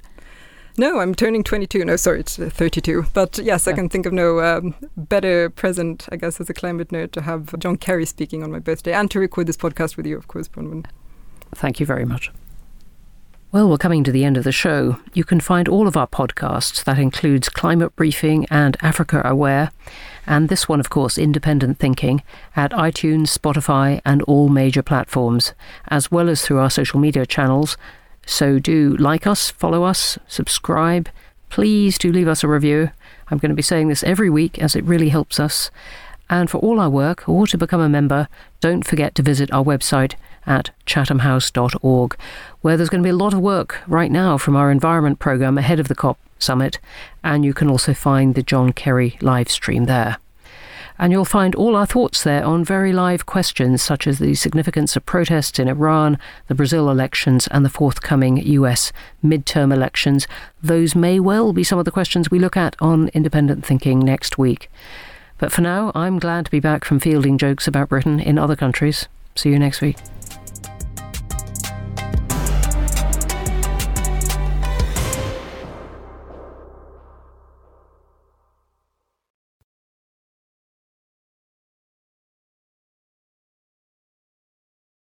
No, 0.78 1.00
I'm 1.00 1.16
turning 1.16 1.42
22. 1.42 1.86
No, 1.86 1.96
sorry, 1.96 2.20
it's 2.20 2.38
uh, 2.38 2.50
32. 2.50 3.06
But 3.14 3.38
yes, 3.38 3.66
yeah. 3.66 3.72
I 3.72 3.76
can 3.78 3.88
think 3.88 4.06
of 4.06 4.12
no 4.12 4.42
um, 4.42 4.76
better 4.98 5.50
present, 5.50 6.06
I 6.12 6.18
guess, 6.18 6.42
as 6.42 6.50
a 6.50 6.54
climate 6.54 6.90
nerd 6.90 7.12
to 7.14 7.22
have 7.22 7.58
John 7.60 7.78
Kerry 7.78 8.06
speaking 8.06 8.44
on 8.44 8.52
my 8.52 8.60
birthday 8.60 8.92
and 8.92 9.10
to 9.12 9.20
record 9.22 9.48
this 9.48 9.56
podcast 9.56 9.96
with 9.96 10.06
you, 10.06 10.18
of 10.18 10.28
course, 10.28 10.50
Bronwen. 10.50 10.86
Thank 11.54 11.80
you 11.80 11.86
very 11.86 12.06
much. 12.06 12.32
Well, 13.52 13.70
we're 13.70 13.78
coming 13.78 14.04
to 14.04 14.12
the 14.12 14.26
end 14.26 14.36
of 14.36 14.44
the 14.44 14.52
show. 14.52 14.98
You 15.14 15.24
can 15.24 15.40
find 15.40 15.70
all 15.70 15.88
of 15.88 15.96
our 15.96 16.08
podcasts, 16.08 16.84
that 16.84 17.00
includes 17.00 17.48
Climate 17.48 17.96
Briefing 17.96 18.46
and 18.50 18.76
Africa 18.82 19.22
Aware, 19.24 19.72
and 20.28 20.50
this 20.50 20.68
one, 20.68 20.82
of 20.82 20.90
course, 20.90 21.18
Independent 21.18 21.80
Thinking, 21.80 22.22
at 22.58 22.72
iTunes, 22.72 23.38
Spotify, 23.38 24.02
and 24.04 24.22
all 24.24 24.50
major 24.50 24.84
platforms, 24.84 25.54
as 25.88 26.12
well 26.12 26.28
as 26.28 26.46
through 26.46 26.58
our 26.60 26.70
social 26.70 27.00
media 27.00 27.26
channels. 27.26 27.78
So 28.26 28.60
do 28.60 28.98
like 28.98 29.26
us, 29.26 29.52
follow 29.52 29.84
us, 29.84 30.20
subscribe. 30.28 31.08
Please 31.50 31.98
do 31.98 32.12
leave 32.12 32.28
us 32.28 32.44
a 32.44 32.50
review. 32.50 32.90
I'm 33.30 33.38
going 33.38 33.52
to 33.52 33.56
be 33.56 33.62
saying 33.62 33.88
this 33.88 34.04
every 34.04 34.30
week 34.30 34.60
as 34.60 34.76
it 34.76 34.84
really 34.84 35.10
helps 35.10 35.40
us. 35.40 35.72
And 36.30 36.50
for 36.50 36.58
all 36.58 36.80
our 36.80 36.90
work 36.90 37.30
or 37.30 37.48
to 37.48 37.58
become 37.58 37.80
a 37.80 37.88
member, 37.88 38.28
don't 38.60 38.86
forget 38.86 39.16
to 39.16 39.22
visit 39.22 39.54
our 39.54 39.64
website 39.64 40.16
at 40.48 40.72
chathamhouse.org, 40.86 42.18
where 42.62 42.78
there's 42.78 42.90
going 42.90 43.04
to 43.04 43.08
be 43.08 43.12
a 43.12 43.16
lot 43.16 43.34
of 43.34 43.40
work 43.40 43.80
right 43.88 44.12
now 44.12 44.38
from 44.38 44.56
our 44.56 44.72
environment 44.72 45.20
programme 45.20 45.58
ahead 45.58 45.80
of 45.80 45.88
the 45.88 45.96
COP 45.96 46.18
summit, 46.40 46.80
and 47.24 47.46
you 47.46 47.54
can 47.54 47.70
also 47.70 47.94
find 47.94 48.36
the 48.36 48.44
John 48.44 48.74
Kerry 48.74 49.18
live 49.22 49.50
stream 49.50 49.86
there. 49.86 50.18
And 50.98 51.12
you'll 51.12 51.26
find 51.26 51.56
all 51.56 51.76
our 51.76 51.86
thoughts 51.86 52.24
there 52.24 52.46
on 52.46 52.64
very 52.64 52.94
live 52.94 53.26
questions 53.26 53.84
such 53.84 54.08
as 54.08 54.20
the 54.20 54.34
significance 54.34 54.96
of 54.96 55.06
protests 55.06 55.60
in 55.60 55.68
Iran, 55.68 56.18
the 56.48 56.56
Brazil 56.56 56.90
elections, 56.90 57.48
and 57.48 57.66
the 57.66 57.70
forthcoming 57.70 58.38
US 58.38 58.94
midterm 59.24 59.74
elections. 59.74 60.26
Those 60.64 60.96
may 60.96 61.20
well 61.20 61.52
be 61.52 61.66
some 61.66 61.80
of 61.80 61.86
the 61.86 61.92
questions 61.92 62.32
we 62.32 62.40
look 62.40 62.56
at 62.56 62.78
on 62.80 63.10
Independent 63.10 63.66
Thinking 63.66 64.00
next 64.00 64.38
week. 64.38 64.72
But 65.38 65.52
for 65.52 65.62
now, 65.62 65.92
I'm 65.94 66.18
glad 66.18 66.46
to 66.46 66.52
be 66.52 66.62
back 66.62 66.86
from 66.86 67.02
fielding 67.02 67.38
jokes 67.38 67.68
about 67.68 67.90
Britain 67.90 68.22
in 68.22 68.38
other 68.38 68.56
countries. 68.56 69.10
See 69.36 69.50
you 69.50 69.60
next 69.60 69.82
week. 69.82 69.98